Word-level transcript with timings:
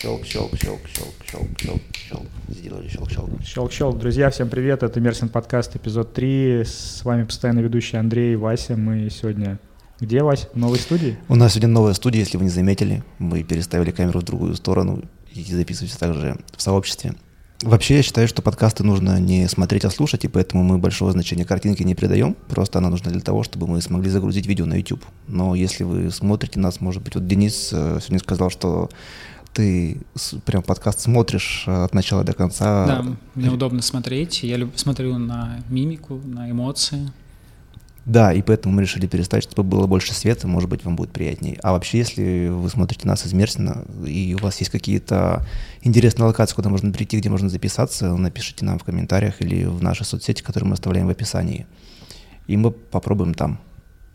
Щелк, 0.00 0.24
щелк, 0.26 0.56
щелк, 0.56 0.80
щелк, 0.88 1.14
щелк, 1.24 1.60
щелк, 1.60 1.80
щелк. 1.92 2.26
Сделали 2.48 2.88
щелк, 2.88 3.10
щелк. 3.10 3.30
Щелк-щелк. 3.42 3.98
Друзья, 3.98 4.28
всем 4.28 4.48
привет. 4.48 4.82
Это 4.82 5.00
Мерсин 5.00 5.28
подкаст, 5.28 5.76
эпизод 5.76 6.12
3. 6.12 6.64
С 6.64 7.04
вами 7.04 7.24
постоянно 7.24 7.60
ведущий 7.60 7.96
Андрей 7.96 8.32
и 8.32 8.36
Вася. 8.36 8.76
Мы 8.76 9.08
сегодня... 9.08 9.58
Где, 10.00 10.22
Вася? 10.22 10.48
В 10.52 10.58
новой 10.58 10.78
студии? 10.78 11.16
У 11.28 11.36
нас 11.36 11.52
сегодня 11.52 11.68
новая 11.68 11.94
студия, 11.94 12.20
если 12.20 12.36
вы 12.36 12.44
не 12.44 12.50
заметили. 12.50 13.02
Мы 13.18 13.44
переставили 13.44 13.92
камеру 13.92 14.20
в 14.20 14.24
другую 14.24 14.54
сторону 14.56 15.02
и 15.32 15.42
записываемся 15.42 15.98
также 15.98 16.36
в 16.56 16.60
сообществе. 16.60 17.14
Вообще, 17.62 17.96
я 17.96 18.02
считаю, 18.02 18.28
что 18.28 18.42
подкасты 18.42 18.84
нужно 18.84 19.18
не 19.20 19.48
смотреть, 19.48 19.84
а 19.86 19.90
слушать, 19.90 20.24
и 20.24 20.28
поэтому 20.28 20.64
мы 20.64 20.76
большого 20.76 21.12
значения 21.12 21.46
картинке 21.46 21.84
не 21.84 21.94
придаем. 21.94 22.36
Просто 22.48 22.78
она 22.78 22.90
нужна 22.90 23.10
для 23.10 23.22
того, 23.22 23.42
чтобы 23.42 23.66
мы 23.68 23.80
смогли 23.80 24.10
загрузить 24.10 24.46
видео 24.46 24.66
на 24.66 24.74
YouTube. 24.74 25.02
Но 25.28 25.54
если 25.54 25.84
вы 25.84 26.10
смотрите 26.10 26.60
нас, 26.60 26.80
может 26.80 27.02
быть, 27.02 27.14
вот 27.14 27.26
Денис 27.26 27.70
э, 27.72 28.00
сегодня 28.00 28.18
сказал, 28.18 28.50
что 28.50 28.90
ты 29.54 30.00
прям 30.44 30.62
подкаст 30.62 31.00
смотришь 31.00 31.64
э, 31.66 31.84
от 31.84 31.94
начала 31.94 32.24
до 32.24 32.32
конца. 32.32 32.86
Да, 32.86 33.04
мне 33.34 33.50
удобно 33.50 33.80
смотреть. 33.80 34.42
Я 34.42 34.56
люб- 34.56 34.76
смотрю 34.76 35.16
на 35.18 35.60
мимику, 35.68 36.20
на 36.24 36.50
эмоции. 36.50 37.10
Да, 38.04 38.34
и 38.34 38.42
поэтому 38.42 38.74
мы 38.74 38.82
решили 38.82 39.06
переставить, 39.06 39.44
чтобы 39.44 39.62
было 39.62 39.86
больше 39.86 40.12
света, 40.12 40.46
может 40.46 40.68
быть, 40.68 40.84
вам 40.84 40.94
будет 40.94 41.10
приятнее. 41.10 41.58
А 41.62 41.72
вообще, 41.72 41.98
если 41.98 42.48
вы 42.48 42.68
смотрите 42.68 43.08
нас 43.08 43.24
из 43.24 43.32
Мерсина, 43.32 43.84
и 44.06 44.36
у 44.38 44.42
вас 44.42 44.58
есть 44.58 44.70
какие-то 44.70 45.46
интересные 45.80 46.26
локации, 46.26 46.54
куда 46.54 46.68
можно 46.68 46.92
прийти, 46.92 47.16
где 47.18 47.30
можно 47.30 47.48
записаться, 47.48 48.14
напишите 48.14 48.66
нам 48.66 48.78
в 48.78 48.84
комментариях 48.84 49.40
или 49.40 49.64
в 49.64 49.82
наши 49.82 50.04
соцсети, 50.04 50.42
которые 50.42 50.68
мы 50.68 50.74
оставляем 50.74 51.06
в 51.06 51.10
описании. 51.10 51.66
И 52.46 52.58
мы 52.58 52.72
попробуем 52.72 53.32
там. 53.32 53.58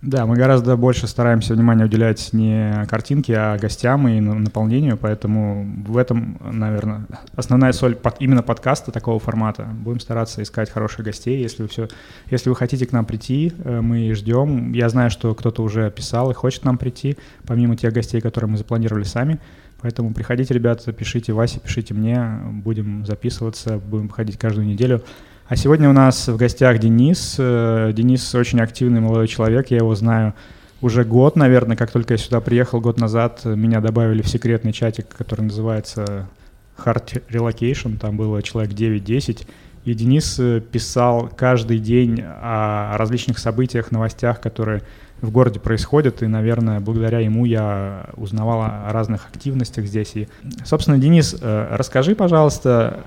Да, 0.02 0.26
мы 0.26 0.38
гораздо 0.38 0.78
больше 0.78 1.08
стараемся 1.08 1.54
внимание 1.54 1.86
уделять 1.86 2.32
не 2.32 2.86
картинке, 2.88 3.36
а 3.36 3.58
гостям 3.58 4.08
и 4.08 4.22
на- 4.22 4.34
наполнению, 4.36 4.96
поэтому 4.96 5.70
в 5.86 5.98
этом, 5.98 6.40
наверное, 6.42 7.06
основная 7.36 7.74
соль 7.74 7.96
под- 7.96 8.22
именно 8.22 8.42
подкаста 8.42 8.94
такого 8.94 9.20
формата. 9.20 9.68
Будем 9.84 10.00
стараться 10.00 10.42
искать 10.42 10.70
хороших 10.70 11.04
гостей, 11.04 11.42
если 11.42 11.64
вы 11.64 11.68
все, 11.68 11.90
если 12.32 12.50
вы 12.50 12.56
хотите 12.56 12.86
к 12.86 12.94
нам 12.94 13.04
прийти, 13.04 13.52
э, 13.66 13.82
мы 13.82 14.14
ждем. 14.14 14.72
Я 14.72 14.88
знаю, 14.88 15.10
что 15.10 15.36
кто-то 15.36 15.64
уже 15.64 15.92
писал 15.92 16.32
и 16.32 16.34
хочет 16.34 16.62
к 16.62 16.66
нам 16.66 16.78
прийти, 16.78 17.18
помимо 17.46 17.76
тех 17.76 17.92
гостей, 17.92 18.22
которые 18.22 18.50
мы 18.50 18.58
запланировали 18.58 19.04
сами. 19.04 19.38
Поэтому 19.82 20.14
приходите, 20.14 20.54
ребята, 20.54 20.94
пишите 20.94 21.34
Васе, 21.34 21.60
пишите 21.60 21.94
мне, 21.94 22.26
будем 22.64 23.06
записываться, 23.06 23.78
будем 23.78 24.08
ходить 24.08 24.38
каждую 24.38 24.66
неделю. 24.66 25.04
А 25.50 25.56
сегодня 25.56 25.90
у 25.90 25.94
нас 25.94 26.28
в 26.28 26.38
гостях 26.38 26.78
Денис. 26.78 27.38
Э, 27.40 27.92
Денис 27.92 28.36
очень 28.36 28.62
активный 28.62 29.02
молодой 29.02 29.28
человек, 29.28 29.72
я 29.72 29.78
его 29.78 29.96
знаю 29.96 30.36
уже 30.80 31.04
год, 31.04 31.36
наверное, 31.36 31.76
как 31.76 31.90
только 31.90 32.14
я 32.14 32.18
сюда 32.20 32.40
приехал 32.40 32.80
год 32.80 33.00
назад, 33.00 33.46
меня 33.46 33.82
добавили 33.82 34.22
в 34.22 34.30
секретный 34.30 34.74
чатик, 34.74 35.08
который 35.08 35.42
называется 35.42 36.30
Hard 36.78 37.24
Relocation, 37.32 37.98
там 37.98 38.16
было 38.16 38.44
человек 38.44 38.74
9-10, 38.74 39.48
и 39.86 39.94
Денис 39.96 40.40
э, 40.40 40.62
писал 40.62 41.32
каждый 41.36 41.80
день 41.80 42.22
о 42.24 42.96
различных 42.98 43.40
событиях, 43.40 43.90
новостях, 43.90 44.40
которые 44.42 44.84
в 45.20 45.32
городе 45.32 45.60
происходят, 45.60 46.22
и, 46.22 46.28
наверное, 46.28 46.80
благодаря 46.80 47.22
ему 47.22 47.46
я 47.46 48.06
узнавал 48.18 48.62
о 48.62 48.94
разных 48.94 49.28
активностях 49.28 49.86
здесь. 49.86 50.12
И, 50.14 50.28
собственно, 50.64 51.00
Денис, 51.00 51.36
э, 51.42 51.68
расскажи, 51.72 52.14
пожалуйста, 52.14 53.00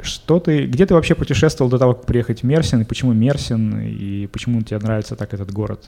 что 0.00 0.40
ты, 0.40 0.66
где 0.66 0.86
ты 0.86 0.94
вообще 0.94 1.14
путешествовал 1.14 1.70
до 1.70 1.78
того, 1.78 1.94
как 1.94 2.06
приехать 2.06 2.40
в 2.40 2.44
Мерсин, 2.44 2.82
и 2.82 2.84
почему 2.84 3.12
Мерсин, 3.12 3.80
и 3.80 4.26
почему 4.26 4.62
тебе 4.62 4.78
нравится 4.78 5.16
так 5.16 5.34
этот 5.34 5.52
город? 5.52 5.84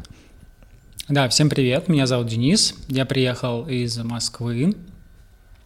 Да, 1.09 1.29
всем 1.29 1.49
привет, 1.49 1.89
меня 1.89 2.07
зовут 2.07 2.27
Денис, 2.27 2.75
я 2.89 3.07
приехал 3.07 3.67
из 3.67 3.97
Москвы, 3.99 4.75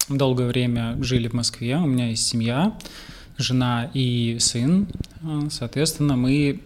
долгое 0.08 0.46
время 0.46 0.96
жили 1.00 1.28
в 1.28 1.32
Москве, 1.32 1.76
у 1.76 1.86
меня 1.86 2.08
есть 2.10 2.26
семья, 2.26 2.76
жена 3.38 3.90
и 3.92 4.36
сын, 4.38 4.86
А, 5.22 5.48
соответственно, 5.50 6.16
мы 6.16 6.60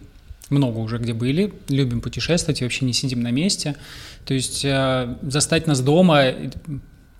много 0.50 0.78
уже 0.78 0.98
где 0.98 1.12
были, 1.12 1.52
любим 1.68 2.00
путешествовать 2.00 2.60
и 2.60 2.64
вообще 2.64 2.84
не 2.84 2.92
сидим 2.92 3.20
на 3.22 3.30
месте, 3.30 3.76
то 4.24 4.34
есть 4.34 4.64
э, 4.64 5.16
застать 5.22 5.66
нас 5.66 5.80
дома 5.80 6.32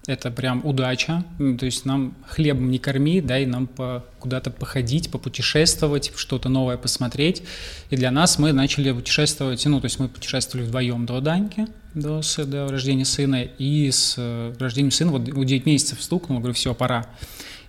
это 0.07 0.31
прям 0.31 0.65
удача, 0.65 1.25
М, 1.39 1.59
то 1.59 1.67
есть 1.67 1.85
нам 1.85 2.15
хлебом 2.27 2.71
не 2.71 2.79
корми, 2.79 3.21
дай 3.21 3.45
нам 3.45 3.67
по, 3.67 4.05
куда-то 4.21 4.51
походить, 4.51 5.11
попутешествовать, 5.11 6.13
что-то 6.15 6.49
новое 6.49 6.77
посмотреть. 6.77 7.43
И 7.91 7.97
для 7.97 8.11
нас 8.11 8.39
мы 8.39 8.53
начали 8.53 8.93
путешествовать, 8.93 9.65
ну, 9.67 9.81
то 9.81 9.87
есть 9.87 9.99
мы 9.99 10.09
путешествовали 10.09 10.67
вдвоем 10.67 11.07
до 11.07 11.21
Даньки, 11.21 11.67
до, 11.95 12.21
до 12.45 12.69
рождения 12.69 13.05
сына, 13.05 13.43
и 13.43 13.91
с 13.91 14.15
э, 14.17 14.55
рождением 14.59 14.93
сына, 14.93 15.11
вот 15.11 15.29
у 15.29 15.45
9 15.45 15.67
месяцев 15.67 16.03
стукнуло, 16.03 16.39
говорю, 16.39 16.55
все, 16.55 16.75
пора. 16.75 17.07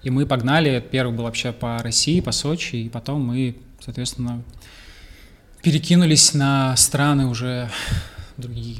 И 0.04 0.10
мы 0.10 0.26
погнали, 0.26 0.84
первый 0.92 1.16
был 1.16 1.24
вообще 1.24 1.52
по 1.52 1.80
России, 1.80 2.20
по 2.20 2.32
Сочи, 2.32 2.76
и 2.76 2.90
потом 2.90 3.22
мы, 3.26 3.58
соответственно, 3.80 4.44
перекинулись 5.64 6.34
на 6.34 6.76
страны 6.78 7.26
уже 7.26 7.70
другие. 8.38 8.78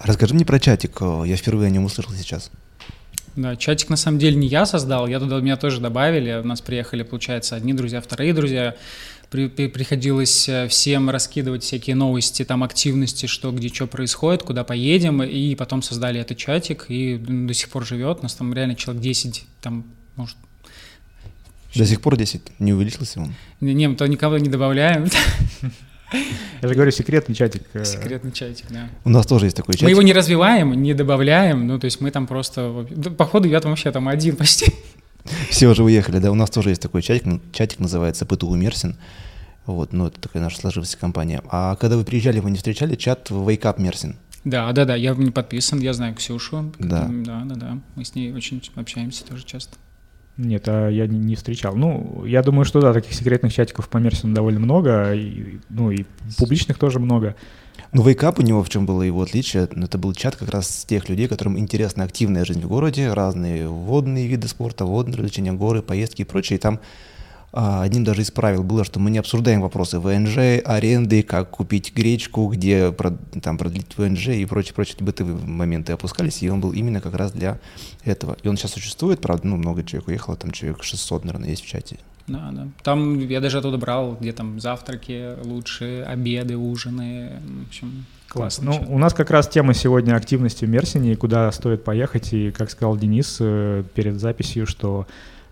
Расскажи 0.00 0.34
мне 0.34 0.44
про 0.44 0.58
чатик, 0.60 0.98
э, 1.00 1.22
я 1.26 1.36
впервые 1.36 1.68
о 1.68 1.70
нем 1.70 1.84
услышал 1.84 2.12
сейчас. 2.12 2.50
Да, 3.36 3.56
чатик 3.56 3.88
на 3.88 3.96
самом 3.96 4.18
деле 4.18 4.36
не 4.36 4.46
я 4.48 4.66
создал, 4.66 5.06
я 5.06 5.20
туда 5.20 5.40
меня 5.40 5.56
тоже 5.56 5.80
добавили, 5.80 6.40
у 6.42 6.44
нас 6.46 6.60
приехали, 6.60 7.02
получается, 7.02 7.54
одни 7.56 7.72
друзья, 7.72 8.00
вторые 8.00 8.32
друзья. 8.34 8.74
При- 9.30 9.48
при- 9.48 9.66
приходилось 9.68 10.48
э, 10.48 10.68
всем 10.68 11.10
раскидывать 11.10 11.62
всякие 11.62 11.94
новости, 11.96 12.44
там 12.44 12.64
активности, 12.64 13.26
что 13.26 13.52
где 13.52 13.68
что 13.68 13.86
происходит, 13.86 14.42
куда 14.42 14.64
поедем, 14.64 15.22
и 15.22 15.54
потом 15.54 15.82
создали 15.82 16.18
этот 16.20 16.38
чатик, 16.38 16.86
и 16.88 17.16
до 17.18 17.52
сих 17.52 17.68
пор 17.68 17.84
живет, 17.86 18.20
у 18.20 18.22
нас 18.22 18.34
там 18.34 18.54
реально 18.54 18.74
человек 18.74 19.02
10, 19.02 19.44
там, 19.60 19.84
может, 20.16 20.36
До 21.74 21.84
сих 21.84 22.00
пор 22.00 22.16
10 22.16 22.40
не 22.58 22.72
увеличился 22.72 23.20
он. 23.20 23.34
не, 23.60 23.74
не, 23.74 23.88
мы 23.88 23.96
то 23.96 24.06
никого 24.06 24.38
не 24.38 24.48
добавляем, 24.48 25.08
Я 26.12 26.68
же 26.68 26.74
говорю, 26.74 26.90
секретный 26.90 27.34
чатик. 27.34 27.62
э, 27.74 27.84
секретный 27.84 28.32
чатик, 28.32 28.66
да. 28.70 28.88
У 29.04 29.10
нас 29.10 29.26
тоже 29.26 29.46
есть 29.46 29.56
такой 29.56 29.74
чатик. 29.74 29.84
Мы 29.84 29.90
его 29.90 30.02
не 30.02 30.12
развиваем, 30.12 30.72
не 30.72 30.94
добавляем, 30.94 31.66
ну, 31.66 31.78
то 31.78 31.84
есть 31.84 32.00
мы 32.00 32.10
там 32.10 32.26
просто, 32.26 32.86
походу 33.16 33.48
я 33.48 33.60
там 33.60 33.72
вообще 33.72 33.90
там 33.92 34.08
один 34.08 34.36
почти. 34.36 34.72
Все 35.50 35.68
уже 35.68 35.82
уехали, 35.84 36.18
да. 36.18 36.30
У 36.30 36.34
нас 36.34 36.50
тоже 36.50 36.70
есть 36.70 36.80
такой 36.82 37.02
чатик, 37.02 37.40
чатик 37.52 37.80
называется 37.80 38.24
ПТУ 38.24 38.54
Мерсин. 38.54 38.96
Вот, 39.66 39.92
ну, 39.92 40.06
это 40.06 40.18
такая 40.18 40.42
наша 40.42 40.58
сложившаяся 40.58 40.96
компания. 40.98 41.42
А 41.50 41.76
когда 41.76 41.98
вы 41.98 42.04
приезжали, 42.04 42.40
вы 42.40 42.50
не 42.50 42.56
встречали 42.56 42.94
чат 42.94 43.30
Wake 43.30 43.62
Up 43.62 43.78
Мерсин? 43.78 44.16
Да, 44.44 44.72
да, 44.72 44.86
да, 44.86 44.94
я 44.94 45.12
в 45.12 45.18
ней 45.20 45.30
подписан, 45.30 45.80
я 45.80 45.92
знаю 45.92 46.14
Ксюшу. 46.14 46.72
Да. 46.78 47.06
Да, 47.10 47.42
да, 47.44 47.54
да. 47.54 47.78
Мы 47.94 48.04
с 48.04 48.14
ней 48.14 48.32
очень 48.32 48.62
общаемся 48.76 49.24
тоже 49.26 49.44
часто. 49.44 49.76
Нет, 50.38 50.68
а 50.68 50.88
я 50.88 51.08
не, 51.08 51.34
встречал. 51.34 51.74
Ну, 51.74 52.24
я 52.24 52.42
думаю, 52.42 52.64
что 52.64 52.80
да, 52.80 52.92
таких 52.92 53.12
секретных 53.12 53.52
чатиков 53.52 53.88
по 53.88 53.98
Мерсину 53.98 54.34
довольно 54.34 54.60
много, 54.60 55.12
и, 55.12 55.58
ну 55.68 55.90
и 55.90 56.04
публичных 56.38 56.78
тоже 56.78 57.00
много. 57.00 57.34
Ну, 57.92 58.08
Up 58.08 58.34
у 58.38 58.42
него 58.42 58.62
в 58.62 58.68
чем 58.68 58.86
было 58.86 59.02
его 59.02 59.22
отличие? 59.22 59.64
Это 59.64 59.98
был 59.98 60.14
чат 60.14 60.36
как 60.36 60.50
раз 60.50 60.68
с 60.68 60.84
тех 60.84 61.08
людей, 61.08 61.26
которым 61.26 61.58
интересна 61.58 62.04
активная 62.04 62.44
жизнь 62.44 62.60
в 62.60 62.68
городе, 62.68 63.12
разные 63.12 63.66
водные 63.66 64.28
виды 64.28 64.46
спорта, 64.46 64.84
водные 64.84 65.16
развлечения, 65.16 65.52
горы, 65.52 65.82
поездки 65.82 66.22
и 66.22 66.24
прочее. 66.24 66.58
И 66.58 66.60
там 66.60 66.78
одним 67.52 68.04
даже 68.04 68.22
из 68.22 68.30
правил 68.30 68.62
было, 68.62 68.84
что 68.84 69.00
мы 69.00 69.10
не 69.10 69.18
обсуждаем 69.18 69.62
вопросы 69.62 69.98
ВНЖ, 69.98 70.62
аренды, 70.64 71.22
как 71.22 71.50
купить 71.50 71.94
гречку, 71.94 72.46
где 72.48 72.92
там, 73.42 73.56
продлить 73.56 73.96
ВНЖ 73.96 74.28
и 74.28 74.44
прочие-прочие 74.44 74.96
бытовые 75.00 75.38
моменты 75.38 75.92
опускались, 75.92 76.42
и 76.42 76.50
он 76.50 76.60
был 76.60 76.72
именно 76.72 77.00
как 77.00 77.14
раз 77.14 77.32
для 77.32 77.58
этого. 78.04 78.36
И 78.42 78.48
он 78.48 78.56
сейчас 78.56 78.72
существует, 78.72 79.20
правда, 79.20 79.46
ну, 79.46 79.56
много 79.56 79.82
человек 79.82 80.08
уехало, 80.08 80.36
там 80.36 80.50
человек 80.50 80.82
600, 80.82 81.24
наверное, 81.24 81.50
есть 81.50 81.64
в 81.64 81.66
чате. 81.66 81.98
Да, 82.28 82.50
да. 82.52 82.68
Там 82.82 83.18
я 83.26 83.40
даже 83.40 83.58
оттуда 83.58 83.78
брал, 83.78 84.16
где 84.20 84.32
там 84.32 84.60
завтраки 84.60 85.42
лучшие, 85.42 86.04
обеды, 86.04 86.56
ужины. 86.56 87.40
В 87.64 87.68
общем, 87.68 88.04
классно. 88.28 88.72
Ну, 88.72 88.94
у 88.94 88.98
нас 88.98 89.14
как 89.14 89.30
раз 89.30 89.48
тема 89.48 89.72
сегодня 89.72 90.14
активности 90.14 90.66
в 90.66 90.68
Мерсине, 90.68 91.12
и 91.12 91.16
куда 91.16 91.50
стоит 91.52 91.84
поехать. 91.84 92.34
И, 92.34 92.50
как 92.50 92.70
сказал 92.70 92.98
Денис 92.98 93.38
э, 93.40 93.82
перед 93.94 94.20
записью, 94.20 94.66
что 94.66 95.06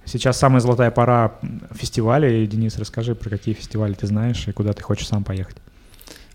сейчас 0.07 0.39
самая 0.39 0.61
золотая 0.61 0.91
пора 0.91 1.35
фестивалей. 1.75 2.47
Денис, 2.47 2.79
расскажи, 2.79 3.15
про 3.15 3.29
какие 3.29 3.55
фестивали 3.55 3.93
ты 3.93 4.07
знаешь 4.07 4.49
и 4.49 4.53
куда 4.53 4.73
ты 4.73 4.83
хочешь 4.83 5.09
сам 5.09 5.25
поехать. 5.25 5.57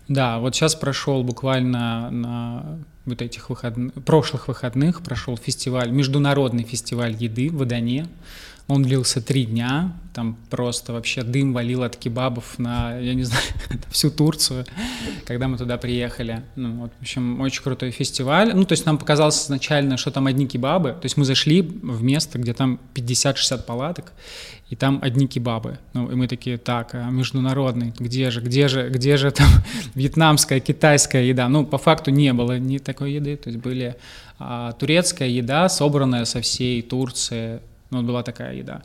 Да, 0.08 0.38
вот 0.38 0.54
сейчас 0.54 0.74
прошел 0.74 1.22
буквально 1.22 2.10
на 2.10 2.78
вот 3.04 3.22
этих 3.22 3.50
выходных, 3.50 3.92
прошлых 4.04 4.48
выходных 4.48 5.02
прошел 5.02 5.36
фестиваль, 5.36 5.90
международный 5.90 6.64
фестиваль 6.64 7.14
еды 7.14 7.50
в 7.50 7.62
Адане. 7.62 8.06
Он 8.68 8.82
длился 8.82 9.20
три 9.20 9.44
дня, 9.44 9.92
там 10.14 10.36
просто 10.48 10.92
вообще 10.92 11.22
дым 11.22 11.52
валил 11.52 11.82
от 11.82 11.96
кебабов 11.96 12.58
на, 12.58 12.96
я 12.98 13.14
не 13.14 13.24
знаю, 13.24 13.42
всю 13.90 14.10
Турцию, 14.10 14.64
когда 15.26 15.48
мы 15.48 15.58
туда 15.58 15.76
приехали. 15.78 16.42
Ну, 16.56 16.82
вот, 16.82 16.92
в 16.98 17.02
общем, 17.02 17.40
очень 17.40 17.62
крутой 17.62 17.90
фестиваль. 17.90 18.54
Ну, 18.54 18.64
то 18.64 18.72
есть 18.72 18.86
нам 18.86 18.98
показалось 18.98 19.44
изначально, 19.44 19.96
что 19.96 20.10
там 20.10 20.26
одни 20.26 20.46
кебабы. 20.46 20.90
То 20.90 21.04
есть 21.04 21.16
мы 21.16 21.24
зашли 21.24 21.62
в 21.62 22.02
место, 22.02 22.38
где 22.38 22.54
там 22.54 22.78
50-60 22.94 23.64
палаток, 23.64 24.12
и 24.70 24.76
там 24.76 25.00
одни 25.02 25.26
кебабы. 25.26 25.78
Ну, 25.92 26.10
и 26.10 26.14
мы 26.14 26.28
такие, 26.28 26.56
так, 26.56 26.94
а 26.94 27.10
международный, 27.10 27.92
где 27.98 28.30
же, 28.30 28.40
где 28.40 28.68
же, 28.68 28.88
где 28.88 29.16
же 29.16 29.30
там 29.30 29.48
вьетнамская, 29.94 30.60
китайская 30.60 31.28
еда? 31.28 31.48
Ну, 31.48 31.66
по 31.66 31.78
факту 31.78 32.10
не 32.10 32.32
было 32.32 32.58
ни 32.58 32.78
такой 32.78 33.14
еды, 33.14 33.36
то 33.36 33.50
есть 33.50 33.60
были 33.60 33.96
а 34.44 34.72
турецкая 34.72 35.28
еда, 35.28 35.68
собранная 35.68 36.24
со 36.24 36.40
всей 36.40 36.82
Турции, 36.82 37.60
ну, 37.92 38.02
была 38.02 38.22
такая 38.22 38.54
еда. 38.54 38.82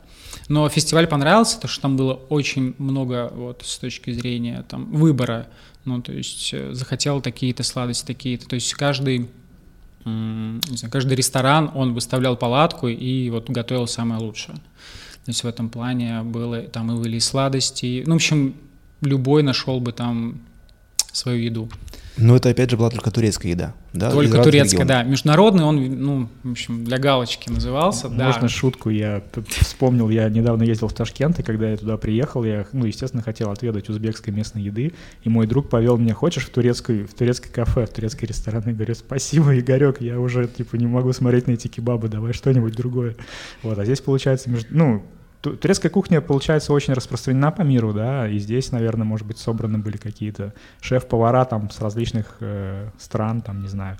Но 0.48 0.68
фестиваль 0.68 1.06
понравился, 1.06 1.56
потому 1.56 1.70
что 1.70 1.82
там 1.82 1.96
было 1.96 2.12
очень 2.12 2.74
много 2.78 3.30
вот 3.34 3.62
с 3.64 3.78
точки 3.78 4.12
зрения 4.12 4.64
там 4.68 4.92
выбора. 4.92 5.48
Ну, 5.84 6.02
то 6.02 6.12
есть 6.12 6.50
э, 6.52 6.74
захотел 6.74 7.20
такие-то 7.20 7.62
сладости, 7.62 8.06
такие-то. 8.06 8.46
То 8.46 8.54
есть 8.54 8.72
каждый 8.74 9.28
не 10.04 10.76
знаю, 10.76 10.90
каждый 10.90 11.14
ресторан, 11.14 11.70
он 11.74 11.92
выставлял 11.92 12.36
палатку 12.36 12.88
и 12.88 13.28
вот 13.30 13.50
готовил 13.50 13.86
самое 13.86 14.20
лучшее. 14.20 14.56
То 14.56 15.30
есть 15.30 15.44
в 15.44 15.46
этом 15.46 15.68
плане 15.68 16.22
было, 16.22 16.62
там 16.62 16.90
и 16.92 17.02
были 17.02 17.18
сладости, 17.18 18.02
ну, 18.06 18.14
в 18.14 18.16
общем, 18.16 18.54
любой 19.02 19.42
нашел 19.42 19.80
бы 19.80 19.92
там 19.92 20.40
свою 21.12 21.42
еду. 21.42 21.68
Но 22.18 22.36
это 22.36 22.50
опять 22.50 22.70
же 22.70 22.76
была 22.76 22.90
только 22.90 23.10
турецкая 23.10 23.52
еда, 23.52 23.74
да? 23.92 24.10
Только 24.10 24.42
турецкая, 24.42 24.84
да. 24.84 25.02
Международный 25.02 25.64
он, 25.64 25.76
ну, 25.76 26.28
в 26.42 26.50
общем, 26.50 26.84
для 26.84 26.98
галочки 26.98 27.48
назывался, 27.48 28.08
Можно 28.08 28.42
да. 28.42 28.48
шутку? 28.48 28.90
Я 28.90 29.22
вспомнил, 29.46 30.10
я 30.10 30.28
недавно 30.28 30.64
ездил 30.64 30.88
в 30.88 30.92
Ташкент, 30.92 31.38
и 31.38 31.42
когда 31.42 31.70
я 31.70 31.76
туда 31.76 31.96
приехал, 31.96 32.44
я, 32.44 32.66
ну, 32.72 32.84
естественно, 32.84 33.22
хотел 33.22 33.50
отведать 33.50 33.88
узбекской 33.88 34.32
местной 34.32 34.62
еды, 34.62 34.92
и 35.22 35.28
мой 35.28 35.46
друг 35.46 35.70
повел 35.70 35.96
меня, 35.96 36.14
хочешь 36.14 36.46
в 36.46 36.50
турецкую, 36.50 37.06
в 37.06 37.14
турецкое 37.14 37.52
кафе, 37.52 37.86
в 37.86 37.90
турецкий 37.90 38.26
ресторан? 38.26 38.62
Я 38.66 38.72
говорю, 38.72 38.94
спасибо, 38.94 39.58
Игорек, 39.58 40.00
я 40.00 40.18
уже, 40.18 40.48
типа, 40.48 40.76
не 40.76 40.86
могу 40.86 41.12
смотреть 41.12 41.46
на 41.46 41.52
эти 41.52 41.68
кебабы, 41.68 42.08
давай 42.08 42.32
что-нибудь 42.32 42.74
другое. 42.74 43.14
Вот, 43.62 43.78
а 43.78 43.84
здесь, 43.84 44.00
получается, 44.00 44.50
между, 44.50 44.76
ну, 44.76 45.02
турецкая 45.40 45.90
кухня, 45.90 46.20
получается, 46.20 46.72
очень 46.72 46.94
распространена 46.94 47.50
по 47.50 47.62
миру, 47.62 47.92
да, 47.92 48.28
и 48.28 48.38
здесь, 48.38 48.72
наверное, 48.72 49.04
может 49.04 49.26
быть, 49.26 49.38
собраны 49.38 49.78
были 49.78 49.96
какие-то 49.96 50.52
шеф-повара 50.80 51.44
там 51.44 51.70
с 51.70 51.80
различных 51.80 52.36
э, 52.40 52.90
стран, 52.98 53.40
там, 53.40 53.62
не 53.62 53.68
знаю. 53.68 53.98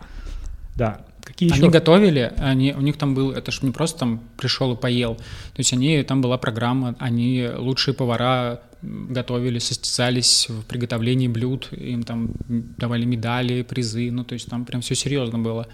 Да, 0.74 1.00
Какие 1.28 1.50
они 1.50 1.58
еще? 1.58 1.70
готовили, 1.70 2.32
они, 2.38 2.72
у 2.72 2.80
них 2.80 2.96
там 2.96 3.14
был, 3.14 3.32
это 3.32 3.52
же 3.52 3.58
не 3.62 3.70
просто 3.70 3.98
там 3.98 4.22
пришел 4.38 4.72
и 4.72 4.76
поел, 4.76 5.16
то 5.16 5.58
есть 5.58 5.72
они, 5.74 6.02
там 6.02 6.22
была 6.22 6.38
программа, 6.38 6.96
они 6.98 7.48
лучшие 7.54 7.94
повара 7.94 8.62
готовили, 8.80 9.58
состязались 9.58 10.48
в 10.48 10.62
приготовлении 10.64 11.28
блюд, 11.28 11.68
им 11.72 12.02
там 12.04 12.30
давали 12.48 13.04
медали, 13.04 13.62
призы, 13.62 14.10
ну 14.10 14.24
то 14.24 14.32
есть 14.34 14.48
там 14.48 14.64
прям 14.64 14.80
все 14.80 14.94
серьезно 14.94 15.38
было, 15.38 15.66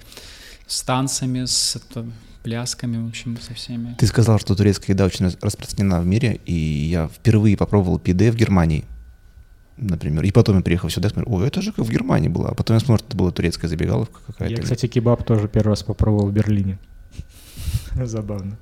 с 0.66 0.82
танцами, 0.82 1.44
с 1.44 1.80
плясками, 2.44 3.02
в 3.02 3.08
общем, 3.08 3.38
со 3.40 3.54
всеми. 3.54 3.96
Ты 3.98 4.06
сказал, 4.06 4.38
что 4.38 4.54
турецкая 4.54 4.94
еда 4.94 5.06
очень 5.06 5.26
распространена 5.40 6.00
в 6.00 6.06
мире, 6.06 6.40
и 6.44 6.52
я 6.52 7.08
впервые 7.08 7.56
попробовал 7.56 7.98
пиде 7.98 8.30
в 8.30 8.36
Германии, 8.36 8.84
например. 9.78 10.24
И 10.24 10.30
потом 10.30 10.56
я 10.56 10.62
приехал 10.62 10.90
сюда, 10.90 11.08
смотрю, 11.08 11.32
ой, 11.32 11.48
это 11.48 11.62
же 11.62 11.72
как 11.72 11.86
в 11.86 11.90
Германии 11.90 12.28
было. 12.28 12.50
А 12.50 12.54
потом 12.54 12.76
я 12.76 12.80
смотрю, 12.80 13.06
это 13.06 13.16
была 13.16 13.30
турецкая 13.30 13.68
забегаловка 13.68 14.20
какая-то. 14.26 14.54
Я, 14.54 14.62
кстати, 14.62 14.86
кебаб 14.86 15.24
тоже 15.24 15.48
первый 15.48 15.70
раз 15.70 15.82
попробовал 15.82 16.28
в 16.28 16.32
Берлине. 16.32 16.78
Забавно. 18.04 18.58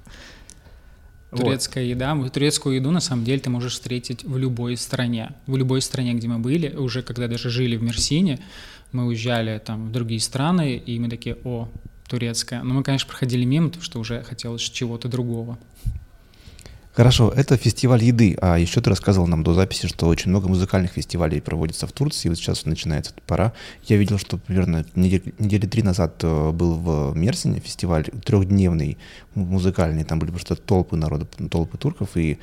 Турецкая 1.36 1.84
вот. 1.84 1.90
еда, 1.90 2.28
турецкую 2.28 2.76
еду 2.76 2.90
на 2.90 3.00
самом 3.00 3.24
деле 3.24 3.40
ты 3.40 3.50
можешь 3.50 3.72
встретить 3.72 4.22
в 4.22 4.36
любой 4.36 4.76
стране. 4.76 5.34
В 5.46 5.56
любой 5.56 5.80
стране, 5.80 6.14
где 6.14 6.28
мы 6.28 6.38
были, 6.38 6.68
уже 6.76 7.02
когда 7.02 7.26
даже 7.26 7.50
жили 7.50 7.76
в 7.76 7.82
Мерсине, 7.82 8.38
мы 8.92 9.06
уезжали 9.06 9.58
там 9.58 9.88
в 9.88 9.92
другие 9.92 10.20
страны, 10.20 10.76
и 10.76 10.98
мы 11.00 11.08
такие, 11.08 11.36
о, 11.44 11.68
турецкая. 12.12 12.62
Но 12.62 12.74
мы, 12.74 12.82
конечно, 12.82 13.08
проходили 13.08 13.44
мимо, 13.46 13.68
потому 13.68 13.82
что 13.82 13.98
уже 13.98 14.22
хотелось 14.22 14.60
чего-то 14.60 15.08
другого. 15.08 15.58
Хорошо, 16.92 17.32
это 17.34 17.56
фестиваль 17.56 18.04
еды, 18.04 18.36
а 18.42 18.58
еще 18.58 18.82
ты 18.82 18.90
рассказывал 18.90 19.26
нам 19.26 19.42
до 19.42 19.54
записи, 19.54 19.86
что 19.86 20.08
очень 20.08 20.28
много 20.28 20.48
музыкальных 20.48 20.92
фестивалей 20.92 21.40
проводится 21.40 21.86
в 21.86 21.92
Турции, 21.92 22.28
вот 22.28 22.36
сейчас 22.36 22.66
начинается 22.66 23.12
эта 23.12 23.22
пора. 23.26 23.54
Я 23.84 23.96
видел, 23.96 24.18
что 24.18 24.36
примерно 24.36 24.84
недели, 24.94 25.32
недели 25.38 25.66
три 25.66 25.82
назад 25.82 26.22
э, 26.22 26.50
был 26.50 26.74
в 26.74 27.16
Мерсине 27.16 27.60
фестиваль 27.60 28.04
трехдневный, 28.04 28.98
музыкальный, 29.34 30.04
там 30.04 30.18
были 30.18 30.32
просто 30.32 30.54
толпы 30.54 30.96
народа, 30.96 31.24
толпы 31.50 31.78
турков, 31.78 32.14
и 32.18 32.38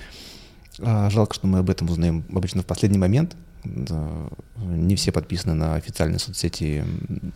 а, 0.79 1.11
жалко, 1.11 1.35
что 1.35 1.45
мы 1.45 1.59
об 1.59 1.69
этом 1.69 1.87
узнаем 1.87 2.23
обычно 2.33 2.63
в 2.63 2.65
последний 2.65 2.97
момент, 2.97 3.35
не 3.63 4.95
все 4.95 5.11
подписаны 5.11 5.53
на 5.53 5.75
официальные 5.75 6.19
соцсети 6.19 6.83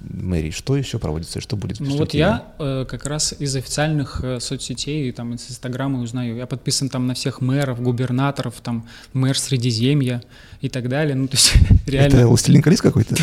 мэрии. 0.02 0.52
Что 0.52 0.76
еще 0.76 1.00
проводится 1.00 1.40
и 1.40 1.42
что 1.42 1.56
будет? 1.56 1.80
Ну 1.80 1.98
вот 1.98 2.14
я 2.14 2.54
э, 2.60 2.86
как 2.88 3.06
раз 3.06 3.34
из 3.38 3.56
официальных 3.56 4.22
э, 4.24 4.40
соцсетей, 4.40 5.12
там 5.12 5.34
из 5.34 5.50
Инстаграма 5.50 6.02
узнаю. 6.02 6.36
Я 6.36 6.48
подписан 6.48 6.90
там 6.90 7.08
на 7.08 7.14
всех 7.14 7.42
мэров, 7.42 7.82
губернаторов, 7.82 8.56
там 8.62 8.88
мэр 9.14 9.38
Средиземья 9.38 10.22
и 10.62 10.70
так 10.70 10.88
далее. 10.90 11.16
Ну 11.16 11.28
то 11.28 11.36
есть 11.36 11.54
реально... 11.88 12.16
Это 12.16 12.28
«Властелин 12.28 12.62
колец» 12.62 12.82
какой-то? 12.82 13.16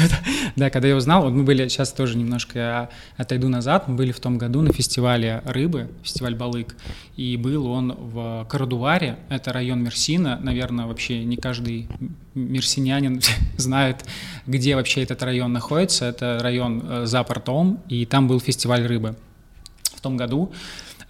да, 0.56 0.70
когда 0.70 0.88
я 0.88 0.96
узнал, 0.96 1.22
вот 1.22 1.32
мы 1.32 1.42
были, 1.42 1.66
сейчас 1.68 1.92
тоже 1.92 2.18
немножко 2.18 2.58
я 2.58 2.88
отойду 3.16 3.48
назад, 3.48 3.88
мы 3.88 3.96
были 3.96 4.12
в 4.12 4.20
том 4.20 4.36
году 4.38 4.60
на 4.60 4.72
фестивале 4.72 5.42
рыбы, 5.46 5.88
фестиваль 6.02 6.34
Балык, 6.34 6.76
и 7.16 7.36
был 7.36 7.66
он 7.66 7.92
в 7.92 8.46
Карадуваре, 8.48 9.18
это 9.28 9.52
район 9.52 9.82
Мерсина, 9.82 10.38
наверное, 10.42 10.86
вообще 10.86 11.24
не 11.24 11.36
каждый 11.36 11.88
мерсинянин 12.90 13.20
знает, 13.56 14.04
где 14.46 14.76
вообще 14.76 15.02
этот 15.02 15.22
район 15.22 15.52
находится. 15.52 16.06
Это 16.06 16.38
район 16.40 16.82
э, 16.88 17.06
за 17.06 17.22
портом, 17.22 17.80
и 17.88 18.06
там 18.06 18.28
был 18.28 18.40
фестиваль 18.40 18.86
рыбы 18.86 19.16
в 19.94 20.00
том 20.00 20.16
году. 20.16 20.52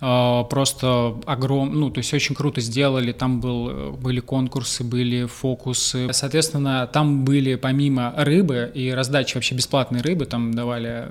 Э, 0.00 0.44
просто 0.49 1.17
огром, 1.27 1.79
ну, 1.79 1.91
то 1.91 1.99
есть 1.99 2.12
очень 2.15 2.35
круто 2.35 2.61
сделали, 2.61 3.12
там 3.12 3.41
был, 3.41 3.71
э, 3.71 3.91
были 3.93 4.21
конкурсы, 4.21 4.85
были 4.85 5.27
фокусы. 5.27 6.09
Соответственно, 6.12 6.87
там 6.87 7.25
были 7.25 7.55
помимо 7.56 8.12
рыбы 8.17 8.71
и 8.75 8.91
раздачи 8.91 9.35
вообще 9.35 9.55
бесплатной 9.55 10.00
рыбы, 10.00 10.27
там 10.27 10.53
давали 10.55 11.11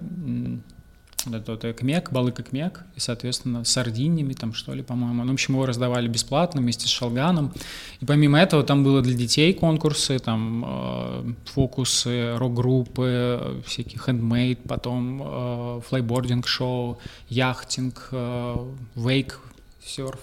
это 1.27 1.51
вот 1.51 1.65
экмек, 1.65 2.11
балык 2.11 2.39
экмек, 2.39 2.83
и, 2.95 2.99
соответственно, 2.99 3.63
с 3.63 3.69
сардиньями 3.69 4.33
там, 4.33 4.53
что 4.53 4.73
ли, 4.73 4.81
по-моему. 4.81 5.23
Ну, 5.23 5.31
в 5.31 5.33
общем, 5.33 5.53
его 5.55 5.65
раздавали 5.65 6.07
бесплатно 6.07 6.61
вместе 6.61 6.87
с 6.87 6.89
шалганом. 6.89 7.53
И 7.99 8.05
помимо 8.05 8.39
этого 8.39 8.63
там 8.63 8.83
было 8.83 9.01
для 9.01 9.13
детей 9.13 9.53
конкурсы, 9.53 10.19
там 10.19 10.63
э, 10.65 11.33
фокусы, 11.45 12.35
рок-группы, 12.37 13.61
всякие 13.65 13.99
хендмейд, 13.99 14.63
потом 14.63 15.21
э, 15.23 15.81
флайбординг-шоу, 15.87 16.99
яхтинг, 17.27 18.09
э, 18.11 18.55
вейк, 18.95 19.39
серф. 19.83 20.19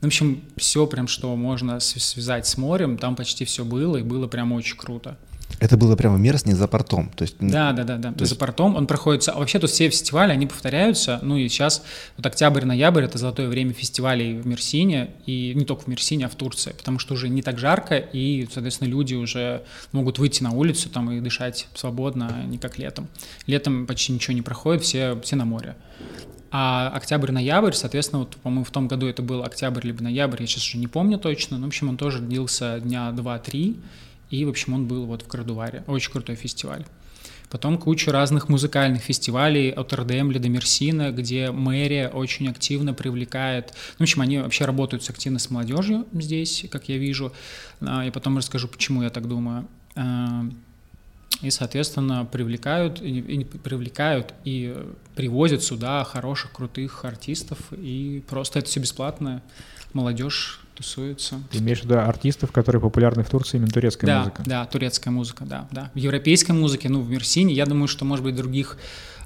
В 0.00 0.06
общем, 0.06 0.42
все 0.56 0.86
прям, 0.86 1.06
что 1.06 1.34
можно 1.36 1.78
связать 1.78 2.46
с 2.46 2.56
морем, 2.56 2.98
там 2.98 3.14
почти 3.14 3.44
все 3.44 3.64
было, 3.64 3.98
и 3.98 4.02
было 4.02 4.26
прям 4.26 4.52
очень 4.52 4.76
круто. 4.76 5.16
Это 5.60 5.76
было 5.76 5.96
прямо 5.96 6.18
мерзне 6.18 6.54
за 6.54 6.66
портом. 6.68 7.10
То 7.14 7.22
есть, 7.22 7.36
да, 7.40 7.72
да, 7.72 7.84
да, 7.84 7.96
да. 7.96 8.12
То 8.12 8.24
за 8.24 8.36
портом 8.36 8.76
он 8.76 8.86
проходится. 8.86 9.32
А 9.32 9.38
вообще 9.38 9.58
тут 9.58 9.70
все 9.70 9.88
фестивали, 9.88 10.32
они 10.32 10.46
повторяются. 10.46 11.18
Ну 11.22 11.36
и 11.36 11.48
сейчас 11.48 11.82
вот 12.16 12.26
октябрь-ноябрь 12.26 13.04
это 13.04 13.18
золотое 13.18 13.48
время 13.48 13.72
фестивалей 13.72 14.38
в 14.38 14.46
Мерсине. 14.46 15.10
И 15.26 15.52
не 15.54 15.64
только 15.64 15.82
в 15.82 15.86
Мерсине, 15.86 16.26
а 16.26 16.28
в 16.28 16.34
Турции. 16.34 16.72
Потому 16.76 16.98
что 16.98 17.14
уже 17.14 17.28
не 17.28 17.42
так 17.42 17.58
жарко, 17.58 17.96
и, 17.96 18.48
соответственно, 18.52 18.88
люди 18.88 19.14
уже 19.14 19.62
могут 19.92 20.18
выйти 20.18 20.42
на 20.42 20.52
улицу 20.52 20.88
там 20.88 21.10
и 21.10 21.20
дышать 21.20 21.68
свободно, 21.74 22.32
а 22.34 22.44
не 22.44 22.58
как 22.58 22.78
летом. 22.78 23.08
Летом 23.46 23.86
почти 23.86 24.12
ничего 24.12 24.34
не 24.34 24.42
проходит, 24.42 24.82
все, 24.82 25.20
все 25.22 25.36
на 25.36 25.44
море. 25.44 25.76
А 26.54 26.92
октябрь-ноябрь, 26.94 27.72
соответственно, 27.72 28.20
вот, 28.20 28.36
по-моему, 28.36 28.64
в 28.64 28.70
том 28.70 28.86
году 28.86 29.06
это 29.06 29.22
был 29.22 29.42
октябрь 29.42 29.86
либо 29.86 30.02
ноябрь, 30.02 30.42
я 30.42 30.46
сейчас 30.46 30.64
уже 30.64 30.76
не 30.76 30.86
помню 30.86 31.18
точно, 31.18 31.56
но, 31.56 31.64
в 31.64 31.68
общем, 31.68 31.88
он 31.88 31.96
тоже 31.96 32.18
длился 32.18 32.78
дня 32.78 33.10
два-три, 33.12 33.78
и, 34.32 34.44
в 34.44 34.48
общем, 34.48 34.74
он 34.74 34.86
был 34.86 35.04
вот 35.04 35.22
в 35.22 35.26
Крадуваре. 35.28 35.84
Очень 35.86 36.10
крутой 36.10 36.36
фестиваль. 36.36 36.84
Потом 37.50 37.76
куча 37.76 38.10
разных 38.10 38.48
музыкальных 38.48 39.02
фестивалей 39.02 39.68
от 39.68 39.92
РДМ 39.92 40.32
до 40.32 40.48
Мерсина, 40.48 41.12
где 41.12 41.50
мэрия 41.50 42.08
очень 42.08 42.48
активно 42.48 42.94
привлекает... 42.94 43.74
Ну, 43.98 43.98
в 43.98 44.08
общем, 44.08 44.22
они 44.22 44.38
вообще 44.38 44.64
работают 44.64 45.08
активно 45.10 45.38
с 45.38 45.50
молодежью 45.50 46.06
здесь, 46.14 46.64
как 46.70 46.88
я 46.88 46.96
вижу. 46.96 47.30
А, 47.82 48.06
я 48.06 48.10
потом 48.10 48.38
расскажу, 48.38 48.68
почему 48.68 49.02
я 49.02 49.10
так 49.10 49.28
думаю. 49.28 49.68
А, 49.96 50.46
и, 51.42 51.50
соответственно, 51.50 52.24
привлекают, 52.24 53.02
и, 53.02 53.44
привлекают 53.62 54.32
и 54.44 54.74
привозят 55.14 55.62
сюда 55.62 56.04
хороших, 56.04 56.52
крутых 56.52 57.04
артистов, 57.04 57.58
и 57.72 58.24
просто 58.30 58.60
это 58.60 58.68
все 58.68 58.80
бесплатно. 58.80 59.42
Молодежь 59.92 60.61
тусуются. 60.74 61.36
Ты 61.50 61.58
имеешь 61.58 61.80
в 61.80 61.84
виду 61.84 61.98
артистов, 61.98 62.52
которые 62.52 62.80
популярны 62.80 63.22
в 63.22 63.30
Турции, 63.30 63.56
именно 63.56 63.70
турецкая 63.70 64.06
да, 64.06 64.18
музыка? 64.20 64.42
Да, 64.46 64.64
турецкая 64.66 65.12
музыка, 65.12 65.44
да, 65.44 65.68
да. 65.70 65.90
В 65.94 65.98
европейской 65.98 66.52
музыке, 66.52 66.88
ну, 66.88 67.00
в 67.00 67.10
Мерсине, 67.10 67.54
я 67.54 67.66
думаю, 67.66 67.88
что, 67.88 68.04
может 68.04 68.24
быть, 68.24 68.34
в 68.34 68.38
других 68.38 68.78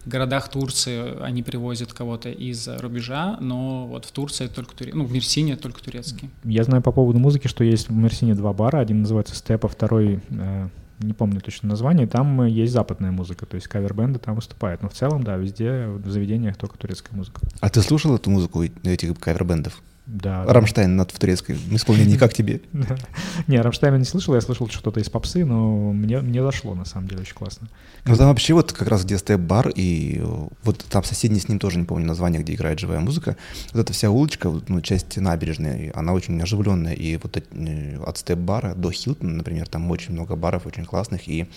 городах 0.05 0.49
Турции 0.49 1.21
они 1.23 1.43
привозят 1.43 1.93
кого-то 1.93 2.31
из 2.31 2.69
рубежа, 2.69 3.37
но 3.41 3.87
вот 3.87 4.05
в 4.05 4.13
Турции 4.13 4.47
только 4.47 4.75
турецкий, 4.75 4.99
ну, 4.99 5.05
в 5.05 5.13
Мерсине 5.13 5.57
только 5.57 5.83
турецкий. 5.83 6.31
Я 6.45 6.65
знаю 6.65 6.83
по 6.83 6.93
поводу 6.93 7.19
музыки, 7.19 7.49
что 7.49 7.65
есть 7.65 7.89
в 7.89 7.93
Мерсине 7.93 8.35
два 8.35 8.53
бара, 8.53 8.79
один 8.79 9.01
называется 9.01 9.35
Степ, 9.35 9.65
а 9.65 9.69
второй 9.69 10.21
э, 10.31 10.69
не 11.01 11.13
помню 11.13 11.41
точно 11.41 11.69
название, 11.69 12.07
там 12.07 12.45
есть 12.45 12.73
западная 12.73 13.11
музыка, 13.11 13.47
то 13.47 13.57
есть 13.57 13.69
кавер-бенды 13.69 14.19
там 14.19 14.37
выступают. 14.37 14.83
Но 14.83 14.89
в 14.89 14.95
целом, 14.95 15.23
да, 15.23 15.37
везде 15.37 15.87
в 15.89 16.09
заведениях 16.09 16.57
только 16.57 16.79
турецкая 16.79 17.17
музыка. 17.17 17.41
А 17.61 17.69
ты 17.69 17.83
слушал 17.83 18.15
эту 18.15 18.31
музыку 18.31 18.63
этих 18.63 19.19
кавер-бендов? 19.19 19.83
Да. 20.07 20.45
Рамштайн 20.45 20.95
над 20.95 21.11
в 21.11 21.19
турецкой 21.19 21.59
исполнении, 21.73 22.17
как 22.17 22.33
тебе? 22.33 22.61
Не, 23.49 23.61
Рамштайна 23.61 23.97
не 23.97 24.05
слышал, 24.05 24.35
я 24.35 24.41
слышал 24.41 24.69
что-то 24.69 25.01
из 25.01 25.11
попсы, 25.11 25.45
но 25.45 25.93
мне, 25.93 26.21
мне 26.21 26.43
зашло, 26.43 26.75
на 26.75 26.85
самом 26.85 27.09
деле, 27.09 27.23
очень 27.23 27.35
классно. 27.35 27.69
Ну 28.05 28.17
там 28.17 28.29
вообще 28.29 28.55
вот 28.55 28.73
как 28.73 28.87
раз 28.87 29.05
где 29.05 29.19
степ-бар, 29.19 29.73
и 29.75 30.23
вот 30.63 30.85
там 30.89 31.03
соседний 31.03 31.41
с 31.41 31.49
ним 31.49 31.59
тоже, 31.59 31.79
не 31.79 31.85
помню 31.85 32.07
название, 32.07 32.41
где 32.41 32.55
играет 32.55 32.79
живая 32.79 33.01
музыка, 33.01 33.37
вот 33.73 33.81
эта 33.81 33.93
вся 33.93 34.11
улочка, 34.11 34.53
ну, 34.69 34.81
часть 34.81 35.17
набережной, 35.17 35.91
она 35.91 36.13
очень 36.13 36.41
оживленная, 36.41 36.95
и 36.95 37.17
вот 37.17 37.37
э, 37.37 37.99
от 38.07 38.19
степ-бара 38.19 38.75
до 38.77 38.93
Хилтона, 38.93 39.33
например, 39.33 39.67
там 39.67 39.91
очень 39.91 40.13
много 40.13 40.37
баров 40.37 40.67
очень 40.67 40.85
классных, 40.85 41.27
и 41.27 41.49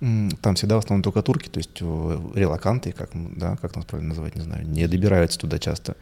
там 0.00 0.54
всегда 0.54 0.76
в 0.76 0.78
основном 0.78 1.02
только 1.02 1.22
турки, 1.22 1.48
то 1.48 1.58
есть 1.58 1.78
э, 1.80 2.18
релаканты, 2.34 2.90
как, 2.92 3.10
да, 3.14 3.56
как 3.56 3.76
нас 3.76 3.84
правильно 3.84 4.08
называть, 4.08 4.34
не 4.34 4.42
знаю, 4.42 4.66
не 4.66 4.88
добираются 4.88 5.38
туда 5.38 5.58
часто. 5.58 5.94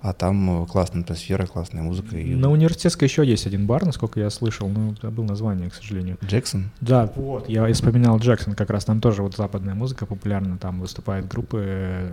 А 0.00 0.12
там 0.12 0.62
э, 0.62 0.66
классная 0.66 1.02
атмосфера, 1.02 1.46
классная 1.46 1.82
музыка. 1.82 2.16
И... 2.16 2.34
На 2.34 2.50
университетской 2.50 3.08
еще 3.08 3.24
есть 3.24 3.46
один 3.46 3.66
бар, 3.66 3.84
насколько 3.84 4.20
я 4.20 4.30
слышал, 4.30 4.68
но 4.68 4.94
забыл 5.00 5.24
название, 5.24 5.70
к 5.70 5.74
сожалению. 5.74 6.18
Джексон? 6.24 6.70
Да, 6.80 7.10
вот, 7.16 7.48
я 7.48 7.72
вспоминал 7.72 8.18
Джексон, 8.18 8.54
как 8.54 8.70
раз 8.70 8.84
там 8.84 9.00
тоже 9.00 9.22
вот 9.22 9.36
западная 9.36 9.74
музыка 9.74 10.06
популярна, 10.06 10.58
там 10.58 10.80
выступают 10.80 11.26
группы, 11.26 11.62
э, 11.64 12.12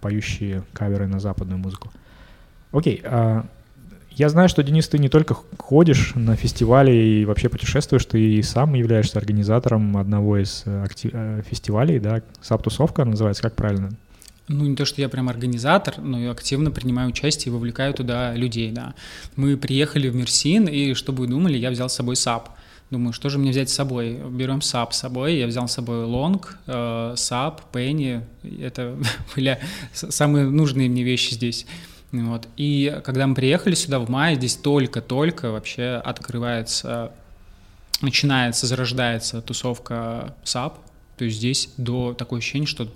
поющие 0.00 0.62
каверы 0.72 1.06
на 1.06 1.20
западную 1.20 1.58
музыку. 1.58 1.90
Окей, 2.72 3.02
а 3.04 3.44
я 4.10 4.28
знаю, 4.28 4.48
что, 4.48 4.62
Денис, 4.62 4.88
ты 4.88 4.98
не 4.98 5.08
только 5.08 5.34
ходишь 5.58 6.12
на 6.14 6.36
фестивали 6.36 6.92
и 6.92 7.24
вообще 7.24 7.48
путешествуешь, 7.48 8.04
ты 8.04 8.20
и 8.20 8.42
сам 8.42 8.74
являешься 8.74 9.18
организатором 9.18 9.96
одного 9.96 10.38
из 10.38 10.62
э, 10.66 10.84
актив... 10.84 11.12
фестивалей, 11.46 11.98
да, 11.98 12.22
Саптусовка 12.40 13.04
называется, 13.04 13.42
как 13.42 13.54
правильно? 13.54 13.90
Ну, 14.48 14.66
не 14.66 14.76
то, 14.76 14.84
что 14.84 15.00
я 15.00 15.08
прям 15.08 15.28
организатор, 15.28 15.98
но 15.98 16.18
я 16.20 16.30
активно 16.30 16.70
принимаю 16.70 17.08
участие 17.08 17.52
и 17.52 17.54
вовлекаю 17.54 17.94
туда 17.94 18.34
людей, 18.34 18.70
да. 18.72 18.94
Мы 19.36 19.56
приехали 19.56 20.08
в 20.08 20.14
Мерсин, 20.14 20.66
и 20.66 20.94
что 20.94 21.12
бы 21.12 21.20
вы 21.20 21.26
думали, 21.28 21.56
я 21.56 21.70
взял 21.70 21.88
с 21.88 21.94
собой 21.94 22.16
САП. 22.16 22.50
Думаю, 22.90 23.14
что 23.14 23.30
же 23.30 23.38
мне 23.38 23.52
взять 23.52 23.70
с 23.70 23.72
собой? 23.72 24.18
Берем 24.30 24.60
САП 24.60 24.92
с 24.92 24.98
собой. 24.98 25.36
Я 25.36 25.46
взял 25.46 25.66
с 25.66 25.72
собой 25.72 26.04
long, 26.04 26.58
э, 26.66 27.14
САП, 27.16 27.62
Penny. 27.72 28.20
Это 28.60 28.98
были 29.34 29.58
самые 29.92 30.44
нужные 30.50 30.90
мне 30.90 31.02
вещи 31.02 31.32
здесь. 31.32 31.64
Вот. 32.12 32.46
И 32.58 33.00
когда 33.04 33.26
мы 33.26 33.34
приехали 33.34 33.74
сюда 33.74 33.98
в 33.98 34.10
мае, 34.10 34.36
здесь 34.36 34.56
только-только 34.56 35.50
вообще 35.50 36.02
открывается, 36.04 37.12
начинается, 38.02 38.66
зарождается 38.66 39.40
тусовка 39.40 40.34
САП. 40.44 40.78
То 41.16 41.24
есть 41.24 41.38
здесь 41.38 41.70
до 41.78 42.12
такое 42.12 42.40
ощущение, 42.40 42.66
что 42.66 42.88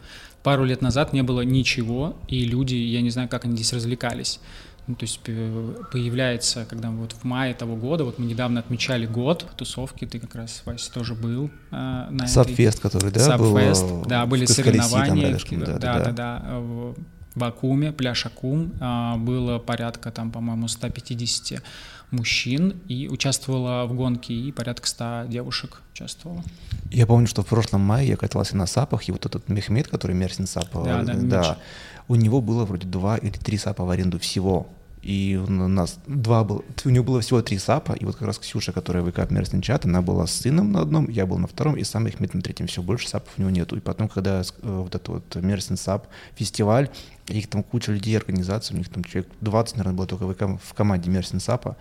пару 0.47 0.65
лет 0.65 0.81
назад 0.81 1.13
не 1.13 1.23
было 1.23 1.41
ничего, 1.41 2.17
и 2.29 2.45
люди, 2.45 2.77
я 2.77 3.01
не 3.01 3.11
знаю, 3.11 3.29
как 3.29 3.45
они 3.47 3.57
здесь 3.57 3.73
развлекались. 3.73 4.39
Ну, 4.87 4.95
то 4.95 5.03
есть 5.03 5.19
появляется, 5.21 6.65
когда 6.71 6.91
вот 6.91 7.15
в 7.15 7.25
мае 7.25 7.53
того 7.53 7.75
года, 7.75 8.05
вот 8.05 8.21
мы 8.21 8.27
недавно 8.27 8.61
отмечали 8.61 9.07
год 9.07 9.45
тусовки, 9.57 10.05
ты 10.07 10.21
как 10.21 10.37
раз, 10.37 10.63
Вася, 10.65 10.93
тоже 10.93 11.15
был 11.17 11.51
э, 11.73 12.07
на 12.11 12.29
SUP 12.29 12.47
Fest, 12.48 12.79
который, 12.79 13.11
да, 13.11 13.19
SUP 13.19 13.43
Fest, 13.43 13.83
был, 13.83 14.05
да, 14.05 14.25
были 14.25 14.47
соревнования, 14.47 15.31
рядышком, 15.31 15.59
да, 15.59 15.67
да, 15.67 15.79
да, 15.79 15.99
да, 15.99 16.13
да, 16.13 16.63
в 17.35 17.45
Акуме, 17.45 17.91
пляж 17.91 18.27
Акум, 18.27 18.73
э, 18.81 19.17
было 19.17 19.59
порядка 19.59 20.13
там, 20.13 20.31
по-моему, 20.31 20.69
150 20.69 21.61
мужчин 22.11 22.81
и 22.89 23.09
участвовала 23.09 23.87
в 23.87 23.95
гонке, 23.95 24.35
и 24.35 24.53
порядка 24.53 24.87
100 24.87 25.25
девушек 25.29 25.83
участвовало. 25.93 26.43
Я 26.91 27.07
помню, 27.07 27.27
что 27.27 27.43
в 27.43 27.47
прошлом 27.47 27.81
мае 27.81 28.09
я 28.09 28.17
катался 28.17 28.57
на 28.57 28.67
САПах, 28.67 29.09
и 29.09 29.13
вот 29.13 29.27
этот 29.27 29.49
Мехмед, 29.49 29.89
который 29.89 30.15
Мерсин 30.15 30.47
САП, 30.47 30.85
да, 30.85 31.03
да, 31.03 31.15
да 31.15 31.59
у 32.09 32.15
него 32.15 32.41
было 32.41 32.65
вроде 32.65 32.87
два 32.87 33.17
или 33.17 33.33
три 33.33 33.59
САПа 33.59 33.85
в 33.85 33.91
аренду 33.91 34.19
всего. 34.19 34.69
И 35.07 35.37
у 35.37 35.69
нас 35.69 36.01
два 36.09 36.43
было, 36.43 36.65
у 36.85 36.89
него 36.89 37.05
было 37.05 37.21
всего 37.21 37.41
три 37.41 37.59
САПа, 37.59 37.93
и 37.93 38.05
вот 38.05 38.17
как 38.17 38.27
раз 38.27 38.41
Ксюша, 38.41 38.73
которая 38.73 39.05
в 39.05 39.31
Мерсин 39.31 39.61
чат, 39.61 39.85
она 39.85 40.03
была 40.03 40.27
с 40.27 40.33
сыном 40.33 40.73
на 40.73 40.81
одном, 40.81 41.09
я 41.09 41.27
был 41.27 41.39
на 41.39 41.47
втором, 41.47 41.77
и 41.77 41.85
сам 41.85 42.07
Мехмед 42.07 42.35
на 42.35 42.43
третьем. 42.43 42.67
Все, 42.67 42.83
больше 42.83 43.09
САПов 43.09 43.33
у 43.37 43.41
него 43.41 43.51
нету. 43.51 43.77
И 43.77 43.81
потом, 43.81 44.09
когда 44.09 44.41
э, 44.41 44.43
вот 44.63 44.93
этот 44.97 45.07
вот 45.07 45.37
Мерсин 45.37 45.77
САП 45.77 46.09
фестиваль, 46.35 46.91
их 47.29 47.47
там 47.47 47.63
куча 47.63 47.93
людей, 47.93 48.17
организаций, 48.17 48.75
у 48.75 48.79
них 48.79 48.89
там 48.89 49.05
человек 49.05 49.31
20, 49.43 49.77
наверное, 49.77 49.97
было 49.97 50.09
только 50.09 50.59
в 50.59 50.75
команде 50.75 51.09
Мерсин 51.09 51.39
САПа. 51.39 51.77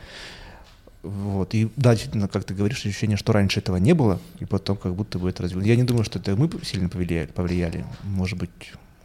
Вот. 1.02 1.56
И 1.56 1.72
да, 1.78 1.94
действительно, 1.94 2.28
как 2.28 2.44
ты 2.44 2.54
говоришь, 2.54 2.86
ощущение, 2.86 3.18
что 3.18 3.34
раньше 3.34 3.60
этого 3.60 3.78
не 3.78 3.94
было, 3.94 4.20
и 4.40 4.46
потом 4.46 4.78
как 4.78 4.94
будто 4.94 5.18
бы 5.18 5.32
это 5.32 5.42
развилось. 5.42 5.66
Я 5.66 5.76
не 5.76 5.84
думаю, 5.84 6.04
что 6.04 6.20
это 6.20 6.36
мы 6.36 6.48
сильно 6.64 6.90
повлияли. 6.90 7.26
повлияли. 7.26 7.88
Может 8.04 8.38
быть, 8.38 8.52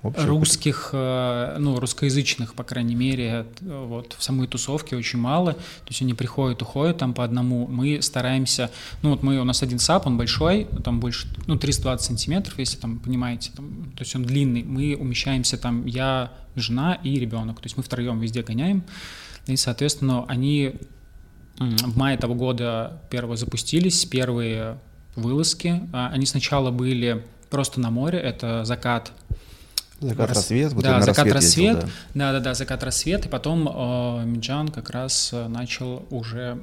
Русских, 0.03 0.91
э, 0.93 1.57
ну, 1.59 1.79
русскоязычных, 1.79 2.55
по 2.55 2.65
крайней 2.65 2.95
мере, 2.95 3.45
вот 3.61 4.17
в 4.19 4.23
самой 4.23 4.47
тусовке 4.47 4.97
очень 4.97 5.19
мало. 5.19 5.53
То 5.53 5.89
есть 5.89 6.01
они 6.01 6.15
приходят, 6.15 6.63
уходят 6.63 6.99
там 6.99 7.13
по 7.13 7.23
одному. 7.23 7.67
Мы 7.67 8.01
стараемся, 8.01 8.71
ну 9.03 9.11
вот 9.11 9.23
мы, 9.23 9.39
у 9.39 9.45
нас 9.45 9.63
один 9.63 9.79
САП, 9.79 10.07
он 10.07 10.17
большой, 10.17 10.67
там 10.85 11.01
больше, 11.01 11.29
ну, 11.47 11.57
320 11.57 12.07
сантиметров, 12.07 12.59
если 12.59 12.79
там, 12.79 12.99
понимаете, 12.99 13.51
там, 13.55 13.93
то 13.95 14.03
есть 14.03 14.17
он 14.17 14.25
длинный. 14.25 14.63
Мы 14.63 14.97
умещаемся 14.97 15.59
там, 15.59 15.85
я, 15.85 16.33
жена 16.57 16.95
и 16.95 17.19
ребенок. 17.19 17.61
То 17.61 17.67
есть 17.67 17.77
мы 17.77 17.83
втроем 17.83 18.21
везде 18.21 18.43
гоняем. 18.43 18.83
И, 19.47 19.57
соответственно, 19.57 20.25
они 20.29 20.75
в 21.59 21.99
мае 21.99 22.17
того 22.17 22.35
года 22.35 23.03
первые 23.11 23.37
запустились, 23.37 24.07
первые 24.07 24.79
вылазки. 25.15 25.83
А, 25.93 26.09
они 26.09 26.25
сначала 26.25 26.71
были 26.71 27.25
просто 27.51 27.81
на 27.81 27.91
море, 27.91 28.19
это 28.19 28.65
закат 28.65 29.13
Закат 30.01 30.31
рассвет, 30.31 30.73
вот 30.73 30.83
да, 30.83 31.03
закат 31.03 31.31
рассвет, 31.31 31.81
да. 31.81 31.89
да, 32.15 32.33
да, 32.33 32.41
да, 32.41 32.55
закат 32.55 32.83
рассвет, 32.83 33.27
и 33.27 33.29
потом 33.29 33.69
э, 33.69 34.25
Миджан 34.25 34.69
как 34.69 34.91
раз 34.91 35.31
э, 35.33 35.47
начал 35.49 36.07
уже 36.11 36.63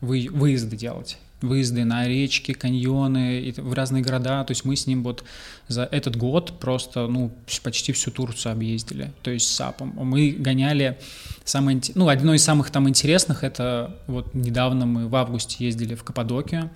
вы, 0.00 0.28
выезды 0.30 0.76
делать 0.76 1.18
выезды 1.42 1.84
на 1.84 2.06
речки, 2.06 2.52
каньоны, 2.52 3.40
и 3.40 3.60
в 3.60 3.72
разные 3.74 4.02
города. 4.02 4.44
То 4.44 4.52
есть 4.52 4.64
мы 4.64 4.76
с 4.76 4.86
ним 4.86 5.02
вот 5.02 5.24
за 5.68 5.82
этот 5.82 6.16
год 6.16 6.58
просто, 6.58 7.06
ну, 7.06 7.32
почти 7.62 7.92
всю 7.92 8.10
Турцию 8.10 8.52
объездили. 8.52 9.12
То 9.22 9.30
есть 9.30 9.48
с 9.48 9.56
САПом. 9.56 9.92
Мы 9.96 10.30
гоняли 10.30 10.98
самое, 11.44 11.80
ну, 11.94 12.08
одно 12.08 12.34
из 12.34 12.44
самых 12.44 12.70
там 12.70 12.88
интересных, 12.88 13.44
это 13.44 13.96
вот 14.06 14.34
недавно 14.34 14.86
мы 14.86 15.08
в 15.08 15.16
августе 15.16 15.64
ездили 15.64 15.94
в 15.94 16.04
Каппадокию. 16.04 16.70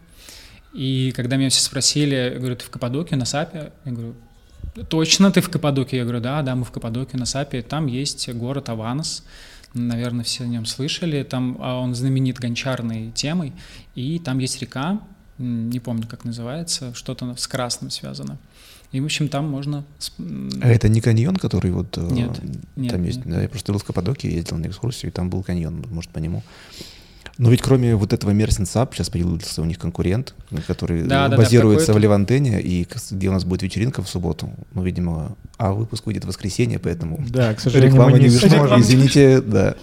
И 0.72 1.12
когда 1.16 1.36
меня 1.36 1.48
все 1.48 1.62
спросили, 1.62 2.36
говорю, 2.38 2.56
ты 2.56 2.64
в 2.64 2.70
Каппадокию 2.70 3.18
на 3.18 3.24
САПе? 3.24 3.72
Я 3.84 3.92
говорю, 3.92 4.14
точно 4.88 5.30
ты 5.30 5.40
в 5.40 5.50
Каппадокии? 5.50 5.96
Я 5.96 6.04
говорю, 6.04 6.20
да, 6.20 6.42
да, 6.42 6.54
мы 6.54 6.64
в 6.64 6.70
Каппадокии 6.70 7.16
на 7.16 7.26
САПе. 7.26 7.62
Там 7.62 7.86
есть 7.86 8.28
город 8.30 8.68
Аванос 8.68 9.22
наверное, 9.76 10.24
все 10.24 10.44
о 10.44 10.46
нем 10.46 10.66
слышали. 10.66 11.22
Там 11.22 11.58
а 11.60 11.78
он 11.80 11.94
знаменит 11.94 12.38
гончарной 12.38 13.10
темой, 13.12 13.52
и 13.94 14.18
там 14.18 14.38
есть 14.38 14.60
река, 14.60 15.00
не 15.38 15.80
помню, 15.80 16.06
как 16.08 16.24
называется, 16.24 16.94
что-то 16.94 17.34
с 17.36 17.46
красным 17.46 17.90
связано. 17.90 18.38
И, 18.92 19.00
в 19.00 19.04
общем, 19.04 19.28
там 19.28 19.48
можно... 19.48 19.84
А 20.18 20.68
это 20.68 20.88
не 20.88 21.00
каньон, 21.00 21.36
который 21.36 21.72
вот... 21.72 21.98
Э, 21.98 22.08
нет, 22.08 22.40
нет. 22.76 22.92
Там 22.92 23.02
есть... 23.02 23.18
Нет. 23.18 23.28
Да, 23.28 23.42
я 23.42 23.48
просто 23.48 23.72
был 23.72 23.80
в 23.80 23.84
Каппадокии, 23.84 24.30
ездил 24.30 24.56
на 24.58 24.66
экскурсию, 24.66 25.10
и 25.10 25.12
там 25.12 25.28
был 25.28 25.42
каньон, 25.42 25.84
может, 25.90 26.10
по 26.12 26.18
нему. 26.18 26.42
Но 27.38 27.50
ведь 27.50 27.62
кроме 27.62 27.94
вот 27.96 28.12
этого 28.12 28.30
Мерсенсап 28.30 28.94
сейчас 28.94 29.10
появился 29.10 29.62
у 29.62 29.64
них 29.64 29.78
конкурент, 29.78 30.34
который 30.66 31.02
да, 31.02 31.28
базируется 31.28 31.88
да, 31.88 31.92
да, 31.92 31.98
в, 31.98 32.00
в 32.00 32.02
Левантене, 32.02 32.60
и 32.60 32.86
где 33.10 33.28
у 33.28 33.32
нас 33.32 33.44
будет 33.44 33.62
вечеринка 33.62 34.02
в 34.02 34.08
субботу. 34.08 34.50
Ну, 34.74 34.82
видимо, 34.82 35.36
а 35.58 35.72
выпуск 35.72 36.06
выйдет 36.06 36.24
в 36.24 36.28
воскресенье, 36.28 36.78
поэтому 36.78 37.24
да, 37.28 37.54
к 37.54 37.60
сожалению, 37.60 37.92
реклама 37.92 38.18
не, 38.18 38.24
не 38.24 38.28
вышла. 38.30 38.80
Извините, 38.80 39.40
да, 39.40 39.74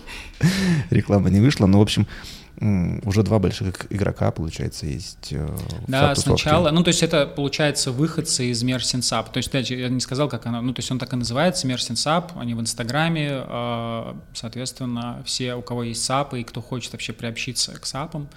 реклама 0.90 1.30
не 1.30 1.40
вышла. 1.40 1.66
Но, 1.68 1.80
в 1.80 1.82
общем, 1.82 2.08
уже 2.60 3.24
два 3.24 3.40
больших 3.40 3.92
игрока, 3.92 4.32
получается, 4.32 4.86
есть 4.86 5.30
э, 5.32 5.48
Да, 5.88 6.14
сначала, 6.16 6.70
ну, 6.70 6.84
то 6.84 6.90
есть 6.90 7.02
это, 7.02 7.26
получается, 7.26 7.92
выходцы 7.92 8.52
из 8.52 8.62
Мерсинсап. 8.64 9.32
То 9.34 9.38
есть, 9.38 9.52
я 9.72 9.90
не 9.90 10.00
сказал, 10.00 10.30
как 10.30 10.46
оно, 10.46 10.62
ну, 10.62 10.74
то 10.74 10.80
есть 10.80 10.92
он 10.92 11.00
так 11.00 11.12
и 11.14 11.16
называется, 11.16 11.66
Мерсинсап, 11.66 12.38
они 12.38 12.54
в 12.54 12.62
Инстаграме, 12.62 13.44
э, 13.46 14.14
соответственно, 14.34 15.24
все, 15.26 15.56
у 15.56 15.62
кого 15.62 15.84
есть 15.84 16.04
САПы 16.04 16.42
и 16.42 16.44
кто 16.44 16.62
хочет 16.62 16.94
вообще 16.94 17.12
приобщиться 17.12 17.74
к 17.80 17.86
САПам, 17.86 18.30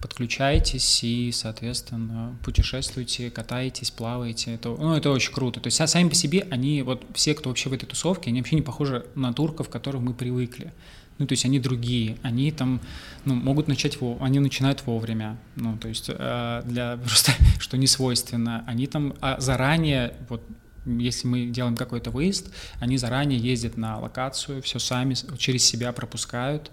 подключайтесь 0.00 1.02
и, 1.02 1.32
соответственно, 1.32 2.36
путешествуйте, 2.44 3.30
катаетесь, 3.30 3.90
плаваете. 3.90 4.54
Это, 4.54 4.68
ну, 4.68 4.94
это 4.94 5.10
очень 5.10 5.32
круто. 5.32 5.60
То 5.60 5.68
есть 5.68 5.80
а 5.80 5.86
сами 5.86 6.08
по 6.08 6.14
себе 6.14 6.46
они, 6.50 6.82
вот 6.82 7.04
все, 7.14 7.34
кто 7.34 7.48
вообще 7.48 7.68
в 7.68 7.72
этой 7.72 7.86
тусовке, 7.86 8.30
они 8.30 8.40
вообще 8.40 8.56
не 8.56 8.62
похожи 8.62 9.06
на 9.14 9.32
турков, 9.32 9.68
к 9.68 9.72
которым 9.72 10.04
мы 10.04 10.14
привыкли. 10.14 10.72
Ну, 11.18 11.26
то 11.26 11.32
есть 11.32 11.44
они 11.44 11.58
другие, 11.58 12.16
они 12.22 12.52
там, 12.52 12.80
ну, 13.24 13.34
могут 13.34 13.68
начать, 13.68 14.00
во, 14.00 14.16
они 14.20 14.38
начинают 14.38 14.86
вовремя, 14.86 15.36
ну, 15.56 15.76
то 15.76 15.88
есть 15.88 16.08
э, 16.08 16.62
для 16.64 16.96
просто, 17.04 17.32
что 17.58 17.76
не 17.76 17.86
свойственно, 17.86 18.64
они 18.66 18.86
там 18.86 19.14
а 19.20 19.40
заранее, 19.40 20.14
вот, 20.28 20.42
если 20.86 21.26
мы 21.26 21.46
делаем 21.46 21.76
какой-то 21.76 22.10
выезд, 22.10 22.50
они 22.80 22.96
заранее 22.96 23.38
ездят 23.38 23.76
на 23.76 23.98
локацию, 23.98 24.62
все 24.62 24.78
сами 24.78 25.14
через 25.36 25.64
себя 25.64 25.92
пропускают, 25.92 26.70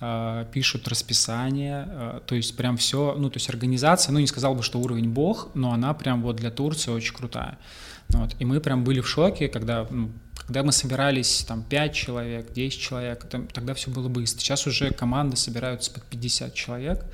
э, 0.00 0.46
пишут 0.52 0.86
расписание, 0.86 1.86
э, 1.88 2.20
то 2.24 2.36
есть 2.36 2.56
прям 2.56 2.76
все, 2.76 3.16
ну, 3.18 3.30
то 3.30 3.36
есть 3.36 3.50
организация, 3.50 4.12
ну, 4.12 4.20
не 4.20 4.28
сказал 4.28 4.54
бы, 4.54 4.62
что 4.62 4.78
уровень 4.78 5.10
бог, 5.10 5.50
но 5.54 5.72
она 5.72 5.92
прям 5.92 6.22
вот 6.22 6.36
для 6.36 6.50
Турции 6.52 6.92
очень 6.92 7.14
крутая. 7.14 7.58
Вот. 8.10 8.34
И 8.38 8.44
мы 8.44 8.60
прям 8.60 8.84
были 8.84 9.00
в 9.00 9.08
шоке, 9.08 9.48
когда, 9.48 9.86
ну, 9.90 10.10
когда 10.46 10.62
мы 10.62 10.72
собирались 10.72 11.44
там 11.46 11.62
5 11.62 11.92
человек, 11.94 12.52
10 12.52 12.80
человек, 12.80 13.24
там, 13.24 13.46
тогда 13.48 13.74
все 13.74 13.90
было 13.90 14.08
быстро. 14.08 14.40
Сейчас 14.40 14.66
уже 14.66 14.90
команды 14.92 15.36
собираются 15.36 15.90
под 15.92 16.04
50 16.04 16.54
человек, 16.54 17.04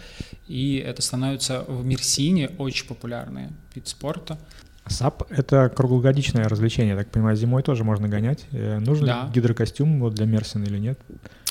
и 0.47 0.77
это 0.77 1.03
становится 1.03 1.65
в 1.67 1.85
Мерсине 1.85 2.51
очень 2.59 2.87
популярный 2.87 3.49
вид 3.75 3.89
спорта. 3.89 4.39
САП— 4.87 5.25
это 5.31 5.69
круглогодичное 5.75 6.45
развлечение, 6.49 6.91
я 6.93 6.99
так 6.99 7.11
понимаю, 7.11 7.37
зимой 7.37 7.63
тоже 7.63 7.85
можно 7.85 8.07
гонять. 8.07 8.45
Э, 8.53 8.79
нужен 8.79 9.07
Да. 9.07 9.31
гидрокостюм 9.35 9.99
вот 10.01 10.15
для 10.15 10.27
Мерсина 10.27 10.65
или 10.65 10.79
нет? 10.79 11.01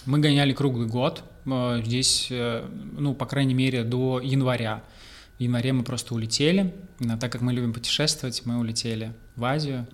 Мы 0.06 0.20
гоняли 0.20 0.54
круглый 0.54 0.88
год, 0.88 1.24
э, 1.46 1.82
здесь, 1.84 2.28
э, 2.30 2.64
ну, 2.94 3.16
по 3.16 3.26
крайней 3.26 3.56
мере, 3.56 3.84
до 3.84 4.20
января. 4.20 4.84
В 5.40 5.42
январе 5.42 5.74
мы 5.74 5.84
просто 5.84 6.14
улетели, 6.14 6.76
но 7.00 7.18
так 7.18 7.32
как 7.32 7.42
мы 7.42 7.54
любим 7.54 7.74
путешествовать, 7.74 8.44
мы 8.46 8.60
улетели 8.60 9.14
в 9.36 9.44
Азию, 9.46 9.88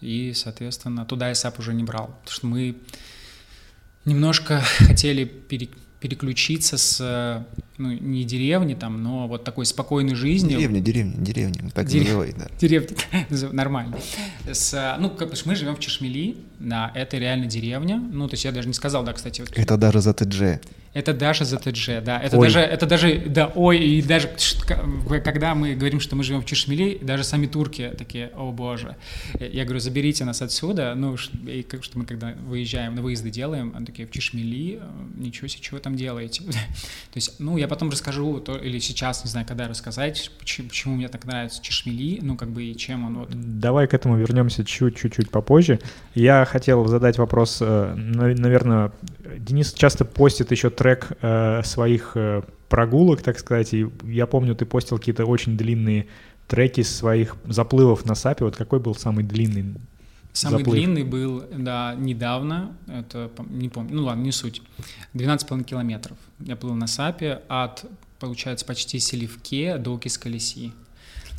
и, 0.00 0.32
соответственно, 0.34 1.04
туда 1.04 1.34
САП 1.34 1.58
уже 1.58 1.74
не 1.74 1.84
брал, 1.84 2.06
потому 2.20 2.30
что 2.34 2.46
мы 2.46 2.76
немножко 4.04 4.60
хотели 4.78 5.24
пере- 5.24 5.68
переключиться 6.00 6.76
с, 6.76 6.98
э, 7.00 7.42
ну, 7.78 7.92
не 7.92 8.24
деревни 8.24 8.74
там, 8.74 9.02
но 9.02 9.26
вот 9.26 9.44
такой 9.44 9.66
спокойной 9.66 10.14
жизни. 10.14 10.50
Деревня, 10.50 10.80
деревня, 10.80 11.16
деревня. 11.16 11.70
Так 11.74 11.86
Дерев- 11.88 12.04
называй, 12.04 12.34
да. 12.38 12.46
Деревня, 12.60 12.96
нормально. 13.52 13.98
С, 14.50 14.74
э, 14.74 14.96
ну, 15.00 15.10
как, 15.10 15.32
мы 15.46 15.56
живем 15.56 15.74
в 15.74 15.80
Чешмели, 15.80 16.36
да, 16.60 16.92
это 16.94 17.18
реально 17.18 17.46
деревня. 17.46 17.96
Ну, 17.96 18.28
то 18.28 18.34
есть 18.34 18.44
я 18.44 18.52
даже 18.52 18.68
не 18.68 18.74
сказал, 18.74 19.02
да, 19.04 19.12
кстати, 19.14 19.40
вот 19.40 19.50
Это 19.56 19.76
даже 19.76 20.00
за 20.00 20.12
ТДЖ. 20.14 20.60
Это 20.96 21.12
даже 21.12 21.44
за 21.44 21.58
ТДЖ, 21.58 22.00
да. 22.02 22.18
Это 22.18 22.38
Ой. 22.38 22.46
даже, 22.46 22.60
это 22.60 22.86
даже, 22.86 23.22
да, 23.26 23.52
ой, 23.54 23.78
и 23.78 24.00
даже 24.00 24.30
когда 25.22 25.54
мы 25.54 25.74
говорим, 25.74 26.00
что 26.00 26.16
мы 26.16 26.24
живем 26.24 26.40
в 26.40 26.46
Чешмели, 26.46 26.98
даже 27.02 27.22
сами 27.22 27.46
турки 27.46 27.92
такие, 27.98 28.30
о 28.34 28.50
боже. 28.50 28.96
Я 29.38 29.64
говорю, 29.64 29.80
заберите 29.80 30.24
нас 30.24 30.40
отсюда, 30.40 30.94
ну, 30.96 31.16
и 31.46 31.62
как, 31.62 31.84
что 31.84 31.98
мы 31.98 32.06
когда 32.06 32.32
выезжаем, 32.46 32.94
на 32.94 33.02
выезды 33.02 33.30
делаем, 33.30 33.74
они 33.76 33.84
такие, 33.84 34.08
в 34.08 34.10
Чешмели, 34.10 34.80
ничего 35.16 35.48
себе, 35.48 35.68
вы 35.72 35.80
там 35.80 35.96
делаете? 35.96 36.44
То 36.44 37.16
есть, 37.16 37.38
ну, 37.40 37.58
я 37.58 37.68
потом 37.68 37.90
расскажу, 37.90 38.40
то, 38.40 38.56
или 38.56 38.78
сейчас, 38.78 39.22
не 39.22 39.30
знаю, 39.30 39.46
когда 39.46 39.68
рассказать, 39.68 40.30
почему, 40.38 40.68
почему 40.68 40.96
мне 40.96 41.08
так 41.08 41.26
нравится 41.26 41.62
Чешмели, 41.62 42.20
ну, 42.22 42.36
как 42.36 42.48
бы, 42.48 42.64
и 42.64 42.74
чем 42.74 43.04
он 43.04 43.18
вот 43.18 43.28
Давай 43.32 43.86
к 43.86 43.92
этому 43.92 44.16
вернемся 44.16 44.64
чуть-чуть 44.64 45.30
попозже. 45.30 45.78
Я 46.14 46.46
хотел 46.46 46.86
задать 46.86 47.18
вопрос, 47.18 47.58
э, 47.60 47.94
нав- 47.94 48.38
наверное, 48.38 48.92
Денис 49.38 49.72
часто 49.72 50.04
постит 50.04 50.50
еще 50.50 50.70
трек 50.70 51.08
э, 51.22 51.62
своих 51.64 52.12
э, 52.14 52.42
прогулок, 52.68 53.22
так 53.22 53.38
сказать, 53.38 53.74
и 53.74 53.86
я 54.04 54.26
помню, 54.26 54.54
ты 54.54 54.66
постил 54.66 54.98
какие-то 54.98 55.24
очень 55.24 55.56
длинные 55.56 56.06
треки 56.48 56.82
своих 56.82 57.36
заплывов 57.46 58.04
на 58.04 58.14
САПе. 58.14 58.44
Вот 58.44 58.56
какой 58.56 58.80
был 58.80 58.94
самый 58.94 59.24
длинный? 59.24 59.74
Самый 60.32 60.58
Заплыв. 60.58 60.74
длинный 60.74 61.02
был, 61.02 61.44
да, 61.50 61.94
недавно, 61.94 62.76
это, 62.88 63.30
не 63.48 63.70
помню, 63.70 63.94
ну 63.94 64.04
ладно, 64.04 64.22
не 64.22 64.32
суть, 64.32 64.60
12,5 65.14 65.64
километров. 65.64 66.18
Я 66.40 66.56
плыл 66.56 66.74
на 66.74 66.86
САПе 66.86 67.40
от, 67.48 67.86
получается, 68.18 68.66
почти 68.66 68.98
Селивке 68.98 69.78
до 69.78 69.96
Кискалиси, 69.96 70.72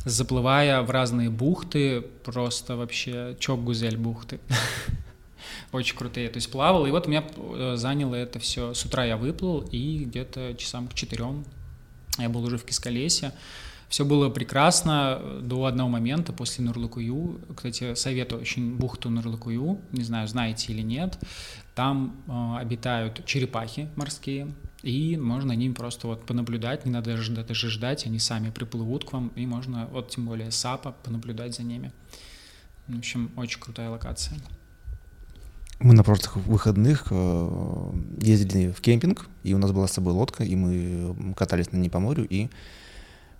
заплывая 0.04 0.82
в 0.82 0.90
разные 0.90 1.30
бухты, 1.30 2.00
просто 2.24 2.74
вообще 2.76 3.36
чок-гузель 3.38 3.96
бухты. 3.96 4.40
Очень 5.72 5.96
крутые. 5.96 6.28
То 6.28 6.36
есть 6.36 6.50
плавал, 6.50 6.86
и 6.86 6.90
вот 6.90 7.06
у 7.06 7.10
меня 7.10 7.24
э, 7.36 7.74
заняло 7.76 8.14
это 8.14 8.38
все. 8.38 8.74
С 8.74 8.84
утра 8.84 9.04
я 9.04 9.16
выплыл, 9.16 9.60
и 9.70 10.04
где-то 10.04 10.54
часам 10.54 10.88
к 10.88 10.94
четырем 10.94 11.44
я 12.18 12.28
был 12.28 12.44
уже 12.44 12.58
в 12.58 12.64
Кискалесе. 12.64 13.32
Все 13.88 14.04
было 14.04 14.28
прекрасно 14.28 15.40
до 15.40 15.64
одного 15.64 15.88
момента 15.88 16.32
после 16.32 16.62
Нурлыкую. 16.62 17.40
Кстати, 17.56 17.94
советую 17.94 18.42
очень 18.42 18.76
бухту 18.76 19.08
Нурлыкую. 19.08 19.80
Не 19.92 20.04
знаю, 20.04 20.28
знаете 20.28 20.72
или 20.72 20.82
нет. 20.82 21.18
Там 21.74 22.16
э, 22.26 22.60
обитают 22.60 23.24
черепахи 23.24 23.88
морские, 23.96 24.52
и 24.82 25.16
можно 25.16 25.52
ним 25.52 25.74
просто 25.74 26.06
вот 26.06 26.24
понаблюдать, 26.26 26.84
не 26.84 26.90
надо 26.90 27.12
даже 27.12 27.32
даже 27.32 27.70
ждать, 27.70 28.06
они 28.06 28.18
сами 28.18 28.50
приплывут 28.50 29.04
к 29.04 29.12
вам, 29.12 29.28
и 29.36 29.46
можно, 29.46 29.86
вот 29.86 30.10
тем 30.10 30.26
более 30.26 30.50
САПа, 30.50 30.94
понаблюдать 31.04 31.54
за 31.54 31.62
ними. 31.62 31.92
В 32.86 32.98
общем, 32.98 33.30
очень 33.36 33.60
крутая 33.60 33.90
локация. 33.90 34.38
Мы 35.80 35.94
на 35.94 36.02
прошлых 36.02 36.36
выходных 36.36 37.06
э, 37.10 37.92
ездили 38.20 38.72
в 38.72 38.80
кемпинг, 38.80 39.28
и 39.44 39.54
у 39.54 39.58
нас 39.58 39.70
была 39.70 39.86
с 39.86 39.92
собой 39.92 40.12
лодка, 40.12 40.42
и 40.42 40.56
мы 40.56 41.34
катались 41.34 41.70
на 41.70 41.76
ней 41.76 41.88
по 41.88 42.00
морю, 42.00 42.26
и 42.28 42.48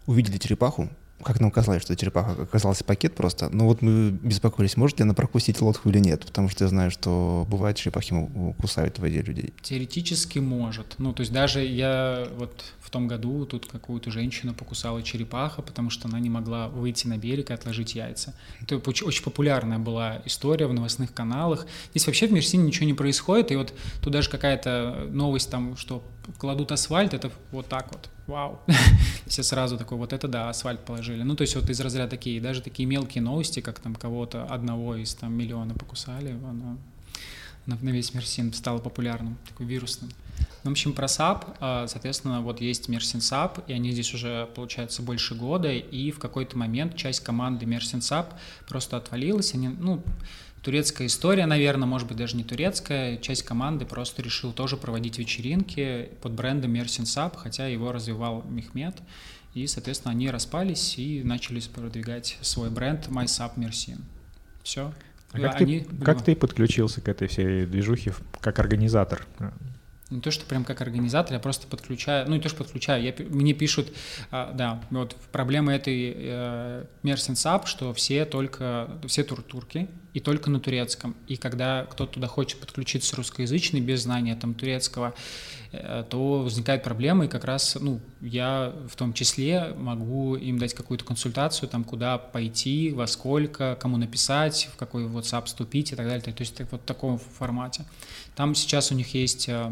увидели 0.06 0.38
черепаху. 0.38 0.88
Как 1.22 1.40
нам 1.40 1.50
казалось, 1.50 1.82
что 1.82 1.96
черепаха 1.96 2.42
оказался 2.42 2.84
пакет 2.84 3.14
просто. 3.16 3.48
Но 3.50 3.66
вот 3.66 3.82
мы 3.82 4.10
беспокоились, 4.10 4.76
может 4.76 4.98
ли 4.98 5.02
она 5.02 5.14
прокусить 5.14 5.60
лодку 5.60 5.88
или 5.90 5.98
нет, 5.98 6.24
потому 6.24 6.48
что 6.48 6.64
я 6.64 6.68
знаю, 6.68 6.90
что 6.90 7.46
бывает 7.50 7.76
черепахи 7.76 8.14
кусают 8.60 8.98
в 8.98 9.00
воде 9.00 9.22
людей. 9.22 9.52
Теоретически 9.62 10.38
может. 10.38 10.94
Ну, 10.98 11.12
то 11.12 11.22
есть 11.22 11.32
даже 11.32 11.64
я 11.64 12.28
вот 12.36 12.64
в 12.80 12.90
том 12.90 13.08
году 13.08 13.44
тут 13.46 13.66
какую-то 13.66 14.10
женщину 14.10 14.54
покусала 14.54 15.02
черепаха, 15.02 15.60
потому 15.60 15.90
что 15.90 16.08
она 16.08 16.20
не 16.20 16.30
могла 16.30 16.68
выйти 16.68 17.06
на 17.06 17.18
берег 17.18 17.50
и 17.50 17.52
отложить 17.52 17.94
яйца. 17.94 18.34
Это 18.62 18.76
оч- 18.76 19.04
очень 19.04 19.24
популярная 19.24 19.78
была 19.78 20.22
история 20.24 20.66
в 20.66 20.72
новостных 20.72 21.12
каналах. 21.12 21.66
Здесь 21.90 22.06
вообще 22.06 22.28
в 22.28 22.32
Мерсине 22.32 22.64
ничего 22.64 22.86
не 22.86 22.94
происходит, 22.94 23.50
и 23.50 23.56
вот 23.56 23.74
тут 24.02 24.12
даже 24.12 24.30
какая-то 24.30 25.08
новость 25.10 25.50
там, 25.50 25.76
что 25.76 26.02
кладут 26.36 26.72
асфальт, 26.72 27.14
это 27.14 27.30
вот 27.50 27.68
так 27.68 27.90
вот. 27.92 28.10
Вау. 28.26 28.60
Все 29.26 29.42
сразу 29.42 29.78
такой, 29.78 29.98
вот 29.98 30.12
это 30.12 30.28
да, 30.28 30.48
асфальт 30.50 30.84
положили. 30.84 31.22
Ну, 31.22 31.34
то 31.34 31.42
есть 31.42 31.56
вот 31.56 31.68
из 31.70 31.80
разряда 31.80 32.10
такие, 32.10 32.40
даже 32.40 32.60
такие 32.60 32.86
мелкие 32.86 33.22
новости, 33.22 33.60
как 33.60 33.78
там 33.80 33.94
кого-то 33.94 34.44
одного 34.44 34.96
из 34.96 35.14
там 35.14 35.32
миллиона 35.32 35.74
покусали, 35.74 36.32
оно 36.32 36.76
на, 37.68 37.76
на 37.76 37.90
весь 37.90 38.14
Мерсин 38.14 38.52
стало 38.52 38.78
популярным, 38.78 39.36
такой 39.46 39.66
вирусным. 39.66 40.10
Ну, 40.64 40.70
в 40.70 40.72
общем, 40.72 40.92
про 40.92 41.06
САП, 41.06 41.56
а, 41.60 41.86
соответственно, 41.86 42.40
вот 42.40 42.60
есть 42.60 42.88
Мерсин 42.88 43.20
САП, 43.20 43.68
и 43.68 43.72
они 43.72 43.92
здесь 43.92 44.14
уже, 44.14 44.48
получается, 44.54 45.02
больше 45.02 45.34
года, 45.34 45.70
и 45.70 46.10
в 46.10 46.18
какой-то 46.18 46.56
момент 46.56 46.96
часть 46.96 47.20
команды 47.20 47.66
Мерсин 47.66 48.00
САП 48.00 48.32
просто 48.66 48.96
отвалилась, 48.96 49.54
они, 49.54 49.68
ну, 49.68 50.02
турецкая 50.62 51.06
история, 51.06 51.46
наверное, 51.46 51.86
может 51.86 52.08
быть, 52.08 52.16
даже 52.16 52.36
не 52.36 52.44
турецкая, 52.44 53.16
часть 53.18 53.42
команды 53.42 53.84
просто 53.84 54.22
решил 54.22 54.52
тоже 54.52 54.76
проводить 54.76 55.18
вечеринки 55.18 56.10
под 56.20 56.32
брендом 56.32 56.72
Мерсин 56.72 57.06
САП, 57.06 57.36
хотя 57.36 57.66
его 57.66 57.92
развивал 57.92 58.44
Мехмед, 58.48 58.96
и, 59.54 59.66
соответственно, 59.66 60.12
они 60.12 60.30
распались 60.30 60.98
и 60.98 61.22
начали 61.22 61.60
продвигать 61.60 62.38
свой 62.42 62.70
бренд 62.70 63.08
MySap 63.08 63.52
Мерсин. 63.56 64.04
Все. 64.62 64.92
А 65.32 65.40
как, 65.40 65.58
ты, 65.58 65.86
как 66.04 66.24
ты 66.24 66.34
подключился 66.34 67.00
к 67.00 67.08
этой 67.08 67.28
всей 67.28 67.66
движухе 67.66 68.14
как 68.40 68.58
организатор? 68.58 69.26
Не 70.10 70.20
то, 70.20 70.30
что 70.30 70.46
прям 70.46 70.64
как 70.64 70.80
организатор, 70.80 71.34
я 71.34 71.38
просто 71.38 71.66
подключаю, 71.66 72.26
ну 72.28 72.36
не 72.36 72.40
то, 72.40 72.48
что 72.48 72.64
подключаю, 72.64 73.02
я, 73.02 73.14
мне 73.28 73.52
пишут, 73.52 73.92
а, 74.30 74.52
да, 74.52 74.82
вот 74.88 75.14
проблема 75.32 75.74
этой 75.74 76.14
э, 76.16 76.84
САП, 77.04 77.66
что 77.66 77.92
все 77.92 78.24
только, 78.24 78.88
все 79.06 79.22
тур 79.22 79.42
турки 79.42 79.86
и 80.14 80.20
только 80.20 80.50
на 80.50 80.60
турецком. 80.60 81.14
И 81.26 81.36
когда 81.36 81.84
кто-то 81.84 82.14
туда 82.14 82.26
хочет 82.26 82.58
подключиться 82.58 83.14
русскоязычный 83.16 83.80
без 83.80 84.02
знания 84.02 84.34
там 84.34 84.54
турецкого, 84.54 85.14
э, 85.72 86.04
то 86.08 86.40
возникают 86.40 86.82
проблемы, 86.82 87.26
и 87.26 87.28
как 87.28 87.44
раз, 87.44 87.76
ну, 87.78 88.00
я 88.22 88.72
в 88.88 88.96
том 88.96 89.12
числе 89.12 89.74
могу 89.76 90.36
им 90.36 90.58
дать 90.58 90.72
какую-то 90.72 91.04
консультацию, 91.04 91.68
там, 91.68 91.84
куда 91.84 92.16
пойти, 92.16 92.92
во 92.92 93.06
сколько, 93.06 93.76
кому 93.78 93.98
написать, 93.98 94.70
в 94.72 94.76
какой 94.76 95.04
WhatsApp 95.04 95.44
вступить 95.44 95.92
и 95.92 95.96
так 95.96 96.06
далее. 96.06 96.22
То 96.22 96.32
есть 96.38 96.54
так- 96.54 96.72
вот 96.72 96.80
в 96.80 96.84
таком 96.84 97.18
формате. 97.18 97.84
Там 98.34 98.54
сейчас 98.54 98.90
у 98.90 98.94
них 98.94 99.14
есть 99.14 99.48
э, 99.48 99.70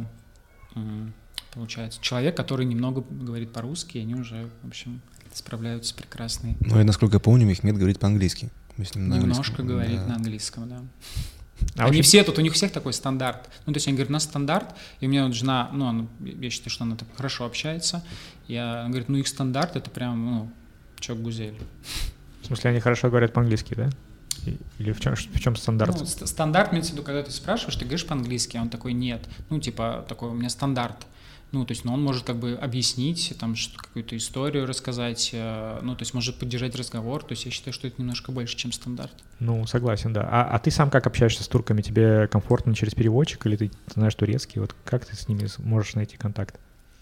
получается, 1.52 2.00
человек, 2.02 2.36
который 2.36 2.66
немного 2.66 3.02
говорит 3.02 3.52
по-русски, 3.52 3.98
и 3.98 4.00
они 4.00 4.14
уже, 4.14 4.48
в 4.62 4.68
общем, 4.68 5.00
справляются 5.32 5.94
прекрасно. 5.94 6.54
Ну, 6.60 6.78
я, 6.78 6.84
насколько 6.84 7.16
я 7.16 7.20
помню, 7.20 7.46
Мехмед 7.46 7.76
говорит 7.76 7.98
по-английски. 7.98 8.50
Немножко 8.94 9.62
говорит 9.62 10.00
да. 10.00 10.06
на 10.06 10.14
английском, 10.16 10.68
да. 10.68 10.82
А 11.76 11.84
они 11.84 12.00
очень- 12.00 12.02
все 12.02 12.22
тут, 12.22 12.38
у 12.38 12.42
них 12.42 12.52
у 12.52 12.54
всех 12.54 12.72
такой 12.72 12.92
стандарт. 12.92 13.48
Ну, 13.64 13.72
то 13.72 13.78
есть 13.78 13.88
они 13.88 13.96
говорят, 13.96 14.10
у 14.10 14.12
нас 14.12 14.24
стандарт, 14.24 14.74
и 15.00 15.06
у 15.06 15.08
меня 15.08 15.24
вот 15.24 15.34
жена, 15.34 15.70
ну, 15.72 15.86
она, 15.86 16.06
я 16.20 16.50
считаю, 16.50 16.70
что 16.70 16.84
она 16.84 16.96
так 16.96 17.08
хорошо 17.16 17.46
общается. 17.46 18.04
Я, 18.46 18.80
она 18.80 18.88
говорит, 18.90 19.08
ну, 19.08 19.16
их 19.16 19.26
стандарт 19.26 19.76
это 19.76 19.90
прям, 19.90 20.24
ну, 20.26 20.52
чок 21.00 21.18
гузель. 21.18 21.58
В 22.42 22.46
смысле, 22.46 22.70
они 22.70 22.80
хорошо 22.80 23.08
говорят 23.08 23.32
по-английски, 23.32 23.74
да? 23.74 23.90
Или 24.78 24.92
в 24.92 25.00
чем, 25.00 25.14
в 25.16 25.40
чем 25.40 25.56
стандарт? 25.56 25.96
Ну, 25.98 26.06
ст- 26.06 26.26
стандарт 26.26 26.72
имеется 26.72 26.92
в 26.92 26.94
виду, 26.94 27.04
когда 27.04 27.22
ты 27.22 27.30
спрашиваешь, 27.30 27.76
ты 27.76 27.84
говоришь 27.84 28.06
по-английски, 28.06 28.56
а 28.56 28.62
он 28.62 28.68
такой, 28.70 28.92
нет. 28.92 29.28
Ну, 29.50 29.58
типа, 29.60 30.04
такой, 30.08 30.30
у 30.30 30.34
меня 30.34 30.48
стандарт. 30.50 31.06
Ну, 31.52 31.64
то 31.64 31.72
есть, 31.72 31.84
ну, 31.84 31.94
он 31.94 32.02
может 32.02 32.24
как 32.24 32.36
бы 32.36 32.54
объяснить, 32.54 33.34
там, 33.38 33.54
какую-то 33.76 34.16
историю 34.16 34.66
рассказать, 34.66 35.30
э, 35.32 35.78
ну, 35.82 35.94
то 35.94 36.02
есть, 36.02 36.12
может 36.12 36.38
поддержать 36.38 36.74
разговор. 36.74 37.22
То 37.22 37.32
есть, 37.32 37.44
я 37.44 37.50
считаю, 37.52 37.72
что 37.72 37.86
это 37.86 38.00
немножко 38.02 38.32
больше, 38.32 38.56
чем 38.56 38.72
стандарт. 38.72 39.12
Ну, 39.38 39.64
согласен, 39.66 40.12
да. 40.12 40.28
А, 40.30 40.44
а 40.44 40.58
ты 40.58 40.70
сам 40.70 40.90
как 40.90 41.06
общаешься 41.06 41.44
с 41.44 41.48
турками? 41.48 41.82
Тебе 41.82 42.26
комфортно 42.26 42.74
через 42.74 42.94
переводчик 42.94 43.46
или 43.46 43.56
ты 43.56 43.70
знаешь 43.94 44.14
турецкий? 44.14 44.60
Вот 44.60 44.74
как 44.84 45.06
ты 45.06 45.14
с 45.14 45.28
ними 45.28 45.48
можешь 45.58 45.94
найти 45.94 46.16
контакт? 46.16 46.58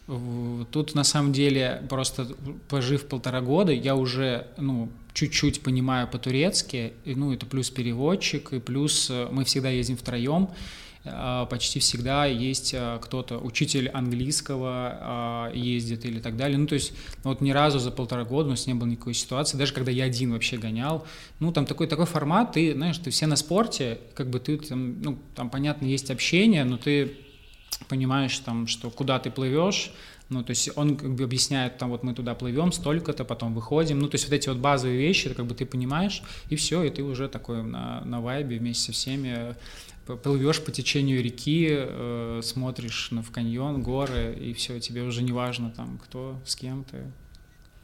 Тут 0.07 0.95
на 0.95 1.05
самом 1.05 1.33
деле 1.33 1.83
просто 1.89 2.27
пожив 2.69 3.07
полтора 3.07 3.41
года, 3.41 3.73
я 3.73 3.97
уже, 3.97 4.49
ну, 4.59 4.91
чуть-чуть 5.15 5.63
понимаю 5.63 6.09
по-турецки, 6.09 6.93
ну, 7.07 7.33
это 7.33 7.47
плюс 7.47 7.71
переводчик, 7.71 8.53
и 8.53 8.61
плюс 8.61 9.09
э, 9.11 9.29
мы 9.31 9.45
всегда 9.45 9.71
ездим 9.71 9.97
втроем, 9.97 10.51
а, 11.07 11.45
почти 11.47 11.81
всегда 11.81 12.25
есть 12.25 12.75
а, 12.75 12.99
кто-то, 12.99 13.39
учитель 13.39 13.89
английского 13.89 14.99
а, 15.01 15.53
ездит 15.53 16.05
или 16.07 16.19
так 16.19 16.37
далее. 16.37 16.57
Ну, 16.57 16.67
то 16.67 16.75
есть 16.75 16.93
вот 17.23 17.41
ни 17.41 17.51
разу 17.51 17.79
за 17.79 17.91
полтора 17.91 18.25
года 18.25 18.49
у 18.49 18.51
нас 18.51 18.67
не 18.67 18.75
было 18.75 18.89
никакой 18.89 19.15
ситуации, 19.15 19.59
даже 19.59 19.75
когда 19.75 19.91
я 19.91 20.05
один 20.05 20.33
вообще 20.33 20.57
гонял. 20.57 21.07
Ну, 21.41 21.53
там 21.53 21.67
такой, 21.67 21.89
такой 21.89 22.07
формат, 22.07 22.53
ты, 22.53 22.73
знаешь, 22.73 22.97
ты 22.99 23.11
все 23.11 23.27
на 23.27 23.37
спорте, 23.37 23.99
как 24.15 24.31
бы 24.31 24.41
ты 24.41 24.57
там, 24.57 25.03
ну, 25.03 25.19
там, 25.35 25.51
понятно, 25.51 25.87
есть 25.87 26.11
общение, 26.11 26.65
но 26.65 26.79
ты 26.79 27.13
понимаешь 27.89 28.39
там, 28.39 28.67
что 28.67 28.91
куда 28.91 29.19
ты 29.19 29.31
плывешь, 29.31 29.93
ну, 30.31 30.43
то 30.43 30.51
есть 30.51 30.71
он 30.77 30.97
как 30.97 31.15
бы 31.15 31.25
объясняет, 31.25 31.77
там, 31.79 31.91
вот 31.91 32.03
мы 32.03 32.15
туда 32.15 32.35
плывем, 32.35 32.73
столько-то, 32.73 33.25
потом 33.25 33.55
выходим. 33.55 33.99
Ну, 33.99 34.09
то 34.09 34.15
есть 34.15 34.25
вот 34.25 34.35
эти 34.35 34.49
вот 34.49 34.59
базовые 34.59 34.99
вещи, 34.99 35.33
как 35.35 35.47
бы 35.47 35.55
ты 35.55 35.67
понимаешь, 35.67 36.23
и 36.49 36.57
все, 36.57 36.83
и 36.83 36.91
ты 36.91 37.03
уже 37.03 37.29
такой 37.29 37.63
на, 37.63 38.03
на 38.05 38.21
вайбе 38.21 38.59
вместе 38.59 38.87
со 38.87 38.93
всеми 38.93 39.55
плывешь 40.23 40.63
по 40.63 40.71
течению 40.71 41.23
реки, 41.23 41.67
э, 41.71 42.41
смотришь 42.43 43.09
ну, 43.11 43.23
в 43.23 43.31
каньон, 43.31 43.83
горы, 43.83 44.37
и 44.39 44.53
все, 44.53 44.79
тебе 44.79 45.03
уже 45.03 45.23
не 45.23 45.33
важно, 45.33 45.71
там, 45.71 45.99
кто, 45.99 46.41
с 46.45 46.57
кем 46.57 46.85
ты. 46.85 47.05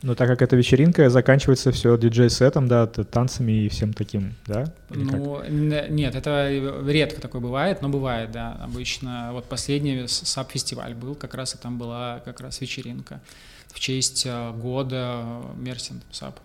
Ну, 0.03 0.15
так 0.15 0.29
как 0.29 0.41
это 0.41 0.57
вечеринка, 0.57 1.11
заканчивается 1.11 1.73
все 1.73 1.97
диджей-сетом, 1.99 2.69
да, 2.69 2.87
танцами 2.87 3.53
и 3.53 3.69
всем 3.69 3.93
таким, 3.93 4.35
да? 4.47 4.73
Или 4.91 5.05
ну, 5.05 5.37
как? 5.37 5.51
нет, 5.51 6.15
это 6.15 6.49
редко 6.87 7.21
такое 7.21 7.43
бывает, 7.43 7.83
но 7.83 7.91
бывает, 7.91 8.33
да. 8.33 8.59
Обычно 8.63 9.31
вот 9.33 9.45
последний 9.45 10.07
САП-фестиваль 10.07 10.95
был, 10.95 11.15
как 11.15 11.35
раз 11.35 11.55
и 11.55 11.59
там 11.59 11.77
была 11.77 12.21
как 12.25 12.41
раз 12.41 12.63
вечеринка 12.63 13.21
в 13.69 13.79
честь 13.79 14.25
э, 14.27 14.53
года 14.53 15.43
Мерсин 15.57 16.01
САП. 16.11 16.41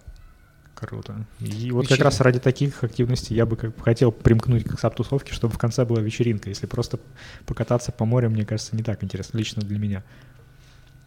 Круто. 0.76 1.26
И 1.40 1.72
вот 1.72 1.88
как 1.88 2.00
раз 2.00 2.20
ради 2.20 2.40
таких 2.40 2.84
активностей 2.84 3.34
я 3.36 3.46
бы 3.46 3.56
как 3.56 3.82
хотел 3.82 4.12
примкнуть 4.12 4.66
к 4.66 4.78
сап-тусовке, 4.78 5.34
чтобы 5.34 5.54
в 5.54 5.58
конце 5.58 5.86
была 5.86 6.02
вечеринка. 6.02 6.50
Если 6.50 6.66
просто 6.66 7.00
покататься 7.46 7.94
по 7.94 8.04
морю, 8.04 8.30
мне 8.30 8.46
кажется, 8.46 8.76
не 8.76 8.84
так 8.84 9.02
интересно, 9.04 9.38
лично 9.38 9.62
для 9.62 9.80
меня. 9.80 10.04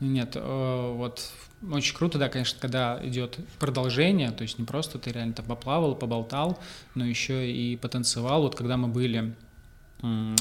Нет, 0.01 0.33
э, 0.37 0.93
вот 0.97 1.33
очень 1.71 1.97
круто, 1.97 2.19
да, 2.19 2.29
конечно, 2.29 2.59
когда 2.61 3.01
идет 3.03 3.39
продолжение, 3.59 4.31
то 4.31 4.43
есть 4.43 4.59
не 4.59 4.65
просто 4.65 4.99
ты 4.99 5.11
реально 5.11 5.35
там 5.35 5.47
поплавал, 5.47 5.97
поболтал, 5.97 6.61
но 6.95 7.05
еще 7.05 7.51
и 7.51 7.77
потанцевал. 7.77 8.43
Вот 8.43 8.55
когда 8.55 8.77
мы 8.77 8.89
были 8.89 9.35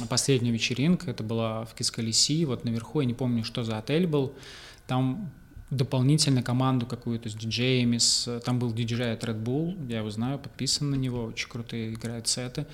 последняя 0.10 0.52
вечеринка, 0.52 1.10
это 1.10 1.24
была 1.24 1.66
в 1.66 1.74
Кискалиси, 1.74 2.46
вот 2.46 2.64
наверху, 2.64 3.02
я 3.02 3.08
не 3.08 3.16
помню, 3.16 3.44
что 3.44 3.64
за 3.64 3.80
отель 3.80 4.06
был, 4.06 4.36
там 4.86 5.32
дополнительно 5.70 6.44
команду 6.44 6.86
какую-то 6.86 7.30
с 7.30 7.34
диджеями, 7.34 7.98
с, 7.98 8.40
там 8.42 8.60
был 8.60 8.72
диджей 8.72 9.14
от 9.14 9.24
Red 9.24 9.44
Bull, 9.44 9.90
я 9.90 9.98
его 9.98 10.10
знаю, 10.10 10.40
подписан 10.40 10.92
на 10.92 10.96
него, 10.96 11.26
очень 11.26 11.50
крутые 11.50 11.94
играют 11.94 12.28
сеты. 12.28 12.66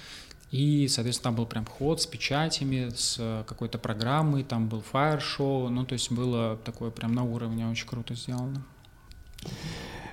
И, 0.54 0.88
соответственно, 0.88 1.32
там 1.32 1.36
был 1.36 1.48
прям 1.48 1.66
ход 1.66 2.00
с 2.00 2.06
печатями, 2.06 2.92
с 2.96 3.44
какой-то 3.48 3.80
программой, 3.80 4.44
там 4.44 4.68
был 4.68 4.82
фаер-шоу, 4.82 5.70
ну, 5.70 5.84
то 5.84 5.94
есть 5.94 6.12
было 6.12 6.60
такое 6.64 6.92
прям 6.92 7.16
на 7.16 7.24
уровне, 7.24 7.68
очень 7.68 7.88
круто 7.88 8.14
сделано. 8.14 8.64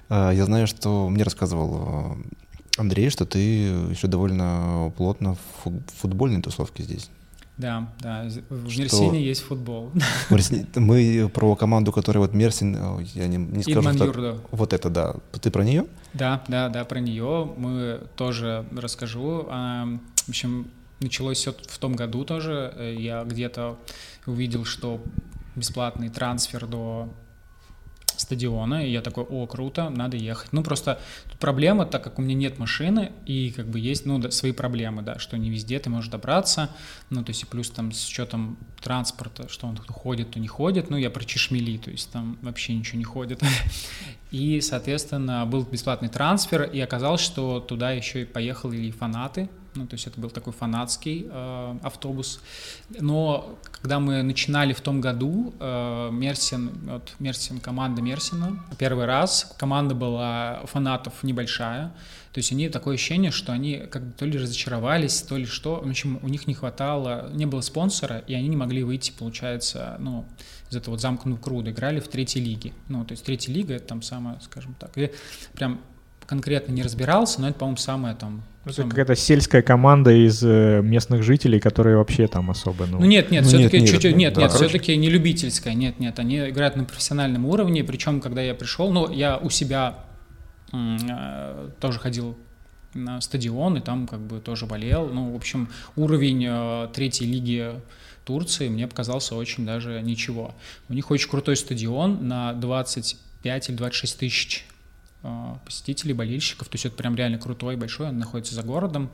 А, 0.09 0.31
я 0.31 0.47
знаю, 0.47 0.67
что 0.67 1.11
мне 1.11 1.25
рассказывал 1.25 2.17
э, 2.17 2.81
Андрей, 2.81 3.11
что 3.11 3.27
ты 3.27 3.39
еще 3.39 4.07
довольно 4.07 4.91
плотно 4.97 5.35
в 5.35 5.73
футбольной 6.01 6.41
тусовке 6.41 6.85
здесь. 6.85 7.11
Да, 7.59 7.93
да. 8.01 8.25
В 8.49 8.71
что... 8.71 8.81
Мерсине 8.81 9.23
есть 9.23 9.43
футбол. 9.43 9.93
Мы 10.75 11.31
про 11.35 11.55
команду, 11.55 11.93
которая 11.93 12.23
вот 12.23 12.33
Мерсин, 12.33 12.79
я 13.13 13.27
не, 13.27 13.37
не 13.37 13.63
скажу, 13.63 13.93
что... 13.93 14.41
Вот 14.53 14.73
это, 14.73 14.89
да. 14.89 15.17
Ты 15.39 15.51
про 15.51 15.65
нее? 15.65 15.85
Да, 16.15 16.43
да, 16.49 16.71
да, 16.71 16.87
про 16.87 17.01
нее. 17.01 17.53
Мы 17.59 18.01
тоже 18.17 18.65
расскажу. 18.75 19.47
В 20.25 20.29
общем, 20.29 20.71
началось 21.01 21.39
все 21.39 21.53
в 21.53 21.79
том 21.79 21.95
году 21.95 22.25
тоже. 22.25 22.95
Я 22.99 23.25
где-то 23.25 23.79
увидел, 24.27 24.65
что 24.65 25.03
бесплатный 25.57 26.09
трансфер 26.09 26.67
до 26.67 27.13
стадиона, 28.21 28.87
и 28.87 28.91
я 28.91 29.01
такой, 29.01 29.25
о, 29.25 29.47
круто, 29.47 29.89
надо 29.89 30.17
ехать. 30.17 30.53
Ну, 30.53 30.63
просто 30.63 31.01
проблема, 31.39 31.87
так 31.87 32.05
как 32.05 32.19
у 32.19 32.23
меня 32.23 32.35
нет 32.35 32.59
машины, 32.59 33.13
и 33.27 33.51
как 33.51 33.67
бы 33.67 33.81
есть, 33.81 34.07
ну, 34.07 34.19
да, 34.19 34.31
свои 34.31 34.53
проблемы, 34.53 35.03
да, 35.03 35.19
что 35.19 35.37
не 35.39 35.51
везде 35.51 35.79
ты 35.79 35.91
можешь 35.91 36.11
добраться, 36.11 36.71
ну, 37.09 37.25
то 37.25 37.31
есть 37.31 37.43
и 37.43 37.47
плюс 37.47 37.71
там 37.71 37.93
с 37.93 38.09
учетом 38.09 38.59
транспорта, 38.81 39.49
что 39.49 39.67
он 39.67 39.77
то 39.77 39.93
ходит, 39.93 40.33
то 40.33 40.39
не 40.39 40.49
ходит, 40.49 40.91
ну, 40.91 40.97
я 40.97 41.11
про 41.11 41.25
Чешмели, 41.25 41.79
то 41.79 41.91
есть 41.91 42.13
там 42.13 42.39
вообще 42.43 42.75
ничего 42.75 42.99
не 42.99 43.05
ходит. 43.05 43.43
И, 44.31 44.61
соответственно, 44.61 45.45
был 45.45 45.65
бесплатный 45.65 46.09
трансфер, 46.09 46.63
и 46.63 46.79
оказалось, 46.79 47.21
что 47.21 47.59
туда 47.59 47.91
еще 47.91 48.23
и 48.23 48.25
поехали 48.25 48.93
фанаты, 48.93 49.51
ну, 49.75 49.87
то 49.87 49.95
есть 49.95 50.07
это 50.07 50.21
был 50.21 50.31
такой 50.31 50.53
фанатский 50.53 51.27
э, 51.31 51.79
автобус. 51.83 52.41
Но 52.91 53.59
когда 53.71 54.01
мы 54.01 54.23
начинали 54.23 54.73
в 54.73 54.81
том 54.81 55.01
году, 55.01 55.55
э, 55.59 56.11
Мерсин, 56.13 56.71
вот 56.85 57.15
Мерсин, 57.19 57.61
команда 57.61 58.03
Мерсина, 58.03 58.63
первый 58.79 59.07
раз 59.07 59.55
команда 59.59 59.95
была 59.95 60.63
фанатов 60.67 61.23
небольшая, 61.23 61.93
то 62.33 62.39
есть 62.39 62.53
они 62.53 62.69
такое 62.69 62.95
ощущение, 62.95 63.33
что 63.33 63.53
они 63.53 63.77
как 63.91 64.07
бы 64.07 64.13
то 64.13 64.25
ли 64.25 64.39
разочаровались, 64.39 65.23
то 65.23 65.37
ли 65.37 65.47
что, 65.47 65.81
в 65.81 65.89
общем, 65.89 66.21
у 66.23 66.29
них 66.29 66.47
не 66.47 66.55
хватало, 66.55 67.29
не 67.33 67.45
было 67.45 67.61
спонсора, 67.61 68.19
и 68.19 68.35
они 68.35 68.49
не 68.49 68.57
могли 68.57 68.85
выйти, 68.85 69.13
получается, 69.17 69.97
ну, 69.99 70.27
из 70.71 70.77
этого 70.77 70.95
вот 70.95 71.01
замкнутого 71.01 71.43
круда, 71.43 71.71
играли 71.73 71.99
в 71.99 72.07
третьей 72.07 72.45
лиге. 72.45 72.73
Ну, 72.89 73.05
то 73.05 73.13
есть 73.13 73.25
третья 73.25 73.53
лига— 73.53 73.75
это 73.77 73.87
там 73.87 74.03
самое, 74.03 74.41
скажем 74.43 74.75
так, 74.79 74.97
и 74.97 75.11
прям 75.55 75.81
конкретно 76.27 76.73
не 76.73 76.83
разбирался, 76.83 77.41
но 77.41 77.49
это, 77.49 77.59
по-моему, 77.59 77.77
самое 77.77 78.15
там... 78.15 78.45
Это 78.71 78.89
какая-то 78.89 79.17
сельская 79.17 79.63
команда 79.63 80.13
из 80.13 80.43
э, 80.43 80.81
местных 80.83 81.23
жителей, 81.23 81.61
которые 81.61 81.97
вообще 81.97 82.27
там 82.27 82.51
особо... 82.51 82.87
Ну, 82.87 83.01
ну 83.01 83.07
нет, 83.07 83.31
нет, 83.31 83.43
ну, 83.45 83.49
все-таки 83.49 83.81
нет, 83.81 83.91
чуть-чуть... 83.91 84.17
Нет, 84.17 84.37
нет, 84.37 84.51
да, 84.51 84.57
все-таки 84.57 84.97
не 84.97 85.11
любительская, 85.11 85.75
нет, 85.75 85.99
нет, 86.01 86.19
они 86.19 86.49
играют 86.49 86.77
на 86.77 86.85
профессиональном 86.85 87.47
уровне, 87.47 87.85
причем, 87.85 88.21
когда 88.21 88.43
я 88.43 88.55
пришел, 88.55 88.91
ну, 88.93 89.11
я 89.11 89.37
у 89.39 89.51
себя 89.51 90.05
э, 90.73 91.71
тоже 91.81 91.99
ходил 91.99 92.37
на 92.95 93.21
стадион, 93.21 93.77
и 93.77 93.81
там 93.81 94.07
как 94.07 94.21
бы 94.21 94.41
тоже 94.41 94.67
болел. 94.67 95.09
Ну, 95.09 95.33
в 95.33 95.37
общем, 95.37 95.69
уровень 95.97 96.45
э, 96.49 96.89
третьей 96.93 97.27
лиги 97.27 97.73
Турции 98.25 98.69
мне 98.69 98.87
показался 98.87 99.35
очень 99.35 99.65
даже 99.65 100.01
ничего. 100.03 100.55
У 100.89 100.95
них 100.95 101.11
очень 101.11 101.29
крутой 101.29 101.57
стадион 101.57 102.27
на 102.27 102.53
25 102.53 103.69
или 103.69 103.77
26 103.77 104.19
тысяч 104.19 104.67
посетителей, 105.65 106.15
болельщиков, 106.15 106.69
то 106.69 106.75
есть 106.75 106.87
это 106.87 106.97
прям 106.97 107.15
реально 107.15 107.39
крутой, 107.39 107.77
большой, 107.77 108.09
он 108.09 108.19
находится 108.19 108.55
за 108.55 108.63
городом, 108.63 109.11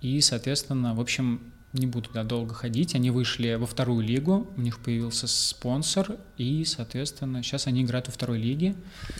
и, 0.00 0.20
соответственно, 0.20 0.94
в 0.94 1.00
общем, 1.00 1.40
не 1.72 1.86
буду 1.86 2.08
туда 2.08 2.24
долго 2.24 2.52
ходить, 2.52 2.94
они 2.94 3.10
вышли 3.10 3.54
во 3.54 3.66
вторую 3.66 4.04
лигу, 4.04 4.52
у 4.56 4.60
них 4.60 4.80
появился 4.80 5.26
спонсор, 5.28 6.16
и, 6.36 6.64
соответственно, 6.64 7.42
сейчас 7.42 7.66
они 7.66 7.82
играют 7.82 8.08
во 8.08 8.12
второй 8.12 8.38
лиге. 8.38 8.74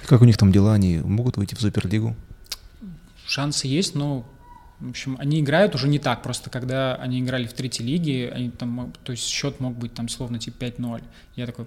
Как 0.07 0.21
у 0.21 0.25
них 0.25 0.37
там 0.37 0.51
дела, 0.51 0.75
они 0.75 0.99
могут 0.99 1.37
выйти 1.37 1.55
в 1.55 1.61
Суперлигу? 1.61 2.17
Шансы 3.27 3.69
есть, 3.69 3.95
но 3.95 4.29
в 4.81 4.89
общем, 4.89 5.17
они 5.21 5.41
играют 5.41 5.75
уже 5.75 5.89
не 5.89 5.99
так, 5.99 6.23
просто 6.23 6.49
когда 6.49 6.95
они 6.97 7.21
играли 7.21 7.47
в 7.47 7.53
третьей 7.53 7.87
лиге, 7.87 8.31
они 8.31 8.51
там, 8.51 8.93
то 9.05 9.13
есть 9.13 9.29
счет 9.29 9.61
мог 9.61 9.77
быть 9.77 9.93
там 9.93 10.09
словно 10.09 10.39
типа 10.39 10.65
5-0. 10.65 11.03
Я 11.37 11.47
такой, 11.47 11.67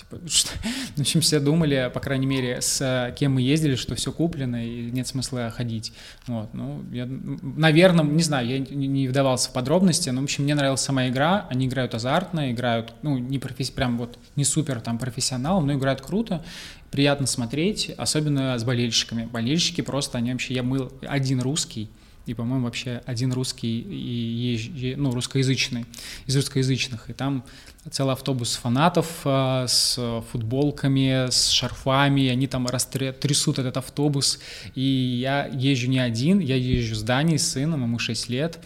Типа, 0.00 0.18
что, 0.28 0.50
в 0.96 1.00
общем, 1.00 1.20
все 1.20 1.40
думали, 1.40 1.90
по 1.92 2.00
крайней 2.00 2.26
мере, 2.26 2.60
с 2.60 3.14
кем 3.18 3.34
мы 3.34 3.42
ездили, 3.42 3.74
что 3.74 3.94
все 3.94 4.12
куплено 4.12 4.64
и 4.64 4.90
нет 4.90 5.06
смысла 5.06 5.50
ходить. 5.50 5.92
Вот, 6.26 6.54
ну, 6.54 6.82
я, 6.90 7.06
наверное, 7.06 8.04
не 8.04 8.22
знаю, 8.22 8.48
я 8.48 8.58
не 8.58 9.08
вдавался 9.08 9.50
в 9.50 9.52
подробности, 9.52 10.08
но, 10.10 10.20
в 10.20 10.24
общем, 10.24 10.44
мне 10.44 10.54
нравилась 10.54 10.80
сама 10.80 11.08
игра, 11.08 11.46
они 11.50 11.66
играют 11.66 11.94
азартно, 11.94 12.50
играют, 12.50 12.94
ну, 13.02 13.18
не 13.18 13.38
професс... 13.38 13.70
прям 13.70 13.98
вот 13.98 14.18
не 14.36 14.44
супер 14.44 14.80
там 14.80 14.98
профессионал, 14.98 15.60
но 15.60 15.74
играют 15.74 16.00
круто, 16.00 16.42
приятно 16.90 17.26
смотреть, 17.26 17.90
особенно 17.96 18.58
с 18.58 18.64
болельщиками. 18.64 19.26
Болельщики 19.26 19.80
просто, 19.80 20.18
они 20.18 20.32
вообще, 20.32 20.54
я 20.54 20.62
был 20.62 20.92
один 21.02 21.40
русский, 21.40 21.90
и, 22.30 22.34
по-моему, 22.34 22.66
вообще 22.66 23.02
один 23.06 23.32
русский 23.32 23.80
и 23.80 24.94
ну, 24.96 25.10
русскоязычный, 25.10 25.84
из 26.26 26.36
русскоязычных. 26.36 27.10
И 27.10 27.12
там 27.12 27.44
целый 27.90 28.12
автобус 28.12 28.54
фанатов 28.54 29.08
а, 29.24 29.66
с 29.66 29.98
футболками, 30.30 31.28
с 31.28 31.48
шарфами, 31.48 32.28
они 32.28 32.46
там 32.46 32.66
трясут 32.66 33.58
этот 33.58 33.76
автобус. 33.76 34.38
И 34.76 34.82
я 34.82 35.46
езжу 35.52 35.88
не 35.88 35.98
один, 35.98 36.38
я 36.38 36.54
езжу 36.54 36.94
с 36.94 37.02
Даней, 37.02 37.38
с 37.38 37.50
сыном, 37.50 37.82
ему 37.82 37.98
6 37.98 38.28
лет. 38.28 38.60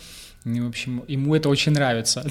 И, 0.44 0.61
в 0.61 0.68
общем, 0.68 1.03
ему 1.09 1.35
это 1.35 1.48
очень 1.48 1.72
нравится. 1.72 2.29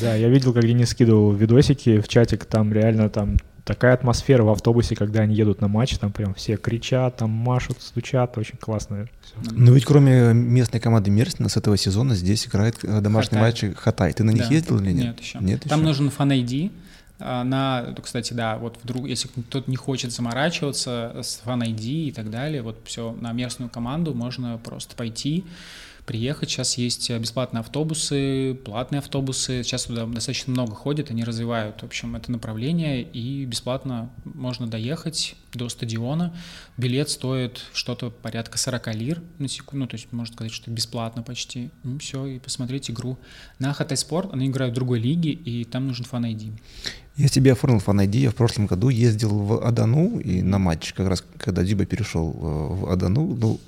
Да, 0.00 0.16
я 0.16 0.28
видел, 0.28 0.52
как 0.52 0.66
Денис 0.66 0.88
скидывал 0.88 1.32
видосики 1.32 2.00
в 2.00 2.08
чатик, 2.08 2.46
там 2.46 2.72
реально 2.72 3.08
там 3.08 3.36
такая 3.64 3.94
атмосфера 3.94 4.42
в 4.42 4.50
автобусе, 4.50 4.94
когда 4.94 5.20
они 5.20 5.34
едут 5.34 5.60
на 5.60 5.68
матч, 5.68 5.96
там 5.98 6.12
прям 6.12 6.34
все 6.34 6.56
кричат, 6.56 7.16
там 7.16 7.30
машут, 7.30 7.80
стучат, 7.80 8.36
очень 8.38 8.58
классно. 8.58 9.08
Все. 9.22 9.52
Но 9.52 9.72
ведь 9.72 9.84
кроме 9.84 10.34
местной 10.34 10.80
команды 10.80 11.10
Мерсина 11.10 11.48
с 11.48 11.56
этого 11.56 11.76
сезона 11.76 12.14
здесь 12.14 12.46
играет 12.46 12.84
э, 12.84 13.00
домашний 13.00 13.38
Хатай. 13.38 13.70
матч 13.70 13.76
Хатай. 13.76 14.12
Ты 14.12 14.22
на 14.24 14.30
них 14.30 14.48
да. 14.48 14.54
ездил 14.54 14.78
или 14.80 14.92
нет? 14.92 15.04
Нет 15.06 15.20
еще. 15.20 15.38
Нет 15.40 15.62
там 15.62 15.80
еще? 15.80 15.88
нужен 15.88 16.10
фан-айди, 16.10 16.70
А, 17.18 17.42
на, 17.42 17.94
кстати, 18.02 18.34
да, 18.34 18.58
вот 18.58 18.78
вдруг, 18.82 19.06
если 19.06 19.28
кто-то 19.28 19.70
не 19.70 19.76
хочет 19.76 20.12
заморачиваться 20.12 21.16
с 21.22 21.42
ID 21.44 22.08
и 22.08 22.12
так 22.12 22.30
далее, 22.30 22.62
вот 22.62 22.78
все, 22.84 23.16
на 23.20 23.32
местную 23.32 23.70
команду 23.70 24.14
можно 24.14 24.58
просто 24.58 24.94
пойти, 24.94 25.44
приехать. 26.06 26.50
Сейчас 26.50 26.76
есть 26.78 27.10
бесплатные 27.10 27.60
автобусы, 27.60 28.54
платные 28.64 28.98
автобусы. 28.98 29.62
Сейчас 29.62 29.84
туда 29.84 30.06
достаточно 30.06 30.52
много 30.52 30.74
ходят, 30.74 31.10
они 31.10 31.24
развивают, 31.24 31.80
в 31.80 31.84
общем, 31.84 32.16
это 32.16 32.30
направление, 32.30 33.02
и 33.02 33.44
бесплатно 33.44 34.10
можно 34.24 34.66
доехать 34.66 35.36
до 35.52 35.68
стадиона. 35.68 36.36
Билет 36.76 37.10
стоит 37.10 37.62
что-то 37.72 38.10
порядка 38.10 38.58
40 38.58 38.94
лир 38.94 39.22
на 39.38 39.48
секунду, 39.48 39.84
ну, 39.84 39.86
то 39.86 39.96
есть 39.96 40.12
можно 40.12 40.34
сказать, 40.34 40.52
что 40.52 40.70
бесплатно 40.70 41.22
почти. 41.22 41.70
И 41.84 41.98
все, 41.98 42.26
и 42.26 42.38
посмотреть 42.38 42.90
игру. 42.90 43.18
На 43.58 43.72
Хатай 43.72 43.96
Спорт 43.96 44.32
они 44.32 44.46
играют 44.46 44.72
в 44.72 44.74
другой 44.74 45.00
лиге, 45.00 45.30
и 45.30 45.64
там 45.64 45.86
нужен 45.86 46.04
фан 46.04 46.24
ID. 46.26 46.52
Я 47.16 47.28
себе 47.28 47.52
оформил 47.52 47.78
фан 47.78 48.00
ID, 48.00 48.16
я 48.18 48.30
в 48.30 48.34
прошлом 48.34 48.66
году 48.66 48.88
ездил 48.88 49.30
в 49.30 49.64
Адану 49.64 50.18
и 50.18 50.42
на 50.42 50.58
матч, 50.58 50.92
как 50.94 51.08
раз 51.08 51.24
когда 51.38 51.62
Диба 51.62 51.86
перешел 51.86 52.30
э, 52.32 52.74
в 52.74 52.90
Адану, 52.90 53.36
ну, 53.36 53.60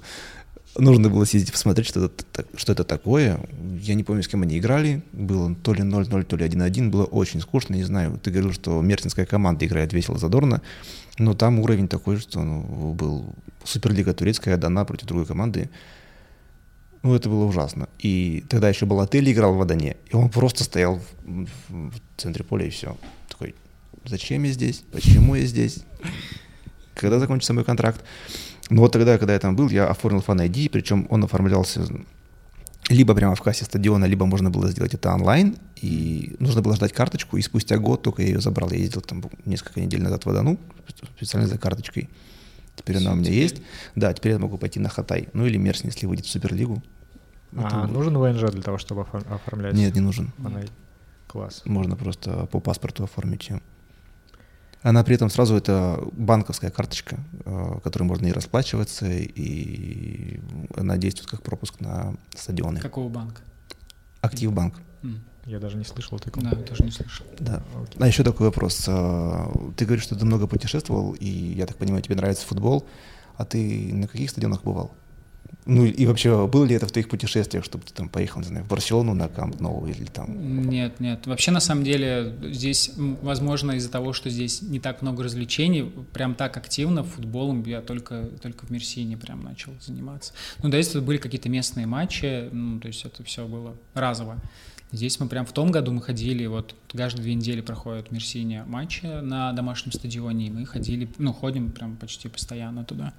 нужно 0.78 1.08
было 1.08 1.24
съездить 1.24 1.52
посмотреть, 1.52 1.86
что 1.86 2.06
это, 2.06 2.44
что 2.56 2.72
это 2.72 2.84
такое. 2.84 3.40
Я 3.80 3.94
не 3.94 4.04
помню, 4.04 4.22
с 4.22 4.28
кем 4.28 4.42
они 4.42 4.58
играли. 4.58 5.02
Было 5.12 5.54
то 5.54 5.72
ли 5.72 5.82
0-0, 5.82 6.24
то 6.24 6.36
ли 6.36 6.46
1-1. 6.46 6.90
Было 6.90 7.04
очень 7.04 7.40
скучно, 7.40 7.74
не 7.74 7.84
знаю. 7.84 8.18
Ты 8.22 8.30
говорил, 8.30 8.52
что 8.52 8.80
Мерсинская 8.80 9.26
команда 9.26 9.66
играет 9.66 9.92
весело, 9.92 10.18
задорно. 10.18 10.62
Но 11.18 11.34
там 11.34 11.58
уровень 11.60 11.88
такой, 11.88 12.18
что 12.18 12.42
ну, 12.42 12.92
был 12.92 13.26
Суперлига 13.64 14.12
турецкая, 14.12 14.56
дана 14.56 14.84
против 14.84 15.06
другой 15.06 15.26
команды. 15.26 15.70
Ну, 17.02 17.14
это 17.14 17.28
было 17.28 17.44
ужасно. 17.44 17.88
И 17.98 18.44
тогда 18.48 18.68
еще 18.68 18.86
был 18.86 19.00
отель, 19.00 19.30
играл 19.30 19.54
в 19.54 19.60
Адане. 19.60 19.96
И 20.10 20.16
он 20.16 20.28
просто 20.28 20.64
стоял 20.64 21.00
в, 21.24 21.46
в 21.68 21.94
центре 22.16 22.44
поля, 22.44 22.66
и 22.66 22.70
все. 22.70 22.96
Такой, 23.28 23.54
зачем 24.04 24.42
я 24.42 24.52
здесь? 24.52 24.82
Почему 24.92 25.34
я 25.36 25.46
здесь? 25.46 25.84
Когда 26.94 27.18
закончится 27.18 27.54
мой 27.54 27.64
контракт? 27.64 28.02
Но 28.70 28.83
вот 28.83 28.92
тогда, 28.92 29.18
когда 29.18 29.35
я 29.35 29.38
там 29.38 29.55
был, 29.57 29.68
я 29.68 29.88
оформил 29.88 30.20
фан 30.20 30.40
ID, 30.40 30.70
причем 30.70 31.07
он 31.11 31.24
оформлялся 31.24 31.87
либо 32.88 33.14
прямо 33.14 33.35
в 33.35 33.42
кассе 33.42 33.64
стадиона, 33.64 34.05
либо 34.05 34.26
можно 34.26 34.50
было 34.50 34.68
сделать 34.68 34.94
это 34.94 35.12
онлайн, 35.12 35.57
и 35.76 36.37
нужно 36.38 36.62
было 36.62 36.76
ждать 36.76 36.92
карточку, 36.92 37.37
и 37.37 37.42
спустя 37.42 37.79
год 37.79 38.02
только 38.02 38.22
я 38.22 38.29
ее 38.29 38.40
забрал. 38.40 38.70
Я 38.70 38.79
ездил 38.79 39.00
там 39.00 39.24
несколько 39.44 39.81
недель 39.81 40.02
назад 40.02 40.24
в 40.24 40.31
Адану 40.31 40.59
специально 41.16 41.48
за 41.48 41.59
карточкой. 41.59 42.09
Теперь 42.76 42.98
она 42.98 43.12
у 43.12 43.16
меня 43.16 43.31
есть. 43.31 43.62
Да, 43.96 44.12
теперь 44.12 44.33
я 44.33 44.38
могу 44.38 44.59
пойти 44.59 44.79
на 44.79 44.88
Хатай. 44.88 45.29
Ну 45.33 45.46
или 45.46 45.57
Мерсин, 45.57 45.87
если 45.87 46.07
выйдет 46.07 46.26
в 46.26 46.31
Суперлигу. 46.31 46.83
А 47.57 47.85
это... 47.85 47.92
нужен 47.92 48.18
ВНЖ 48.18 48.52
для 48.52 48.62
того, 48.62 48.79
чтобы 48.79 49.02
оформлять? 49.02 49.74
Нет, 49.74 49.94
не 49.94 50.00
нужен. 50.00 50.33
Класс. 51.26 51.62
Можно 51.64 51.96
просто 51.96 52.46
по 52.46 52.61
паспорту 52.61 53.05
оформить 53.05 53.48
ее. 53.48 53.61
Она 54.87 55.03
при 55.03 55.16
этом 55.16 55.29
сразу 55.31 55.57
это 55.57 56.01
банковская 56.12 56.70
карточка, 56.70 57.18
э, 57.44 57.81
которой 57.83 58.05
можно 58.05 58.27
и 58.29 58.31
расплачиваться, 58.31 59.07
и 59.11 60.38
она 60.77 60.96
действует 60.96 61.29
как 61.29 61.42
пропуск 61.42 61.81
на 61.81 62.14
стадионы. 62.37 62.79
Какого 62.79 63.09
банка? 63.09 63.42
Активбанк. 64.20 64.75
Я 65.44 65.59
даже 65.59 65.77
не 65.77 65.85
слышал 65.85 66.20
такого. 66.20 66.51
Да, 66.51 66.55
тоже 66.55 66.85
не 66.85 66.92
слышал. 66.92 67.27
Да. 67.40 67.64
Okay. 67.75 67.96
А 67.99 68.07
еще 68.07 68.22
такой 68.22 68.46
вопрос. 68.46 68.85
Э, 68.87 69.46
ты 69.77 69.87
говоришь, 69.87 70.05
что 70.05 70.14
ты 70.14 70.25
много 70.25 70.46
путешествовал, 70.46 71.14
и 71.14 71.29
я 71.29 71.66
так 71.66 71.79
понимаю, 71.79 72.05
тебе 72.05 72.14
нравится 72.14 72.46
футбол. 72.46 72.87
А 73.37 73.44
ты 73.44 73.92
на 73.92 74.07
каких 74.07 74.31
стадионах 74.31 74.62
бывал? 74.62 74.94
Ну 75.64 75.85
и 75.85 76.06
вообще, 76.06 76.46
было 76.46 76.64
ли 76.64 76.74
это 76.74 76.87
в 76.87 76.92
твоих 76.92 77.09
путешествиях, 77.09 77.64
чтобы 77.64 77.85
ты 77.85 77.92
там 77.92 78.09
поехал, 78.09 78.40
не 78.40 78.46
знаю, 78.46 78.64
в 78.64 78.68
Барселону 78.68 79.14
на 79.14 79.28
Камп 79.28 79.61
Новый 79.61 79.92
или 79.92 80.04
там? 80.04 80.68
Нет, 80.68 81.00
нет. 81.00 81.26
Вообще, 81.26 81.50
на 81.50 81.61
самом 81.61 81.82
деле, 81.82 82.37
здесь, 82.42 82.92
возможно, 82.96 83.72
из-за 83.72 83.90
того, 83.90 84.12
что 84.12 84.30
здесь 84.30 84.62
не 84.62 84.78
так 84.78 85.02
много 85.02 85.24
развлечений, 85.24 85.90
прям 86.12 86.35
так 86.35 86.56
активно 86.56 87.02
футболом 87.02 87.64
я 87.64 87.80
только, 87.80 88.26
только 88.40 88.66
в 88.66 88.70
Мерсине 88.70 89.16
прям 89.16 89.42
начал 89.42 89.72
заниматься. 89.80 90.32
Ну, 90.62 90.68
до 90.68 90.76
этого 90.76 91.02
были 91.02 91.18
какие-то 91.18 91.48
местные 91.48 91.87
матчи, 91.87 92.48
ну, 92.52 92.78
то 92.78 92.88
есть 92.88 93.04
это 93.04 93.24
все 93.24 93.46
было 93.46 93.74
разово. 93.94 94.38
Здесь 94.92 95.18
мы 95.18 95.27
прям 95.29 95.44
в 95.44 95.53
том 95.53 95.72
году 95.72 95.90
мы 95.90 96.01
ходили, 96.01 96.46
вот 96.46 96.75
каждые 96.94 97.25
две 97.25 97.35
недели 97.35 97.61
проходят 97.61 98.09
в 98.09 98.12
Мерсине 98.12 98.62
матчи 98.66 99.05
на 99.05 99.53
домашнем 99.53 99.92
стадионе, 99.92 100.46
и 100.46 100.51
мы 100.51 100.64
ходили, 100.64 101.09
ну, 101.18 101.33
ходим 101.33 101.72
прям 101.72 101.96
почти 101.96 102.29
постоянно 102.29 102.85
туда. 102.85 103.12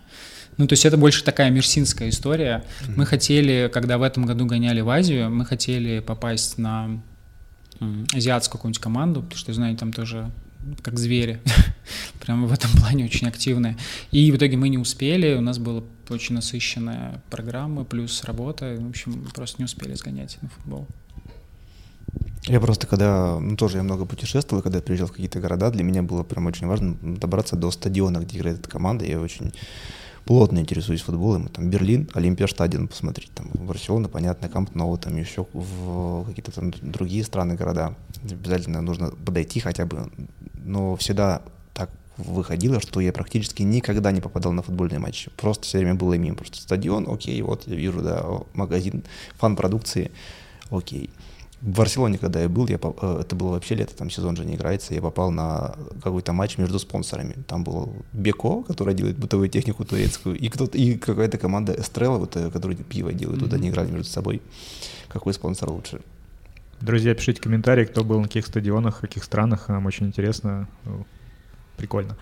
Ну, 0.55 0.65
то 0.65 0.73
есть 0.73 0.85
это 0.85 0.97
больше 0.97 1.23
такая 1.25 1.49
мерсинская 1.49 2.09
история. 2.09 2.63
Mm-hmm. 2.63 2.93
Мы 2.95 3.05
хотели, 3.05 3.69
когда 3.73 3.97
в 3.97 4.01
этом 4.01 4.25
году 4.25 4.45
гоняли 4.45 4.79
в 4.79 4.89
Азию, 4.89 5.29
мы 5.29 5.45
хотели 5.45 5.99
попасть 5.99 6.57
на 6.57 7.01
азиатскую 8.13 8.59
какую-нибудь 8.59 8.81
команду, 8.81 9.21
потому 9.21 9.37
что, 9.37 9.53
знаете, 9.53 9.79
там 9.79 9.93
тоже 9.93 10.31
как 10.81 10.97
звери, 10.97 11.39
прямо 12.19 12.47
в 12.47 12.53
этом 12.53 12.71
плане 12.71 13.05
очень 13.05 13.27
активные. 13.27 13.77
И 14.11 14.31
в 14.31 14.37
итоге 14.37 14.57
мы 14.57 14.69
не 14.69 14.77
успели, 14.77 15.35
у 15.35 15.41
нас 15.41 15.59
была 15.59 15.83
очень 16.09 16.35
насыщенная 16.35 17.21
программа, 17.29 17.83
плюс 17.83 18.23
работа, 18.23 18.77
в 18.79 18.89
общем, 18.89 19.27
просто 19.33 19.57
не 19.59 19.65
успели 19.65 19.93
сгонять 19.93 20.37
на 20.41 20.49
футбол. 20.49 20.87
Я 22.47 22.61
просто 22.61 22.87
когда, 22.87 23.39
ну 23.39 23.57
тоже 23.57 23.77
я 23.77 23.83
много 23.83 24.05
путешествовал, 24.05 24.63
когда 24.63 24.79
приезжал 24.81 25.07
в 25.07 25.11
какие-то 25.11 25.39
города, 25.39 25.69
для 25.69 25.83
меня 25.83 26.01
было 26.01 26.23
прям 26.23 26.45
очень 26.45 26.65
важно 26.67 26.95
добраться 27.01 27.57
до 27.57 27.71
стадиона, 27.71 28.19
где 28.19 28.37
играет 28.37 28.59
эта 28.59 28.69
команда. 28.69 29.05
Я 29.05 29.19
очень 29.19 29.53
плотно 30.23 30.59
интересуюсь 30.59 31.01
футболом. 31.01 31.49
Там 31.49 31.69
Берлин, 31.69 32.09
Олимпия 32.13 32.47
стадион 32.47 32.87
посмотреть, 32.87 33.31
там 33.33 33.49
Барселона, 33.53 34.07
понятно, 34.07 34.47
Камп 34.47 34.75
Ноу, 34.75 34.97
там 34.97 35.17
еще 35.17 35.45
в 35.51 36.25
какие-то 36.25 36.51
там 36.51 36.71
другие 36.81 37.25
страны, 37.25 37.55
города. 37.55 37.95
Обязательно 38.23 38.81
нужно 38.81 39.11
подойти 39.11 39.59
хотя 39.59 39.85
бы. 39.85 40.09
Но 40.63 40.95
всегда 40.95 41.41
так 41.73 41.89
выходило, 42.15 42.79
что 42.79 43.01
я 43.01 43.11
практически 43.11 43.63
никогда 43.63 44.11
не 44.13 44.21
попадал 44.21 44.53
на 44.53 44.61
футбольный 44.61 44.99
матч. 44.99 45.27
Просто 45.35 45.65
все 45.65 45.79
время 45.79 45.95
было 45.95 46.13
мимо. 46.13 46.37
Просто 46.37 46.61
стадион, 46.61 47.07
окей, 47.09 47.41
вот 47.41 47.67
я 47.67 47.75
вижу, 47.75 48.01
да, 48.01 48.25
магазин 48.53 49.03
фан-продукции, 49.37 50.11
окей. 50.69 51.09
В 51.61 51.69
Барселоне, 51.69 52.19
когда 52.19 52.39
я 52.39 52.49
был, 52.49 52.67
я, 52.67 52.77
э, 52.81 53.17
это 53.21 53.35
было 53.35 53.49
вообще 53.49 53.75
лето, 53.75 53.95
там 53.95 54.11
сезон 54.11 54.35
же 54.35 54.45
не 54.45 54.55
играется, 54.55 54.93
я 54.93 55.01
попал 55.01 55.31
на 55.31 55.75
какой-то 56.03 56.31
матч 56.31 56.57
между 56.59 56.77
спонсорами. 56.77 57.35
Там 57.47 57.63
был 57.63 57.93
Беко, 58.13 58.61
который 58.61 58.93
делает 58.93 59.17
бытовую 59.17 59.49
технику 59.49 59.83
турецкую, 59.83 60.37
и, 60.37 60.49
кто 60.49 60.65
и 60.65 60.95
какая-то 60.97 61.39
команда 61.39 61.73
Эстрелла, 61.73 62.19
вот, 62.19 62.35
э, 62.35 62.51
которая 62.51 62.77
пиво 62.77 63.11
делает, 63.11 63.39
mm-hmm. 63.39 63.45
вот 63.45 63.53
они 63.53 63.69
играли 63.69 63.89
между 63.89 64.11
собой. 64.11 64.41
Какой 65.07 65.33
спонсор 65.33 65.71
лучше? 65.71 66.01
Друзья, 66.79 67.15
пишите 67.15 67.41
комментарии, 67.41 67.85
кто 67.85 68.03
был 68.03 68.19
на 68.19 68.27
каких 68.27 68.45
стадионах, 68.45 68.97
в 68.97 69.01
каких 69.01 69.23
странах, 69.23 69.67
нам 69.67 69.87
очень 69.87 70.05
интересно, 70.05 70.67
прикольно. 71.75 72.15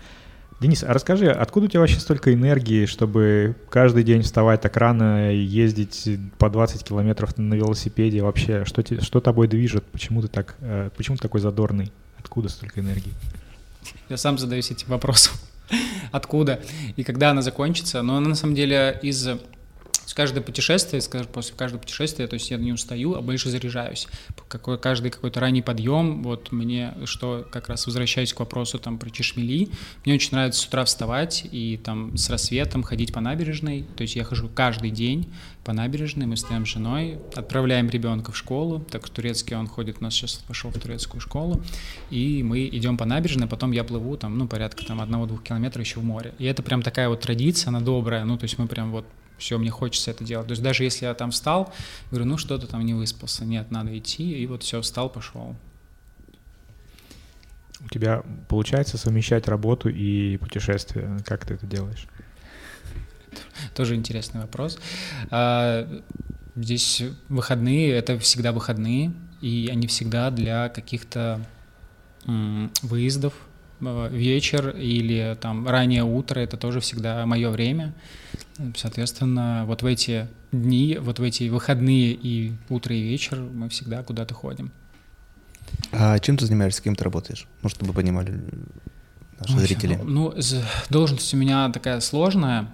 Денис, 0.58 0.82
а 0.82 0.94
расскажи, 0.94 1.30
откуда 1.30 1.66
у 1.66 1.68
тебя 1.68 1.80
вообще 1.80 2.00
столько 2.00 2.32
энергии, 2.32 2.86
чтобы 2.86 3.56
каждый 3.68 4.04
день 4.04 4.22
вставать 4.22 4.62
так 4.62 4.74
рано 4.78 5.30
и 5.34 5.38
ездить 5.38 6.08
по 6.38 6.48
20 6.48 6.82
километров 6.82 7.36
на 7.36 7.52
велосипеде? 7.54 8.22
Вообще, 8.22 8.64
что, 8.64 8.80
te, 8.80 9.04
что 9.04 9.20
тобой 9.20 9.48
движет? 9.48 9.84
Почему 9.84 10.22
ты, 10.22 10.28
так, 10.28 10.56
э, 10.60 10.88
почему 10.96 11.16
ты 11.16 11.22
такой 11.22 11.42
задорный? 11.42 11.92
Откуда 12.18 12.48
столько 12.48 12.80
энергии? 12.80 13.12
Я 14.08 14.16
сам 14.16 14.38
задаюсь 14.38 14.70
этим 14.70 14.88
вопросом. 14.88 15.34
Откуда? 16.10 16.60
И 16.96 17.04
когда 17.04 17.32
она 17.32 17.42
закончится? 17.42 18.00
Но 18.00 18.16
она 18.16 18.30
на 18.30 18.34
самом 18.34 18.54
деле 18.54 18.98
из 19.02 19.28
каждое 20.14 20.40
путешествие, 20.40 21.02
после 21.32 21.54
каждого 21.56 21.80
путешествия, 21.80 22.26
то 22.26 22.34
есть 22.34 22.50
я 22.50 22.56
не 22.56 22.72
устаю, 22.72 23.14
а 23.14 23.20
больше 23.20 23.50
заряжаюсь. 23.50 24.06
Какой, 24.48 24.78
каждый 24.78 25.10
какой-то 25.10 25.40
ранний 25.40 25.62
подъем, 25.62 26.22
вот 26.22 26.52
мне, 26.52 26.94
что 27.04 27.46
как 27.50 27.68
раз 27.68 27.86
возвращаюсь 27.86 28.32
к 28.32 28.40
вопросу 28.40 28.78
там 28.78 28.98
про 28.98 29.10
чешмели, 29.10 29.68
мне 30.04 30.14
очень 30.14 30.30
нравится 30.32 30.60
с 30.60 30.66
утра 30.66 30.84
вставать 30.84 31.46
и 31.50 31.78
там 31.82 32.16
с 32.16 32.30
рассветом 32.30 32.82
ходить 32.82 33.12
по 33.12 33.20
набережной, 33.20 33.84
то 33.96 34.02
есть 34.02 34.16
я 34.16 34.24
хожу 34.24 34.48
каждый 34.48 34.90
день 34.90 35.32
по 35.64 35.72
набережной, 35.72 36.26
мы 36.26 36.36
стоим 36.36 36.64
с 36.64 36.68
женой, 36.68 37.18
отправляем 37.34 37.90
ребенка 37.90 38.30
в 38.30 38.36
школу, 38.36 38.78
так 38.78 39.02
как 39.02 39.10
турецкий 39.10 39.56
он 39.56 39.66
ходит, 39.66 39.96
у 40.00 40.04
нас 40.04 40.14
сейчас 40.14 40.34
пошел 40.34 40.70
в 40.70 40.78
турецкую 40.78 41.20
школу, 41.20 41.60
и 42.10 42.44
мы 42.44 42.66
идем 42.66 42.96
по 42.96 43.04
набережной, 43.04 43.48
потом 43.48 43.72
я 43.72 43.82
плыву 43.82 44.16
там, 44.16 44.38
ну, 44.38 44.46
порядка 44.46 44.84
там 44.86 45.00
одного-двух 45.00 45.42
километров 45.42 45.84
еще 45.84 45.98
в 45.98 46.04
море. 46.04 46.34
И 46.38 46.44
это 46.44 46.62
прям 46.62 46.82
такая 46.82 47.08
вот 47.08 47.20
традиция, 47.20 47.70
она 47.70 47.80
добрая, 47.80 48.24
ну, 48.24 48.38
то 48.38 48.44
есть 48.44 48.58
мы 48.58 48.68
прям 48.68 48.92
вот 48.92 49.04
все, 49.38 49.58
мне 49.58 49.70
хочется 49.70 50.10
это 50.10 50.24
делать. 50.24 50.46
То 50.46 50.52
есть 50.52 50.62
даже 50.62 50.84
если 50.84 51.06
я 51.06 51.14
там 51.14 51.30
встал, 51.30 51.72
говорю, 52.10 52.26
ну 52.26 52.38
что-то 52.38 52.66
там 52.66 52.84
не 52.84 52.94
выспался, 52.94 53.44
нет, 53.44 53.70
надо 53.70 53.96
идти, 53.96 54.42
и 54.42 54.46
вот 54.46 54.62
все, 54.62 54.80
встал, 54.80 55.08
пошел. 55.08 55.54
У 57.80 57.88
тебя 57.88 58.22
получается 58.48 58.96
совмещать 58.98 59.48
работу 59.48 59.88
и 59.88 60.38
путешествия? 60.38 61.18
Как 61.24 61.44
ты 61.44 61.54
это 61.54 61.66
делаешь? 61.66 62.06
Тоже 63.74 63.94
интересный 63.94 64.40
вопрос. 64.40 64.78
А, 65.30 65.86
здесь 66.54 67.02
выходные— 67.28 67.90
это 67.92 68.18
всегда 68.18 68.52
выходные, 68.52 69.12
и 69.42 69.68
они 69.70 69.86
всегда 69.86 70.30
для 70.30 70.70
каких-то 70.70 71.40
выездов, 72.82 73.34
Э, 73.80 74.08
вечер 74.10 74.70
или 74.70 75.36
там 75.40 75.68
раннее 75.68 76.04
утро, 76.04 76.40
это 76.40 76.56
тоже 76.56 76.80
всегда 76.80 77.24
мое 77.26 77.50
время. 77.50 77.92
Соответственно, 78.76 79.64
вот 79.66 79.82
в 79.82 79.86
эти 79.86 80.28
дни, 80.52 80.98
вот 81.00 81.18
в 81.18 81.22
эти 81.22 81.48
выходные 81.48 82.12
и 82.12 82.52
утро 82.68 82.94
и 82.94 83.02
вечер 83.02 83.38
мы 83.40 83.68
всегда 83.68 84.02
куда-то 84.02 84.34
ходим. 84.34 84.70
А 85.92 86.18
чем 86.18 86.36
ты 86.36 86.46
занимаешься, 86.46 86.82
кем 86.82 86.94
ты 86.96 87.04
работаешь? 87.04 87.46
Ну, 87.62 87.68
чтобы 87.68 87.92
понимали 87.92 88.40
наши 89.38 89.54
Ой, 89.56 89.60
зрители. 89.60 89.98
Ну, 90.02 90.32
з- 90.36 90.62
должность 90.88 91.34
у 91.34 91.36
меня 91.36 91.68
такая 91.70 92.00
сложная, 92.00 92.70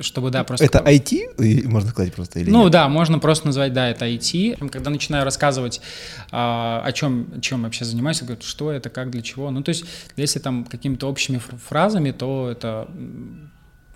чтобы, 0.00 0.30
да, 0.30 0.42
просто... 0.44 0.64
Это 0.64 0.78
IT, 0.78 1.66
можно 1.68 1.90
сказать 1.90 2.14
просто, 2.14 2.38
или 2.40 2.50
Ну 2.50 2.62
нет? 2.64 2.72
да, 2.72 2.88
можно 2.88 3.18
просто 3.18 3.46
назвать, 3.46 3.74
да, 3.74 3.88
это 3.90 4.06
IT. 4.06 4.68
Когда 4.70 4.88
начинаю 4.90 5.24
рассказывать, 5.24 5.82
а, 6.30 6.80
о 6.82 6.92
чем, 6.92 7.40
чем 7.42 7.62
вообще 7.64 7.84
занимаюсь, 7.84 8.20
говорят, 8.22 8.42
что 8.42 8.70
это, 8.70 8.88
как, 8.88 9.10
для 9.10 9.20
чего. 9.22 9.50
Ну, 9.50 9.62
то 9.62 9.68
есть, 9.70 9.84
если 10.16 10.38
там 10.38 10.64
какими-то 10.64 11.08
общими 11.10 11.36
фр- 11.38 11.58
фразами, 11.58 12.12
то 12.12 12.48
это 12.50 12.88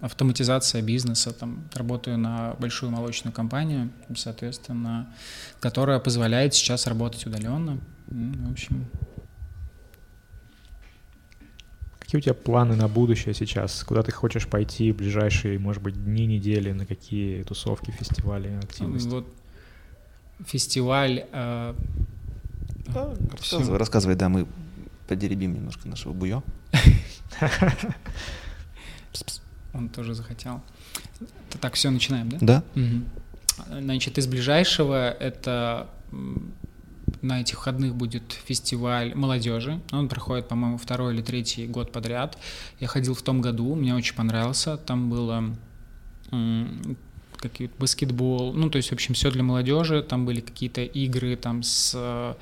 автоматизация 0.00 0.82
бизнеса. 0.82 1.32
Там 1.32 1.64
работаю 1.74 2.18
на 2.18 2.54
большую 2.58 2.90
молочную 2.90 3.32
компанию, 3.32 3.90
соответственно, 4.16 5.12
которая 5.60 5.98
позволяет 5.98 6.54
сейчас 6.54 6.86
работать 6.86 7.26
удаленно. 7.26 7.78
М, 8.10 8.46
В 8.48 8.52
общем, 8.52 8.86
Какие 11.98 12.18
у 12.18 12.22
тебя 12.22 12.34
планы 12.34 12.74
на 12.74 12.88
будущее 12.88 13.34
сейчас? 13.34 13.84
Куда 13.84 14.02
ты 14.02 14.10
хочешь 14.10 14.48
пойти 14.48 14.90
в 14.90 14.96
ближайшие, 14.96 15.60
может 15.60 15.80
быть, 15.80 15.94
дни, 15.94 16.26
недели, 16.26 16.72
на 16.72 16.84
какие 16.84 17.44
тусовки, 17.44 17.92
фестивали, 17.92 18.58
активности? 18.64 19.08
вот 19.08 19.32
фестиваль 20.44 21.24
э, 21.30 21.74
Да, 22.88 23.14
рассказывай, 23.30 23.78
рассказывай, 23.78 24.16
да, 24.16 24.28
мы 24.28 24.48
подеребим 25.06 25.54
немножко 25.54 25.86
нашего 25.86 26.12
буё. 26.12 26.42
Пс-пс. 29.12 29.40
Он 29.72 29.88
тоже 29.88 30.14
захотел. 30.14 30.60
Так, 31.60 31.74
все, 31.74 31.90
начинаем, 31.90 32.28
да? 32.28 32.38
Да? 32.40 32.62
Мгм. 32.74 33.04
Значит, 33.70 34.18
из 34.18 34.26
ближайшего 34.26 35.10
это 35.10 35.88
на 37.22 37.40
этих 37.40 37.56
выходных 37.56 37.94
будет 37.94 38.22
фестиваль 38.46 39.14
молодежи. 39.14 39.80
Он 39.92 40.08
проходит, 40.08 40.48
по-моему, 40.48 40.78
второй 40.78 41.14
или 41.14 41.22
третий 41.22 41.66
год 41.66 41.92
подряд. 41.92 42.38
Я 42.78 42.86
ходил 42.86 43.14
в 43.14 43.22
том 43.22 43.40
году, 43.40 43.74
мне 43.74 43.94
очень 43.94 44.14
понравился. 44.14 44.76
Там 44.76 45.10
было 45.10 45.56
какие-то 47.36 47.74
баскетбол, 47.78 48.52
ну, 48.52 48.70
то 48.70 48.76
есть, 48.76 48.90
в 48.90 48.92
общем, 48.92 49.14
все 49.14 49.30
для 49.30 49.42
молодежи. 49.42 50.02
Там 50.02 50.26
были 50.26 50.40
какие-то 50.40 50.82
игры, 50.82 51.36
там 51.36 51.62
с... 51.62 51.92
э, 51.94 52.34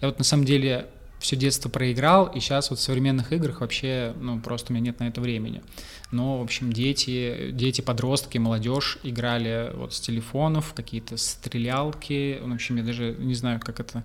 Я 0.00 0.08
вот 0.08 0.18
на 0.18 0.24
самом 0.24 0.46
деле 0.46 0.86
все 1.20 1.36
детство 1.36 1.68
проиграл, 1.68 2.26
и 2.26 2.40
сейчас 2.40 2.70
вот 2.70 2.78
в 2.78 2.82
современных 2.82 3.32
играх 3.32 3.60
вообще, 3.60 4.14
ну, 4.20 4.40
просто 4.40 4.72
у 4.72 4.76
меня 4.76 4.86
нет 4.86 5.00
на 5.00 5.08
это 5.08 5.20
времени. 5.20 5.62
Но, 6.10 6.38
в 6.38 6.42
общем, 6.42 6.72
дети, 6.72 7.50
дети, 7.52 7.80
подростки, 7.80 8.38
молодежь 8.38 8.98
играли 9.02 9.70
вот 9.74 9.92
с 9.92 10.00
телефонов, 10.00 10.72
какие-то 10.74 11.16
стрелялки. 11.16 12.38
В 12.42 12.52
общем, 12.52 12.76
я 12.76 12.82
даже 12.82 13.14
не 13.18 13.34
знаю, 13.34 13.60
как 13.60 13.80
это 13.80 14.02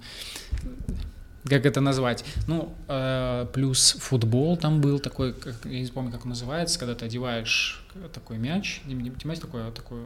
как 1.45 1.65
это 1.65 1.81
назвать? 1.81 2.23
Ну, 2.47 2.73
э, 2.87 3.47
плюс 3.53 3.97
футбол 3.99 4.55
там 4.55 4.79
был 4.79 4.99
такой, 4.99 5.33
как, 5.33 5.65
я 5.65 5.81
не 5.81 5.87
помню, 5.87 6.11
как 6.11 6.23
он 6.23 6.29
называется, 6.29 6.79
когда 6.79 6.95
ты 6.95 7.05
одеваешь 7.05 7.85
такой 8.13 8.37
мяч, 8.37 8.81
не, 8.85 8.93
не 8.93 9.11
понимаете, 9.11 9.41
такой, 9.41 9.67
а 9.67 9.71
такой 9.71 9.99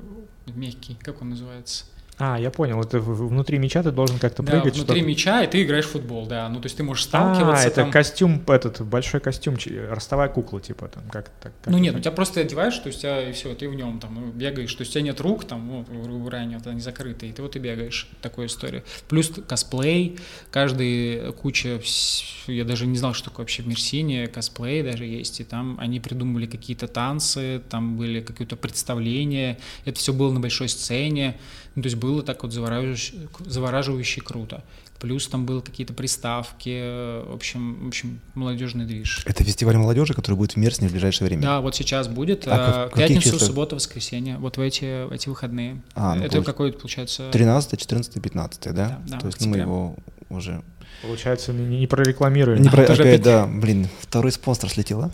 мягкий, 0.47 0.97
как 1.01 1.21
он 1.21 1.29
называется? 1.29 1.86
А, 2.19 2.39
я 2.39 2.49
понял, 2.49 2.82
это 2.82 2.99
внутри 2.99 3.60
мяча 3.60 3.84
ты 3.84 3.91
должен 3.91 4.17
как-то 4.17 4.41
Да, 4.41 4.53
прыгать. 4.53 4.73
внутри 4.75 4.95
что-то. 4.95 5.08
мяча, 5.08 5.43
и 5.43 5.47
ты 5.47 5.62
играешь 5.62 5.86
в 5.86 5.91
футбол, 5.91 6.25
да. 6.25 6.49
Ну, 6.49 6.60
то 6.60 6.65
есть 6.65 6.75
ты 6.75 6.82
можешь 6.84 7.06
А, 7.06 7.08
сталкиваться 7.10 7.67
это 7.67 7.75
там. 7.82 7.91
костюм, 7.91 8.43
этот, 8.47 8.82
большой 8.82 9.19
костюм, 9.19 9.56
ростовая 9.91 10.27
кукла, 10.27 10.60
типа, 10.60 10.88
там, 10.88 11.03
как 11.12 11.30
так? 11.41 11.53
как 11.62 11.71
Ну 11.71 11.77
нет, 11.77 11.95
у 11.95 11.99
тебя 11.99 12.12
просто 12.12 12.41
одеваешь, 12.41 12.75
то 12.80 12.88
есть 12.88 12.99
у 12.99 13.01
тебя 13.03 13.30
и 13.30 13.34
все, 13.34 13.53
ты 13.53 13.69
в 13.69 13.75
нем 13.75 13.99
там 13.99 14.15
ну, 14.15 14.32
бегаешь, 14.32 14.73
то 14.73 14.82
есть 14.82 14.91
у 14.91 14.93
тебя 14.93 15.03
нет 15.03 15.21
рук, 15.21 15.45
там, 15.45 15.86
ну, 15.91 16.19
говоря, 16.19 16.39
они, 16.39 16.80
закрыты, 16.80 17.27
и 17.27 17.32
ты 17.32 17.43
вот 17.43 17.56
и 17.56 17.60
бегаешь, 17.60 18.10
такая 18.23 18.47
история. 18.47 18.84
Плюс 19.10 19.32
косплей, 19.47 20.17
каждый 20.49 21.32
куча, 21.34 21.75
вс- 21.75 22.23
я 22.47 22.65
даже 22.65 22.88
не 22.88 22.97
знал, 22.97 23.13
что 23.13 23.25
такое 23.30 23.43
вообще 23.43 23.62
в 23.62 23.67
Мерсине, 23.67 24.25
косплей 24.25 24.82
даже 24.82 25.06
есть, 25.06 25.39
и 25.39 25.43
там 25.43 25.77
они 25.80 25.99
придумывали 25.99 26.47
какие-то 26.47 26.88
танцы, 26.88 27.62
там 27.69 27.95
были 27.95 28.21
какие-то 28.21 28.56
представления, 28.56 29.60
это 29.86 29.99
все 29.99 30.13
было 30.13 30.32
на 30.32 30.39
большой 30.39 30.67
сцене, 30.69 31.38
ну, 31.78 31.84
то 31.84 31.88
есть 31.90 31.98
было 31.98 32.24
так 32.24 32.42
вот 32.42 32.52
завораживающе, 32.52 33.13
завораживающе 33.46 34.22
круто. 34.22 34.63
Плюс 35.00 35.28
там 35.28 35.46
было 35.46 35.62
какие-то 35.62 35.94
приставки, 35.94 37.22
в 37.30 37.36
общем, 37.36 37.86
в 37.86 37.88
общем, 37.90 38.20
молодежный 38.34 38.86
движ. 38.86 39.22
Это 39.28 39.44
фестиваль 39.44 39.78
молодежи, 39.78 40.16
который 40.16 40.34
будет 40.34 40.54
в 40.54 40.56
Мерсине 40.56 40.90
в 40.90 40.92
ближайшее 40.92 41.28
время. 41.28 41.44
Да, 41.44 41.62
вот 41.62 41.76
сейчас 41.76 42.08
будет. 42.08 42.48
А 42.48 42.88
как- 42.90 42.98
э, 42.98 43.00
пятницу, 43.00 43.30
числах? 43.30 43.42
субботу, 43.44 43.76
воскресенье. 43.76 44.38
Вот 44.38 44.58
в 44.58 44.60
эти, 44.60 45.06
в 45.06 45.12
эти 45.12 45.30
выходные. 45.30 45.80
А, 45.94 46.16
ну, 46.16 46.24
Это 46.24 46.40
получ- 46.40 46.46
какой 46.46 46.74
получается? 46.74 47.30
13, 47.32 47.80
14, 47.80 48.24
15, 48.24 48.62
да? 48.63 48.72
Да, 48.72 49.02
да, 49.08 49.20
То 49.20 49.28
есть 49.28 49.42
ну, 49.42 49.50
мы 49.50 49.58
его 49.58 49.96
уже... 50.30 50.63
Получается, 51.04 51.54
не, 51.54 51.78
не 51.82 51.86
прорекламируем. 51.86 52.60
Не 52.60 52.70
про... 52.70 52.86
опять- 52.86 53.22
да, 53.22 53.46
блин, 53.46 53.88
второй 54.00 54.32
спонсор 54.32 54.72
слетел, 54.72 55.04
а? 55.04 55.12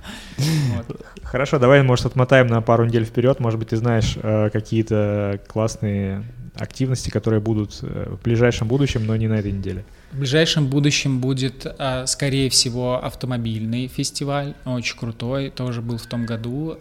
Хорошо, 1.22 1.58
давай, 1.58 1.82
может, 1.82 2.06
отмотаем 2.06 2.46
на 2.46 2.62
пару 2.62 2.86
недель 2.86 3.04
вперед. 3.04 3.40
Может 3.40 3.58
быть, 3.58 3.68
ты 3.68 3.76
знаешь 3.76 4.16
э, 4.22 4.50
какие-то 4.50 5.40
классные 5.46 6.24
активности, 6.54 7.10
которые 7.10 7.40
будут 7.40 7.78
э, 7.82 8.14
в 8.18 8.22
ближайшем 8.22 8.66
будущем, 8.68 9.06
но 9.06 9.14
не 9.16 9.28
на 9.28 9.34
этой 9.34 9.52
неделе. 9.52 9.84
В 10.12 10.18
ближайшем 10.18 10.68
будущем 10.68 11.20
будет, 11.20 11.66
э, 11.66 12.06
скорее 12.06 12.48
всего, 12.50 13.04
автомобильный 13.04 13.88
фестиваль, 13.88 14.54
очень 14.64 14.98
крутой, 14.98 15.50
тоже 15.50 15.82
был 15.82 15.98
в 15.98 16.06
том 16.06 16.24
году, 16.24 16.78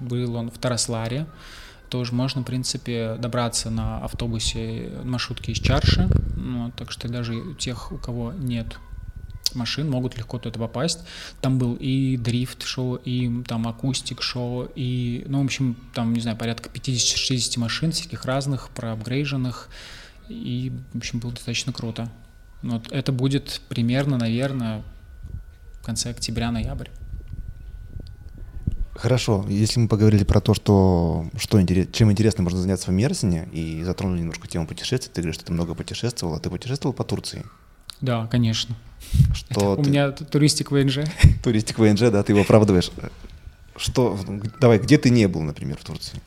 был 0.00 0.36
он 0.36 0.50
в 0.50 0.58
Тарасларе, 0.58 1.26
тоже 1.88 2.12
можно, 2.12 2.42
в 2.42 2.44
принципе, 2.44 3.16
добраться 3.18 3.70
на 3.70 4.04
автобусе 4.04 4.90
маршрутки 5.04 5.52
из 5.52 5.58
Чарши, 5.58 6.08
ну, 6.36 6.70
так 6.76 6.90
что 6.90 7.08
даже 7.08 7.54
тех, 7.58 7.92
у 7.92 7.96
кого 7.96 8.32
нет 8.32 8.78
машин, 9.56 9.90
могут 9.90 10.16
легко 10.16 10.38
туда 10.38 10.58
попасть. 10.58 11.00
Там 11.40 11.58
был 11.58 11.74
и 11.74 12.16
дрифт-шоу, 12.16 12.96
и 12.96 13.42
там 13.44 13.66
акустик-шоу, 13.66 14.70
и, 14.74 15.24
ну, 15.26 15.42
в 15.42 15.44
общем, 15.44 15.76
там, 15.94 16.12
не 16.12 16.20
знаю, 16.20 16.36
порядка 16.36 16.70
50-60 16.70 17.58
машин 17.58 17.92
всяких 17.92 18.24
разных, 18.24 18.70
проапгрейженных, 18.70 19.68
и, 20.28 20.72
в 20.92 20.98
общем, 20.98 21.18
было 21.18 21.32
достаточно 21.32 21.72
круто. 21.72 22.10
Вот 22.62 22.90
это 22.90 23.12
будет 23.12 23.60
примерно, 23.68 24.18
наверное, 24.18 24.82
в 25.80 25.84
конце 25.84 26.10
октября-ноябрь. 26.10 26.88
Хорошо, 28.96 29.44
если 29.48 29.78
мы 29.78 29.88
поговорили 29.88 30.24
про 30.24 30.40
то, 30.40 30.54
что, 30.54 31.26
что 31.36 31.60
интерес- 31.60 31.92
чем 31.92 32.10
интересно 32.10 32.42
можно 32.42 32.58
заняться 32.58 32.90
в 32.90 32.94
Мерсине, 32.94 33.46
и 33.52 33.82
затронули 33.84 34.20
немножко 34.20 34.48
тему 34.48 34.66
путешествий, 34.66 35.10
ты 35.12 35.20
говоришь, 35.20 35.36
что 35.36 35.44
ты 35.44 35.52
много 35.52 35.74
путешествовал, 35.74 36.34
а 36.34 36.40
ты 36.40 36.48
путешествовал 36.48 36.94
по 36.94 37.04
Турции. 37.04 37.44
Да, 38.00 38.26
конечно. 38.26 38.74
Что 39.34 39.74
У 39.76 39.82
ты- 39.82 39.90
меня 39.90 40.10
т- 40.10 40.24
туристик 40.24 40.70
ВНЖ. 40.70 40.98
туристик 41.42 41.78
ВНЖ, 41.78 42.10
да, 42.10 42.22
ты 42.22 42.32
его 42.32 42.42
оправдываешь. 42.42 42.90
Что, 43.76 44.18
давай, 44.60 44.78
где 44.78 44.98
ты 44.98 45.10
не 45.10 45.28
был, 45.28 45.42
например, 45.42 45.76
в 45.78 45.84
Турции? 45.84 46.20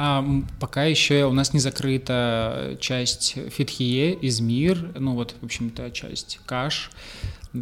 А 0.00 0.24
пока 0.60 0.84
еще 0.84 1.24
у 1.24 1.32
нас 1.32 1.52
не 1.52 1.58
закрыта 1.58 2.76
часть 2.80 3.34
Фитхие, 3.50 4.16
Измир, 4.28 4.92
ну 4.96 5.14
вот, 5.14 5.34
в 5.40 5.44
общем-то, 5.44 5.90
часть 5.90 6.38
Каш, 6.46 6.90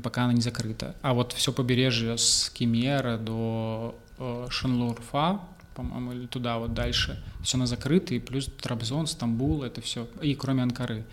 пока 0.03 0.25
она 0.25 0.35
не 0.35 0.43
закрыта. 0.43 0.95
А 1.01 1.15
вот 1.15 1.33
все 1.33 1.51
побережье 1.53 2.19
с 2.19 2.51
Кемера 2.55 3.17
до 3.17 3.95
э, 4.19 4.47
Шанлурфа, 4.51 5.41
по-моему, 5.75 6.13
или 6.13 6.27
туда 6.27 6.59
вот 6.59 6.75
дальше, 6.75 7.23
все 7.43 7.57
на 7.57 7.67
закрыто, 7.67 8.15
и 8.15 8.19
плюс 8.19 8.49
Трабзон, 8.61 9.07
Стамбул, 9.07 9.63
это 9.63 9.81
все, 9.81 10.07
и 10.21 10.35
кроме 10.35 10.63
Анкары. 10.63 11.05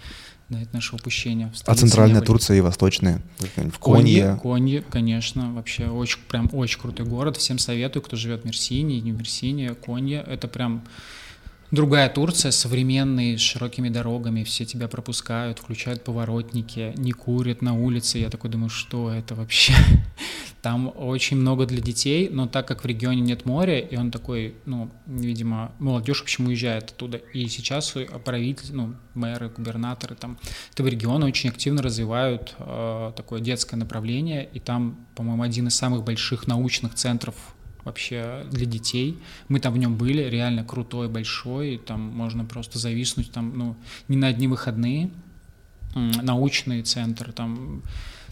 Да, 0.53 0.61
это 0.61 0.69
наше 0.73 0.95
упущение. 0.95 1.51
А 1.65 1.75
центральная. 1.75 2.21
Турция 2.21 2.57
и 2.57 2.61
восточная? 2.61 3.21
В 3.39 3.79
Конье. 3.79 4.39
Конье, 4.41 4.81
конечно, 4.81 5.53
вообще 5.53 5.87
очень, 5.87 6.19
прям 6.27 6.49
очень 6.53 6.79
крутой 6.79 7.05
город. 7.05 7.37
Всем 7.37 7.57
советую, 7.57 8.03
кто 8.03 8.15
живет 8.15 8.41
в 8.43 8.45
Мерсине, 8.45 9.01
не 9.01 9.11
в 9.11 9.17
Мерсине, 9.17 9.73
Конье. 9.73 10.23
Это 10.27 10.47
прям 10.47 10.83
другая 11.71 12.07
Турция, 12.09 12.51
современные, 12.51 13.37
с 13.37 13.41
широкими 13.41 13.89
дорогами, 13.89 14.43
все 14.43 14.63
тебя 14.65 14.87
пропускают, 14.87 15.57
включают 15.57 16.03
поворотники, 16.03 16.93
не 16.97 17.13
курят 17.13 17.63
на 17.63 17.73
улице. 17.73 18.19
Я 18.19 18.29
такой 18.29 18.51
думаю, 18.51 18.69
что 18.69 19.11
это 19.11 19.33
вообще? 19.33 19.73
Там 20.63 20.93
очень 20.95 21.35
много 21.35 21.65
для 21.65 21.81
детей, 21.81 22.29
но 22.29 22.47
так 22.47 22.65
как 22.69 22.85
в 22.85 22.87
регионе 22.87 23.19
нет 23.19 23.45
моря, 23.45 23.79
и 23.79 23.97
он 23.97 24.11
такой, 24.11 24.55
ну, 24.65 24.89
видимо, 25.05 25.73
молодежь, 25.77 26.21
общем, 26.21 26.47
уезжает 26.47 26.91
оттуда. 26.91 27.17
И 27.17 27.49
сейчас 27.49 27.93
правитель, 28.23 28.73
ну, 28.73 28.95
мэры, 29.13 29.49
губернаторы 29.49 30.15
там 30.15 30.37
этого 30.71 30.87
региона 30.87 31.25
очень 31.25 31.49
активно 31.49 31.81
развивают 31.81 32.55
э, 32.59 33.11
такое 33.13 33.41
детское 33.41 33.75
направление, 33.75 34.47
и 34.53 34.61
там, 34.61 35.05
по-моему, 35.15 35.43
один 35.43 35.67
из 35.67 35.75
самых 35.75 36.05
больших 36.05 36.47
научных 36.47 36.95
центров 36.95 37.35
вообще 37.83 38.45
для 38.49 38.65
детей. 38.65 39.19
Мы 39.49 39.59
там 39.59 39.73
в 39.73 39.77
нем 39.77 39.97
были, 39.97 40.21
реально 40.29 40.63
крутой, 40.63 41.09
большой, 41.09 41.75
и 41.75 41.77
там 41.77 41.99
можно 41.99 42.45
просто 42.45 42.79
зависнуть 42.79 43.33
там, 43.33 43.57
ну, 43.57 43.75
не 44.07 44.15
на 44.15 44.27
одни 44.27 44.47
выходные. 44.47 45.09
Научный 45.93 46.83
центр, 46.83 47.33
там, 47.33 47.83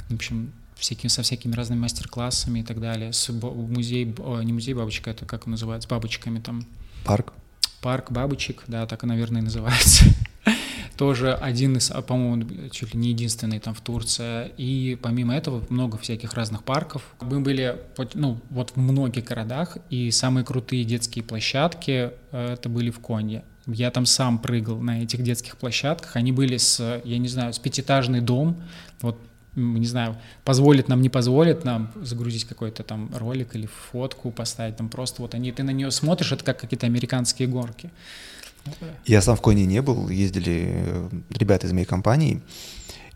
в 0.10 0.16
общем, 0.16 0.54
всякими, 0.82 1.10
со 1.10 1.22
всякими 1.22 1.54
разными 1.54 1.80
мастер-классами 1.80 2.60
и 2.60 2.64
так 2.64 2.80
далее. 2.80 3.14
С 3.14 3.30
музей, 3.30 4.14
о, 4.20 4.42
не 4.42 4.54
музей 4.54 4.74
бабочка, 4.74 5.12
это 5.12 5.26
как 5.26 5.48
он 5.48 5.52
называется, 5.52 5.88
бабочками 5.90 6.40
там. 6.40 6.66
Парк. 7.06 7.34
Парк 7.82 8.12
бабочек, 8.12 8.64
да, 8.68 8.86
так 8.86 9.04
наверное, 9.04 9.42
и 9.42 9.46
называется. 9.46 10.06
тоже 11.02 11.34
один 11.34 11.78
из, 11.78 11.90
а, 11.90 12.04
по-моему, 12.04 12.70
чуть 12.70 12.94
ли 12.94 13.00
не 13.00 13.10
единственный 13.10 13.58
там 13.58 13.74
в 13.74 13.82
Турции. 13.82 14.52
И 14.58 14.96
помимо 15.02 15.36
этого 15.36 15.64
много 15.70 15.98
всяких 15.98 16.36
разных 16.36 16.64
парков. 16.64 17.02
Мы 17.22 17.40
были 17.40 17.76
ну, 18.14 18.40
вот 18.52 18.74
в 18.76 18.78
многих 18.78 19.24
городах, 19.24 19.80
и 19.90 20.12
самые 20.12 20.46
крутые 20.46 20.84
детские 20.84 21.24
площадки 21.24 22.12
э, 22.32 22.54
это 22.54 22.70
были 22.70 22.92
в 22.92 23.00
Конье. 23.00 23.44
Я 23.66 23.90
там 23.90 24.06
сам 24.06 24.38
прыгал 24.38 24.80
на 24.80 25.02
этих 25.02 25.24
детских 25.24 25.58
площадках. 25.58 26.16
Они 26.16 26.32
были 26.32 26.58
с, 26.58 27.02
я 27.04 27.18
не 27.18 27.28
знаю, 27.28 27.52
с 27.54 27.58
пятиэтажный 27.58 28.22
дом. 28.22 28.62
Вот 29.02 29.18
не 29.56 29.86
знаю, 29.86 30.18
позволит 30.44 30.88
нам, 30.88 31.02
не 31.02 31.10
позволит 31.10 31.66
нам 31.66 31.92
загрузить 31.96 32.46
какой-то 32.46 32.84
там 32.84 33.10
ролик 33.14 33.56
или 33.56 33.68
фотку 33.92 34.32
поставить, 34.32 34.78
там 34.78 34.90
просто 34.90 35.22
вот 35.22 35.34
они, 35.34 35.52
ты 35.52 35.64
на 35.64 35.72
нее 35.72 35.92
смотришь, 35.92 36.32
это 36.32 36.44
как 36.44 36.60
какие-то 36.60 36.86
американские 36.86 37.48
горки. 37.48 37.90
Я 39.06 39.22
сам 39.22 39.36
в 39.36 39.42
Коне 39.42 39.66
не 39.66 39.82
был, 39.82 40.10
ездили 40.10 40.72
э, 40.76 41.10
ребята 41.32 41.68
из 41.68 41.74
моей 41.74 41.86
компании, 41.86 42.42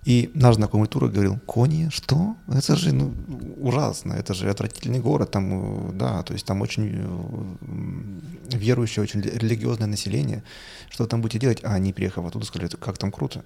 и 0.04 0.30
наш 0.34 0.56
знакомый 0.56 0.88
тур 0.88 1.08
говорил, 1.08 1.40
Кони, 1.46 1.90
что? 1.90 2.36
Это 2.48 2.76
же 2.76 2.94
ну, 2.94 3.14
ужасно, 3.58 4.14
это 4.14 4.34
же 4.34 4.50
отвратительный 4.50 5.00
город, 5.00 5.32
там, 5.32 5.90
э, 5.90 5.94
да, 5.94 6.24
то 6.24 6.34
есть 6.34 6.46
там 6.46 6.62
очень 6.62 6.92
э, 6.94 8.58
верующее, 8.58 9.04
очень 9.04 9.22
религиозное 9.22 9.88
население. 9.88 10.44
Что 10.90 11.06
там 11.06 11.22
будете 11.22 11.40
делать? 11.40 11.60
А 11.64 11.74
они, 11.74 11.94
приехав 11.94 12.26
оттуда, 12.26 12.46
сказали, 12.46 12.70
как 12.70 12.98
там 12.98 13.12
круто. 13.12 13.44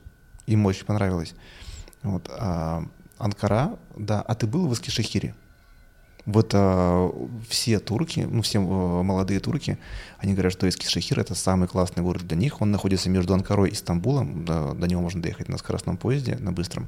Им 0.47 0.65
очень 0.65 0.85
понравилось. 0.85 1.33
Вот. 2.03 2.29
А 2.29 2.83
Анкара, 3.17 3.77
да. 3.95 4.21
А 4.21 4.35
ты 4.35 4.47
был 4.47 4.67
в 4.67 4.73
Искишехире? 4.73 5.35
Вот 6.25 6.51
а, 6.53 7.11
все 7.47 7.79
турки, 7.79 8.19
ну 8.19 8.41
все 8.41 8.59
а, 8.59 9.03
молодые 9.03 9.39
турки, 9.39 9.79
они 10.19 10.33
говорят, 10.33 10.53
что 10.53 10.67
Искишехир 10.69 11.19
это 11.19 11.33
самый 11.33 11.67
классный 11.67 12.03
город 12.03 12.27
для 12.27 12.37
них. 12.37 12.61
Он 12.61 12.71
находится 12.71 13.09
между 13.09 13.33
Анкарой 13.33 13.69
и 13.69 13.75
Стамбулом. 13.75 14.45
До, 14.45 14.73
до 14.73 14.87
него 14.87 15.01
можно 15.01 15.21
доехать 15.21 15.49
на 15.49 15.57
скоростном 15.57 15.97
поезде, 15.97 16.37
на 16.37 16.51
быстром. 16.51 16.87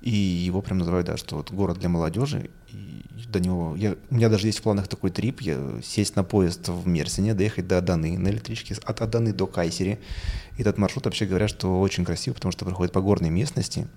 И 0.00 0.10
его 0.10 0.62
прям 0.62 0.78
называют, 0.78 1.06
да, 1.06 1.16
что 1.16 1.36
вот 1.36 1.50
город 1.50 1.78
для 1.78 1.88
молодежи. 1.88 2.50
И 2.68 3.04
до 3.28 3.40
него... 3.40 3.74
Я, 3.76 3.96
у 4.10 4.14
меня 4.14 4.28
даже 4.28 4.46
есть 4.46 4.58
в 4.60 4.62
планах 4.62 4.88
такой 4.88 5.10
трип, 5.10 5.40
я, 5.40 5.80
сесть 5.82 6.14
на 6.16 6.22
поезд 6.22 6.68
в 6.68 6.86
Мерсине, 6.86 7.34
доехать 7.34 7.66
до 7.66 7.78
Аданы 7.78 8.16
на 8.16 8.28
электричке, 8.28 8.76
от 8.84 9.00
Аданы 9.00 9.32
до 9.32 9.46
Кайсери. 9.46 9.98
И 10.56 10.60
этот 10.60 10.78
маршрут 10.78 11.06
вообще 11.06 11.26
говорят, 11.26 11.50
что 11.50 11.80
очень 11.80 12.04
красивый, 12.04 12.36
потому 12.36 12.52
что 12.52 12.64
проходит 12.64 12.92
по 12.92 13.00
горной 13.00 13.30
местности. 13.30 13.88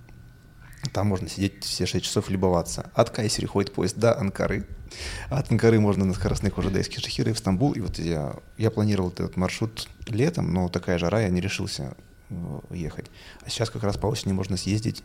Там 0.94 1.08
можно 1.08 1.28
сидеть 1.28 1.64
все 1.64 1.86
6 1.86 2.06
часов 2.06 2.30
и 2.30 2.34
любоваться. 2.34 2.90
От 2.94 3.10
Кайсери 3.10 3.46
ходит 3.46 3.74
поезд 3.74 3.98
до 3.98 4.18
Анкары. 4.18 4.66
От 5.30 5.52
Анкары 5.52 5.80
можно 5.80 6.06
на 6.06 6.14
скоростных 6.14 6.58
уже 6.58 6.70
до 6.70 6.82
Эскишехира 6.82 7.32
и 7.32 7.34
в 7.34 7.38
Стамбул. 7.38 7.74
И 7.74 7.82
вот 7.82 8.00
я, 8.00 8.36
я 8.58 8.72
планировал 8.72 9.10
этот 9.10 9.36
маршрут 9.36 9.88
летом, 10.08 10.54
но 10.54 10.70
такая 10.70 10.98
жара, 10.98 11.22
я 11.22 11.30
не 11.30 11.42
решился 11.42 11.96
э, 12.30 12.60
ехать. 12.72 13.08
А 13.46 13.50
сейчас 13.50 13.70
как 13.70 13.84
раз 13.84 13.98
по 13.98 14.08
осени 14.08 14.32
можно 14.32 14.58
съездить. 14.58 15.04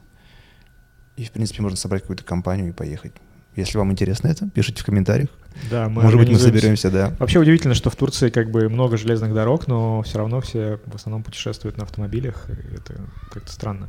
И, 1.16 1.24
в 1.24 1.32
принципе, 1.32 1.62
можно 1.62 1.76
собрать 1.76 2.02
какую-то 2.02 2.24
компанию 2.24 2.68
и 2.68 2.72
поехать. 2.72 3.12
Если 3.56 3.78
вам 3.78 3.92
интересно 3.92 4.28
это, 4.28 4.48
пишите 4.50 4.82
в 4.82 4.84
комментариях. 4.84 5.28
Да, 5.70 5.88
мы 5.88 6.02
Может 6.02 6.18
быть, 6.18 6.28
мы 6.28 6.38
соберемся, 6.38 6.90
да. 6.90 7.14
Вообще 7.20 7.38
удивительно, 7.38 7.74
что 7.74 7.88
в 7.88 7.94
Турции 7.94 8.30
как 8.30 8.50
бы 8.50 8.68
много 8.68 8.96
железных 8.96 9.32
дорог, 9.32 9.68
но 9.68 10.02
все 10.02 10.18
равно 10.18 10.40
все 10.40 10.80
в 10.86 10.96
основном 10.96 11.22
путешествуют 11.22 11.76
на 11.76 11.84
автомобилях. 11.84 12.48
Это 12.74 13.00
как-то 13.30 13.52
странно. 13.52 13.88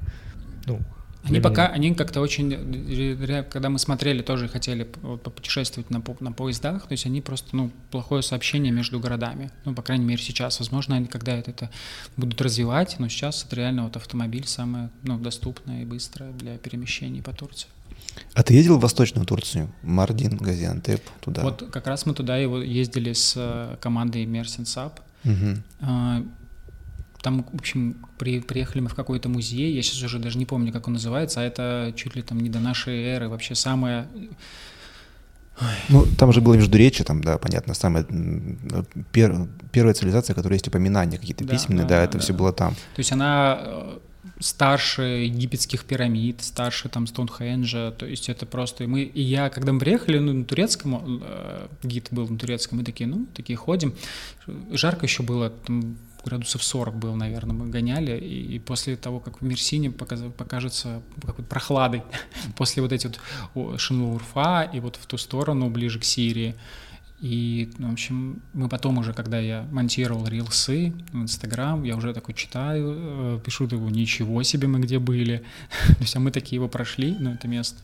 Ну, 0.68 0.80
они 1.26 1.40
пока, 1.40 1.68
они 1.68 1.94
как-то 1.96 2.22
очень, 2.22 3.44
когда 3.50 3.70
мы 3.70 3.80
смотрели, 3.80 4.22
тоже 4.22 4.48
хотели 4.48 4.84
попутешествовать 4.84 5.90
на, 5.90 6.04
на 6.20 6.32
поездах, 6.32 6.88
то 6.88 6.92
есть 6.92 7.06
они 7.06 7.22
просто, 7.22 7.56
ну, 7.56 7.72
плохое 7.92 8.22
сообщение 8.22 8.72
между 8.72 9.00
городами, 9.00 9.52
ну, 9.66 9.74
по 9.74 9.82
крайней 9.82 10.06
мере, 10.06 10.22
сейчас. 10.22 10.60
Возможно, 10.60 10.96
они 10.96 11.08
когда 11.08 11.34
это, 11.36 11.52
это 11.52 11.70
будут 12.16 12.42
развивать, 12.42 12.98
но 13.00 13.10
сейчас 13.10 13.44
это 13.44 13.56
реально 13.56 13.86
вот 13.86 13.96
автомобиль 13.96 14.46
самое, 14.46 14.90
ну, 15.04 15.18
доступное 15.18 15.82
и 15.82 15.86
быстрое 15.86 16.32
для 16.34 16.58
перемещений 16.58 17.22
по 17.22 17.34
Турции. 17.34 17.70
А 18.34 18.44
ты 18.44 18.54
ездил 18.54 18.78
в 18.78 18.82
Восточную 18.82 19.26
Турцию? 19.26 19.74
Мардин, 19.82 20.38
Газиантеп, 20.38 21.02
туда? 21.22 21.44
Вот 21.44 21.68
как 21.72 21.88
раз 21.88 22.06
мы 22.06 22.14
туда 22.14 22.38
его 22.38 22.60
ездили 22.60 23.14
с 23.14 23.34
э, 23.36 23.78
командой 23.82 24.26
Мерсин 24.26 24.66
Сап. 24.66 25.00
Угу. 25.24 25.62
Там, 27.26 27.44
в 27.52 27.56
общем, 27.56 27.96
при, 28.20 28.40
приехали 28.40 28.82
мы 28.82 28.88
в 28.88 28.94
какой-то 28.94 29.30
музей, 29.30 29.74
я 29.74 29.82
сейчас 29.82 30.04
уже 30.04 30.20
даже 30.20 30.38
не 30.38 30.46
помню, 30.46 30.72
как 30.72 30.86
он 30.86 30.94
называется, 30.94 31.42
а 31.42 31.44
это 31.44 31.92
чуть 31.96 32.16
ли 32.16 32.22
там 32.22 32.40
не 32.40 32.50
до 32.50 32.60
нашей 32.60 33.02
эры, 33.04 33.30
вообще 33.30 33.56
самое... 33.56 34.08
Ну, 35.90 36.06
там 36.20 36.32
же 36.32 36.42
было 36.42 36.54
междуречие, 36.54 37.04
там, 37.04 37.24
да, 37.24 37.40
понятно, 37.40 37.74
самая 37.74 38.06
пер, 39.12 39.48
первая 39.72 39.96
цивилизация, 39.96 40.36
которая 40.36 40.58
есть 40.58 40.68
упоминания 40.68 41.18
какие-то 41.18 41.44
да, 41.44 41.54
письменные, 41.56 41.88
да, 41.88 41.98
да 41.98 42.04
это 42.04 42.20
да. 42.20 42.20
все 42.20 42.32
было 42.32 42.54
там. 42.54 42.76
То 42.76 43.00
есть 43.00 43.12
она 43.12 43.58
э, 43.60 43.98
старше 44.40 45.02
египетских 45.02 45.84
пирамид, 45.86 46.44
старше 46.44 46.90
там 46.90 47.08
Стоунхенджа, 47.08 47.90
то 47.90 48.06
есть 48.06 48.30
это 48.30 48.46
просто... 48.46 48.88
Мы, 48.88 49.02
и 49.02 49.22
я, 49.24 49.50
когда 49.50 49.74
мы 49.74 49.80
приехали 49.80 50.20
ну, 50.20 50.32
на 50.32 50.46
турецком, 50.46 51.24
э, 51.24 51.68
гид 51.82 52.10
был 52.12 52.28
на 52.28 52.38
турецком, 52.38 52.78
мы 52.78 52.84
такие, 52.84 53.08
ну, 53.08 53.26
такие 53.34 53.58
ходим, 53.58 53.96
жарко 54.72 55.08
еще 55.08 55.24
было, 55.24 55.50
там 55.50 55.98
градусов 56.26 56.64
40 56.64 56.96
был, 56.96 57.16
наверное, 57.16 57.56
мы 57.56 57.68
гоняли, 57.68 58.18
и, 58.18 58.56
и 58.56 58.60
после 58.60 58.96
того, 58.96 59.20
как 59.20 59.42
в 59.42 59.46
Мерсине 59.46 59.92
покажется 59.92 61.02
какой-то 61.22 61.50
прохладой, 61.50 62.04
после 62.58 62.82
вот 62.82 62.92
эти 62.92 63.10
вот 63.54 63.80
Шинурфа 63.80 64.70
и 64.74 64.80
вот 64.80 64.98
в 64.98 65.06
ту 65.06 65.18
сторону, 65.18 65.70
ближе 65.70 66.00
к 66.00 66.04
Сирии, 66.04 66.56
и, 67.22 67.72
ну, 67.78 67.90
в 67.90 67.94
общем, 67.94 68.42
мы 68.54 68.68
потом 68.68 68.98
уже, 68.98 69.14
когда 69.14 69.40
я 69.40 69.66
монтировал 69.72 70.28
рилсы 70.28 70.94
в 71.14 71.22
Инстаграм, 71.22 71.82
я 71.84 71.96
уже 71.96 72.14
такой 72.14 72.36
читаю, 72.36 72.96
э, 72.98 73.40
пишу 73.44 73.68
такого, 73.68 73.90
ничего 73.90 74.44
себе 74.44 74.68
мы 74.68 74.80
где 74.80 75.00
были. 75.00 75.44
То 75.88 76.02
есть, 76.02 76.16
а 76.16 76.20
мы 76.20 76.32
такие 76.32 76.58
его 76.58 76.68
прошли, 76.68 77.16
ну, 77.18 77.32
это 77.32 77.48
место. 77.48 77.80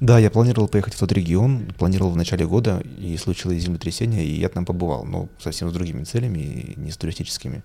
Да, 0.00 0.18
я 0.18 0.30
планировал 0.30 0.68
поехать 0.68 0.94
в 0.94 0.98
тот 0.98 1.12
регион, 1.12 1.66
планировал 1.78 2.10
в 2.10 2.16
начале 2.16 2.46
года, 2.46 2.82
и 2.98 3.16
случилось 3.16 3.62
землетрясение, 3.62 4.24
и 4.24 4.38
я 4.38 4.48
там 4.48 4.66
побывал, 4.66 5.04
но 5.04 5.28
совсем 5.38 5.70
с 5.70 5.72
другими 5.72 6.02
целями, 6.04 6.74
не 6.76 6.90
с 6.90 6.96
туристическими. 6.96 7.62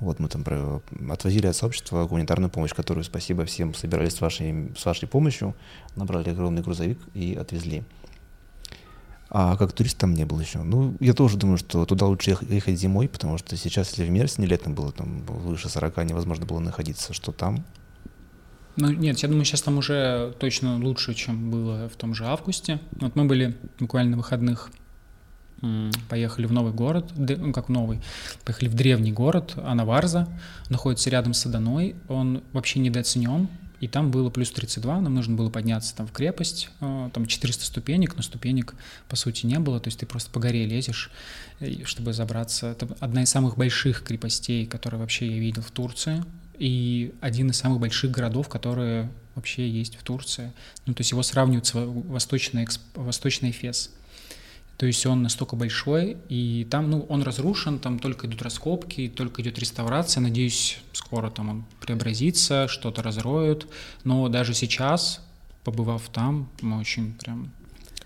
Вот 0.00 0.18
мы 0.18 0.28
там 0.28 0.44
отвозили 1.10 1.46
от 1.46 1.56
сообщества 1.56 2.06
гуманитарную 2.06 2.50
помощь, 2.50 2.74
которую, 2.74 3.04
спасибо 3.04 3.44
всем, 3.44 3.74
собирались 3.74 4.14
с 4.14 4.20
вашей, 4.20 4.72
с 4.76 4.84
вашей 4.84 5.08
помощью, 5.08 5.54
набрали 5.96 6.30
огромный 6.30 6.62
грузовик 6.62 6.98
и 7.14 7.34
отвезли. 7.34 7.84
А 9.30 9.56
как 9.56 9.72
турист 9.72 9.98
там 9.98 10.14
не 10.14 10.24
был 10.24 10.40
еще. 10.40 10.62
Ну, 10.62 10.96
я 11.00 11.12
тоже 11.12 11.36
думаю, 11.36 11.58
что 11.58 11.84
туда 11.84 12.06
лучше 12.06 12.36
ехать 12.48 12.78
зимой, 12.78 13.08
потому 13.08 13.38
что 13.38 13.56
сейчас, 13.56 13.90
если 13.90 14.04
в 14.04 14.10
Мерсине 14.10 14.46
летом 14.46 14.74
было 14.74 14.90
там 14.90 15.22
выше 15.26 15.68
40, 15.68 16.04
невозможно 16.04 16.46
было 16.46 16.60
находиться, 16.60 17.12
что 17.12 17.32
там 17.32 17.64
ну, 18.78 18.92
нет, 18.92 19.18
я 19.18 19.28
думаю, 19.28 19.44
сейчас 19.44 19.62
там 19.62 19.78
уже 19.78 20.34
точно 20.38 20.78
лучше, 20.78 21.12
чем 21.12 21.50
было 21.50 21.88
в 21.88 21.96
том 21.96 22.14
же 22.14 22.24
августе. 22.24 22.80
Вот 22.92 23.16
мы 23.16 23.24
были 23.24 23.56
буквально 23.80 24.12
на 24.12 24.16
выходных, 24.18 24.70
поехали 26.08 26.46
в 26.46 26.52
новый 26.52 26.72
город, 26.72 27.10
ну, 27.16 27.52
как 27.52 27.68
новый, 27.68 28.00
поехали 28.44 28.68
в 28.68 28.74
древний 28.74 29.10
город, 29.10 29.54
Анаварза, 29.56 30.28
находится 30.68 31.10
рядом 31.10 31.34
с 31.34 31.44
Аданой, 31.44 31.96
он 32.06 32.44
вообще 32.52 32.78
недооценен, 32.78 33.48
и 33.80 33.88
там 33.88 34.12
было 34.12 34.30
плюс 34.30 34.52
32, 34.52 35.00
нам 35.00 35.12
нужно 35.12 35.36
было 35.36 35.50
подняться 35.50 35.96
там 35.96 36.06
в 36.06 36.12
крепость, 36.12 36.70
э, 36.80 37.10
там 37.12 37.26
400 37.26 37.64
ступенек, 37.64 38.14
но 38.14 38.22
ступенек 38.22 38.76
по 39.08 39.16
сути 39.16 39.46
не 39.46 39.58
было, 39.58 39.80
то 39.80 39.88
есть 39.88 39.98
ты 39.98 40.06
просто 40.06 40.30
по 40.30 40.38
горе 40.38 40.64
лезешь, 40.66 41.10
чтобы 41.84 42.12
забраться. 42.12 42.68
Это 42.68 42.88
одна 43.00 43.24
из 43.24 43.30
самых 43.30 43.56
больших 43.56 44.04
крепостей, 44.04 44.66
которые 44.66 45.00
вообще 45.00 45.26
я 45.26 45.38
видел 45.38 45.62
в 45.62 45.72
Турции, 45.72 46.24
и 46.58 47.14
один 47.20 47.50
из 47.50 47.56
самых 47.56 47.80
больших 47.80 48.10
городов, 48.10 48.48
которые 48.48 49.10
вообще 49.34 49.68
есть 49.68 49.96
в 49.96 50.02
Турции. 50.02 50.52
Ну, 50.86 50.94
то 50.94 51.00
есть 51.00 51.12
его 51.12 51.22
сравнивают 51.22 51.66
с 51.66 51.74
восточной, 51.74 52.66
восточной 52.94 53.52
Фес. 53.52 53.92
То 54.76 54.86
есть 54.86 55.04
он 55.06 55.22
настолько 55.22 55.56
большой, 55.56 56.16
и 56.28 56.66
там, 56.70 56.88
ну, 56.90 57.00
он 57.08 57.22
разрушен, 57.22 57.80
там 57.80 57.98
только 57.98 58.28
идут 58.28 58.42
раскопки, 58.42 59.08
только 59.08 59.42
идет 59.42 59.58
реставрация. 59.58 60.20
Надеюсь, 60.20 60.78
скоро 60.92 61.30
там 61.30 61.48
он 61.48 61.64
преобразится, 61.80 62.68
что-то 62.68 63.02
разроют. 63.02 63.66
Но 64.04 64.28
даже 64.28 64.54
сейчас, 64.54 65.20
побывав 65.64 66.08
там, 66.12 66.48
мы 66.60 66.78
очень 66.78 67.14
прям... 67.14 67.50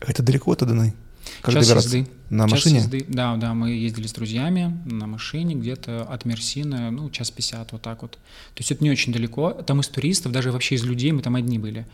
Это 0.01 0.23
далеко 0.23 0.53
от 0.53 0.63
Аданы? 0.63 0.95
Как 1.41 1.55
Час 1.55 1.67
добираться? 1.67 1.97
езды. 1.97 2.11
На 2.31 2.45
час 2.45 2.51
машине? 2.53 2.79
Езды. 2.79 3.07
Да, 3.09 3.37
да, 3.37 3.55
мы 3.55 3.71
ездили 3.71 4.07
с 4.07 4.13
друзьями 4.13 4.79
на 4.85 5.07
машине 5.07 5.55
где-то 5.55 6.03
от 6.03 6.25
Мерсина, 6.25 6.91
ну, 6.91 7.11
час 7.11 7.31
пятьдесят, 7.31 7.73
вот 7.73 7.83
так 7.83 8.03
вот. 8.03 8.13
То 8.13 8.59
есть 8.59 8.73
это 8.73 8.83
не 8.85 8.91
очень 8.91 9.13
далеко. 9.13 9.53
Там 9.53 9.81
из 9.81 9.89
туристов, 9.89 10.33
даже 10.33 10.53
вообще 10.53 10.75
из 10.75 10.85
людей 10.85 11.13
мы 11.13 11.23
там 11.23 11.35
одни 11.37 11.59
были. 11.59 11.87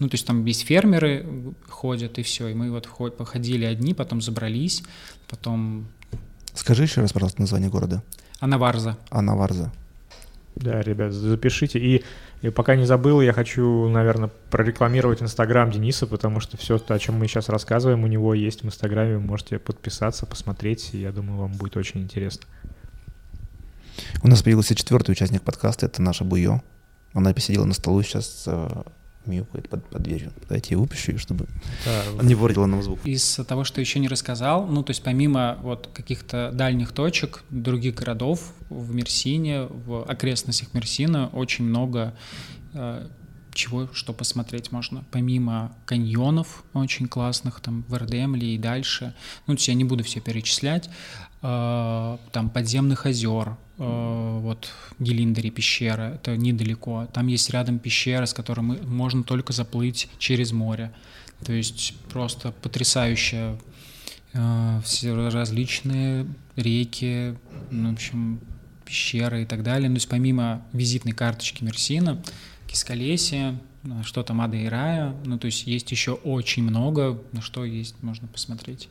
Ну, 0.00 0.08
то 0.08 0.14
есть 0.14 0.26
там 0.26 0.44
есть 0.44 0.62
фермеры 0.62 1.54
ходят, 1.68 2.18
и 2.18 2.22
все. 2.22 2.48
И 2.48 2.54
мы 2.54 2.70
вот 2.70 2.88
походили 3.16 3.64
одни, 3.64 3.94
потом 3.94 4.20
забрались, 4.20 4.82
потом... 5.28 5.86
Скажи 6.54 6.84
еще 6.84 7.00
раз, 7.00 7.12
пожалуйста, 7.12 7.40
название 7.40 7.70
города. 7.70 8.02
Анаварза. 8.40 8.96
Анаварза. 9.10 9.72
Да, 10.56 10.80
ребят, 10.82 11.12
запишите. 11.12 11.78
И, 11.78 12.04
и 12.42 12.50
пока 12.50 12.76
не 12.76 12.84
забыл, 12.84 13.20
я 13.20 13.32
хочу, 13.32 13.88
наверное, 13.88 14.30
прорекламировать 14.50 15.20
Инстаграм 15.20 15.70
Дениса, 15.70 16.06
потому 16.06 16.40
что 16.40 16.56
все, 16.56 16.80
о 16.86 16.98
чем 16.98 17.16
мы 17.16 17.26
сейчас 17.26 17.48
рассказываем, 17.48 18.04
у 18.04 18.06
него 18.06 18.34
есть 18.34 18.62
в 18.62 18.66
Инстаграме. 18.66 19.16
Вы 19.16 19.20
можете 19.20 19.58
подписаться, 19.58 20.26
посмотреть. 20.26 20.90
И 20.92 20.98
я 20.98 21.10
думаю, 21.10 21.40
вам 21.40 21.52
будет 21.52 21.76
очень 21.76 22.02
интересно. 22.02 22.46
У 24.22 24.28
нас 24.28 24.42
появился 24.42 24.74
четвертый 24.74 25.10
участник 25.10 25.42
подкаста, 25.42 25.86
это 25.86 26.02
наша 26.02 26.24
Буё. 26.24 26.60
Она 27.12 27.32
посидела 27.32 27.64
на 27.64 27.74
столу 27.74 28.02
сейчас 28.02 28.44
э, 28.46 28.82
мяукает 29.26 29.68
под, 29.68 29.86
под 29.88 30.02
дверью. 30.02 30.32
Дайте 30.48 30.74
я 30.74 30.78
выпущу, 30.78 31.18
чтобы 31.18 31.46
да. 31.84 32.22
не 32.22 32.34
портила 32.34 32.66
нам 32.66 32.82
звук. 32.82 33.00
Из 33.04 33.40
того, 33.46 33.64
что 33.64 33.80
еще 33.80 33.98
не 33.98 34.08
рассказал, 34.08 34.66
ну, 34.66 34.82
то 34.82 34.90
есть 34.90 35.02
помимо 35.02 35.58
вот 35.62 35.88
каких-то 35.92 36.50
дальних 36.52 36.92
точек, 36.92 37.44
других 37.50 37.94
городов 37.94 38.52
в 38.68 38.94
Мерсине, 38.94 39.62
в 39.64 40.04
окрестностях 40.04 40.74
Мерсина 40.74 41.28
очень 41.28 41.64
много 41.64 42.14
э, 42.72 43.08
чего, 43.54 43.88
что 43.92 44.12
посмотреть 44.12 44.72
можно. 44.72 45.04
Помимо 45.10 45.74
каньонов 45.86 46.64
очень 46.72 47.08
классных, 47.08 47.60
там 47.60 47.84
в 47.88 47.94
Эрдемле 47.94 48.54
и 48.54 48.58
дальше, 48.58 49.14
ну, 49.46 49.54
то 49.54 49.58
есть 49.58 49.68
я 49.68 49.74
не 49.74 49.84
буду 49.84 50.04
все 50.04 50.20
перечислять, 50.20 50.90
там 51.44 52.48
подземных 52.50 53.06
озер, 53.06 53.56
Э, 53.76 54.38
вот 54.40 54.70
Гелиндере 54.98 55.50
пещера, 55.50 56.14
это 56.14 56.36
недалеко. 56.36 57.08
Там 57.12 57.26
есть 57.26 57.50
рядом 57.50 57.78
пещера, 57.78 58.26
с 58.26 58.32
которой 58.34 58.60
можно 58.60 59.24
только 59.24 59.52
заплыть 59.52 60.08
через 60.18 60.52
море. 60.52 60.92
То 61.44 61.52
есть 61.52 61.94
просто 62.10 62.52
потрясающая 62.52 63.58
э, 64.32 64.80
все 64.84 65.14
различные 65.30 66.26
реки, 66.56 67.34
ну, 67.70 67.90
в 67.90 67.94
общем, 67.94 68.40
пещеры 68.84 69.42
и 69.42 69.46
так 69.46 69.62
далее. 69.64 69.88
Ну, 69.88 69.96
то 69.96 69.98
есть 69.98 70.08
помимо 70.08 70.62
визитной 70.72 71.12
карточки 71.12 71.64
Мерсина, 71.64 72.22
Кискалесия, 72.68 73.58
э, 73.82 74.02
что 74.04 74.22
там 74.22 74.40
Ада 74.40 74.56
и 74.56 74.66
Рая, 74.66 75.16
ну, 75.24 75.36
то 75.36 75.46
есть 75.46 75.66
есть 75.66 75.90
еще 75.90 76.12
очень 76.12 76.62
много, 76.62 77.20
на 77.32 77.42
что 77.42 77.64
есть, 77.64 78.00
можно 78.02 78.28
посмотреть. 78.28 78.88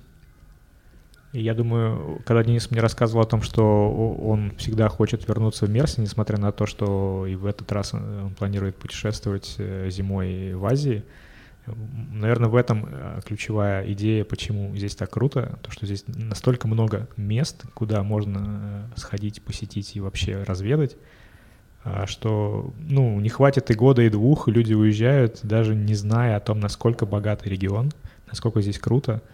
И 1.34 1.42
я 1.42 1.56
думаю, 1.56 2.22
когда 2.26 2.44
Денис 2.44 2.70
мне 2.70 2.80
рассказывал 2.80 3.24
о 3.24 3.28
том, 3.28 3.42
что 3.42 3.92
он 3.92 4.56
всегда 4.58 4.88
хочет 4.88 5.28
вернуться 5.28 5.66
в 5.66 5.70
Мерси, 5.70 6.00
несмотря 6.00 6.38
на 6.38 6.52
то, 6.52 6.68
что 6.68 7.26
и 7.26 7.34
в 7.34 7.48
этот 7.48 7.72
раз 7.72 7.96
он 7.96 8.36
планирует 8.38 8.76
путешествовать 8.76 9.56
э, 9.58 9.90
зимой 9.90 10.54
в 10.54 10.64
Азии, 10.64 11.04
наверное, 11.66 12.50
в 12.50 12.56
этом 12.56 12.88
э, 12.88 13.22
ключевая 13.26 13.92
идея, 13.94 14.26
почему 14.26 14.76
здесь 14.76 14.96
так 14.96 15.10
круто, 15.10 15.58
то, 15.64 15.72
что 15.72 15.88
здесь 15.88 16.04
настолько 16.08 16.68
много 16.68 17.08
мест, 17.18 17.64
куда 17.74 18.04
можно 18.04 18.90
э, 18.96 19.00
сходить, 19.00 19.42
посетить 19.42 19.96
и 19.96 20.02
вообще 20.02 20.44
разведать, 20.44 20.98
а, 21.84 22.06
что, 22.06 22.76
ну, 22.78 23.20
не 23.20 23.30
хватит 23.30 23.72
и 23.72 23.74
года, 23.74 24.04
и 24.04 24.10
двух, 24.10 24.48
люди 24.48 24.76
уезжают, 24.76 25.40
даже 25.42 25.74
не 25.74 25.96
зная 25.96 26.38
о 26.38 26.40
том, 26.42 26.60
насколько 26.60 27.08
богатый 27.08 27.50
регион, 27.50 27.92
насколько 28.28 28.62
здесь 28.62 28.78
круто— 28.78 29.24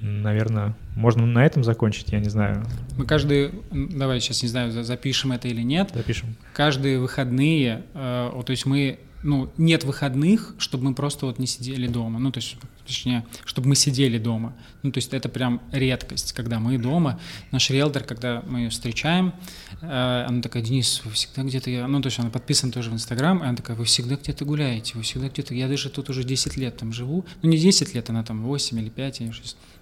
наверное, 0.00 0.74
можно 0.94 1.26
на 1.26 1.44
этом 1.44 1.64
закончить, 1.64 2.12
я 2.12 2.20
не 2.20 2.28
знаю. 2.28 2.64
Мы 2.96 3.04
каждый, 3.04 3.52
давай 3.70 4.20
сейчас 4.20 4.42
не 4.42 4.48
знаю, 4.48 4.72
запишем 4.84 5.32
это 5.32 5.48
или 5.48 5.62
нет. 5.62 5.90
Запишем. 5.94 6.36
Каждые 6.52 6.98
выходные, 6.98 7.84
э, 7.94 8.30
вот, 8.32 8.46
то 8.46 8.50
есть 8.52 8.66
мы, 8.66 9.00
ну, 9.22 9.50
нет 9.56 9.84
выходных, 9.84 10.54
чтобы 10.58 10.84
мы 10.84 10.94
просто 10.94 11.26
вот 11.26 11.38
не 11.38 11.46
сидели 11.46 11.88
дома. 11.88 12.20
Ну, 12.20 12.30
то 12.30 12.38
есть, 12.38 12.56
точнее, 12.86 13.24
чтобы 13.44 13.68
мы 13.68 13.74
сидели 13.74 14.18
дома. 14.18 14.54
Ну, 14.84 14.92
то 14.92 14.98
есть 14.98 15.12
это 15.12 15.28
прям 15.28 15.60
редкость, 15.72 16.32
когда 16.32 16.60
мы 16.60 16.78
дома. 16.78 17.18
Наш 17.50 17.70
риэлтор, 17.70 18.04
когда 18.04 18.42
мы 18.46 18.60
ее 18.60 18.70
встречаем, 18.70 19.34
э, 19.80 20.24
она 20.28 20.40
такая, 20.42 20.62
Денис, 20.62 21.02
вы 21.04 21.10
всегда 21.10 21.42
где-то, 21.42 21.70
ну, 21.88 22.00
то 22.00 22.06
есть 22.06 22.20
она 22.20 22.30
подписана 22.30 22.70
тоже 22.70 22.90
в 22.90 22.94
Инстаграм, 22.94 23.38
и 23.42 23.46
она 23.46 23.56
такая, 23.56 23.76
вы 23.76 23.84
всегда 23.84 24.14
где-то 24.14 24.44
гуляете, 24.44 24.92
вы 24.94 25.02
всегда 25.02 25.28
где-то, 25.28 25.54
я 25.54 25.66
даже 25.66 25.90
тут 25.90 26.08
уже 26.08 26.22
10 26.22 26.56
лет 26.56 26.76
там 26.76 26.92
живу, 26.92 27.26
ну, 27.42 27.50
не 27.50 27.58
10 27.58 27.94
лет, 27.94 28.08
она 28.10 28.22
там 28.22 28.42
8 28.44 28.78
или 28.78 28.88
5, 28.88 29.20
или 29.22 29.30
6 29.32 29.56
Э, 29.56 29.77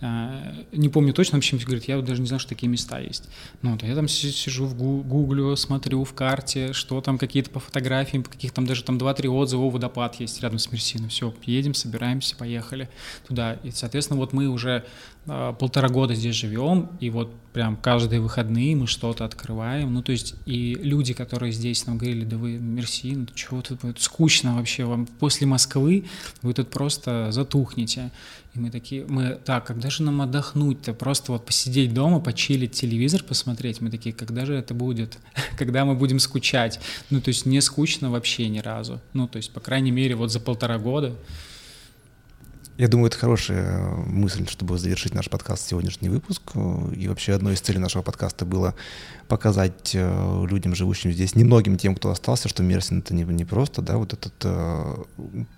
не 0.00 0.88
помню 0.90 1.14
точно, 1.14 1.36
в 1.36 1.38
общем, 1.38 1.58
говорит, 1.58 1.84
я 1.84 2.00
даже 2.02 2.20
не 2.20 2.26
знал, 2.26 2.38
что 2.38 2.50
такие 2.50 2.68
места 2.68 2.98
есть. 2.98 3.28
Ну, 3.62 3.72
вот, 3.72 3.82
я 3.82 3.94
там 3.94 4.08
сижу 4.08 4.66
в 4.66 4.76
гуглю, 4.76 5.56
смотрю 5.56 6.04
в 6.04 6.12
карте, 6.12 6.72
что 6.74 7.00
там 7.00 7.16
какие-то 7.16 7.50
по 7.50 7.60
фотографиям, 7.60 8.22
каких 8.22 8.52
там 8.52 8.66
даже 8.66 8.84
там 8.84 8.98
2-3 8.98 9.28
отзыва, 9.28 9.62
о, 9.62 9.70
водопад 9.70 10.16
есть 10.16 10.42
рядом 10.42 10.58
с 10.58 10.70
Мерсиной. 10.70 11.08
Все, 11.08 11.34
едем, 11.44 11.72
собираемся, 11.72 12.36
поехали 12.36 12.90
туда. 13.26 13.54
И, 13.62 13.70
соответственно, 13.70 14.18
вот 14.18 14.34
мы 14.34 14.48
уже 14.48 14.84
э, 15.15 15.15
полтора 15.26 15.88
года 15.88 16.14
здесь 16.14 16.36
живем, 16.36 16.90
и 17.00 17.10
вот 17.10 17.34
прям 17.52 17.76
каждые 17.76 18.20
выходные 18.20 18.76
мы 18.76 18.86
что-то 18.86 19.24
открываем. 19.24 19.92
Ну, 19.92 20.02
то 20.02 20.12
есть, 20.12 20.34
и 20.44 20.74
люди, 20.74 21.14
которые 21.14 21.52
здесь 21.52 21.86
нам 21.86 21.98
говорили, 21.98 22.24
да 22.24 22.36
вы, 22.36 22.58
Мерси, 22.58 23.16
ну, 23.16 23.26
чего 23.34 23.60
тут 23.62 23.80
будет 23.80 24.00
скучно 24.00 24.54
вообще 24.54 24.84
вам 24.84 25.06
после 25.06 25.46
Москвы, 25.46 26.04
вы 26.42 26.54
тут 26.54 26.70
просто 26.70 27.32
затухнете. 27.32 28.12
И 28.54 28.60
мы 28.60 28.70
такие, 28.70 29.04
мы, 29.06 29.38
так, 29.44 29.66
когда 29.66 29.90
же 29.90 30.02
нам 30.02 30.22
отдохнуть-то? 30.22 30.94
Просто 30.94 31.32
вот 31.32 31.44
посидеть 31.44 31.92
дома, 31.92 32.20
почилить, 32.20 32.72
телевизор 32.72 33.22
посмотреть. 33.22 33.80
Мы 33.80 33.90
такие, 33.90 34.14
когда 34.14 34.46
же 34.46 34.54
это 34.54 34.74
будет? 34.74 35.18
когда 35.58 35.84
мы 35.84 35.94
будем 35.94 36.20
скучать? 36.20 36.78
Ну, 37.10 37.20
то 37.20 37.28
есть 37.28 37.46
не 37.46 37.60
скучно 37.60 38.10
вообще 38.10 38.48
ни 38.48 38.60
разу. 38.60 39.00
Ну, 39.12 39.26
то 39.26 39.38
есть, 39.38 39.50
по 39.52 39.60
крайней 39.60 39.90
мере, 39.90 40.14
вот 40.14 40.30
за 40.30 40.40
полтора 40.40 40.78
года 40.78 41.14
я 42.78 42.88
думаю, 42.88 43.08
это 43.08 43.16
хорошая 43.16 43.80
мысль, 44.06 44.46
чтобы 44.48 44.78
завершить 44.78 45.14
наш 45.14 45.30
подкаст, 45.30 45.66
сегодняшний 45.66 46.10
выпуск. 46.10 46.42
И 46.94 47.08
вообще 47.08 47.32
одной 47.32 47.54
из 47.54 47.60
целей 47.60 47.78
нашего 47.78 48.02
подкаста 48.02 48.44
было 48.44 48.74
показать 49.28 49.92
э, 49.94 50.44
людям, 50.48 50.74
живущим 50.74 51.10
здесь, 51.10 51.34
немногим 51.34 51.78
тем, 51.78 51.94
кто 51.94 52.10
остался, 52.10 52.48
что 52.48 52.62
Мерсин 52.62 52.98
это 52.98 53.14
не, 53.14 53.24
не 53.24 53.44
просто, 53.44 53.82
да, 53.82 53.96
вот 53.96 54.12
этот 54.12 54.34
э, 54.44 54.96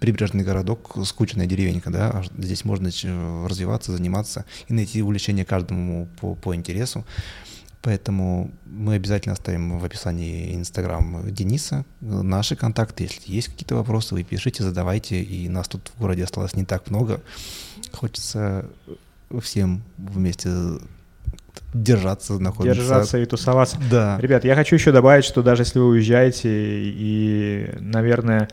прибрежный 0.00 0.44
городок, 0.44 0.96
скучная 1.04 1.46
деревенька, 1.46 1.90
да, 1.90 2.10
а 2.10 2.22
здесь 2.40 2.64
можно 2.64 2.88
э, 2.88 3.46
развиваться, 3.46 3.92
заниматься 3.92 4.44
и 4.68 4.72
найти 4.72 5.02
увлечение 5.02 5.44
каждому 5.44 6.08
по, 6.20 6.34
по 6.34 6.54
интересу. 6.54 7.04
Поэтому 7.80 8.50
мы 8.66 8.94
обязательно 8.94 9.34
оставим 9.34 9.78
в 9.78 9.84
описании 9.84 10.54
Инстаграм 10.54 11.22
Дениса, 11.30 11.84
наши 12.00 12.56
контакты. 12.56 13.04
Если 13.04 13.32
есть 13.32 13.48
какие-то 13.48 13.76
вопросы, 13.76 14.14
вы 14.14 14.24
пишите, 14.24 14.64
задавайте. 14.64 15.22
И 15.22 15.48
нас 15.48 15.68
тут 15.68 15.92
в 15.94 16.00
городе 16.00 16.24
осталось 16.24 16.54
не 16.54 16.64
так 16.64 16.90
много. 16.90 17.20
Хочется 17.92 18.66
всем 19.40 19.82
вместе 19.96 20.50
держаться, 21.72 22.38
находиться. 22.38 22.80
Держаться 22.80 23.18
и 23.18 23.26
тусоваться. 23.26 23.78
Да. 23.90 24.18
Ребят, 24.20 24.44
я 24.44 24.54
хочу 24.54 24.74
еще 24.74 24.90
добавить, 24.90 25.24
что 25.24 25.42
даже 25.42 25.62
если 25.62 25.78
вы 25.78 25.86
уезжаете 25.88 26.50
и, 26.50 27.76
наверное, 27.78 28.48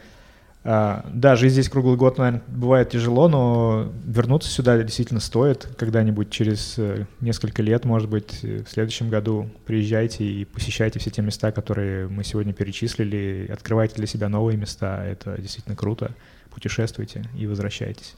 да, 0.65 1.35
жизнь 1.35 1.53
здесь 1.53 1.69
круглый 1.69 1.95
год, 1.95 2.17
наверное, 2.17 2.41
бывает 2.47 2.89
тяжело, 2.89 3.27
но 3.27 3.93
вернуться 4.03 4.49
сюда 4.49 4.81
действительно 4.81 5.19
стоит. 5.19 5.67
Когда-нибудь 5.77 6.31
через 6.31 6.79
э, 6.79 7.05
несколько 7.21 7.61
лет, 7.61 7.85
может 7.85 8.09
быть, 8.09 8.39
э, 8.41 8.63
в 8.63 8.69
следующем 8.71 9.11
году 9.11 9.47
приезжайте 9.67 10.25
и 10.25 10.43
посещайте 10.43 10.97
все 10.97 11.11
те 11.11 11.21
места, 11.21 11.51
которые 11.51 12.07
мы 12.07 12.23
сегодня 12.23 12.51
перечислили, 12.51 13.47
открывайте 13.53 13.97
для 13.97 14.07
себя 14.07 14.27
новые 14.27 14.57
места. 14.57 15.05
Это 15.05 15.39
действительно 15.39 15.75
круто. 15.75 16.15
Путешествуйте 16.51 17.23
и 17.37 17.45
возвращайтесь. 17.45 18.15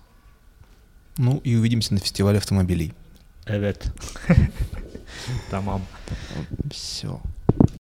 Ну 1.17 1.41
и 1.43 1.53
увидимся 1.53 1.93
на 1.95 1.99
фестивале 1.99 2.37
автомобилей. 2.37 2.93
Evet. 3.45 3.91
Tamam. 5.51 5.81
Все. 6.71 7.19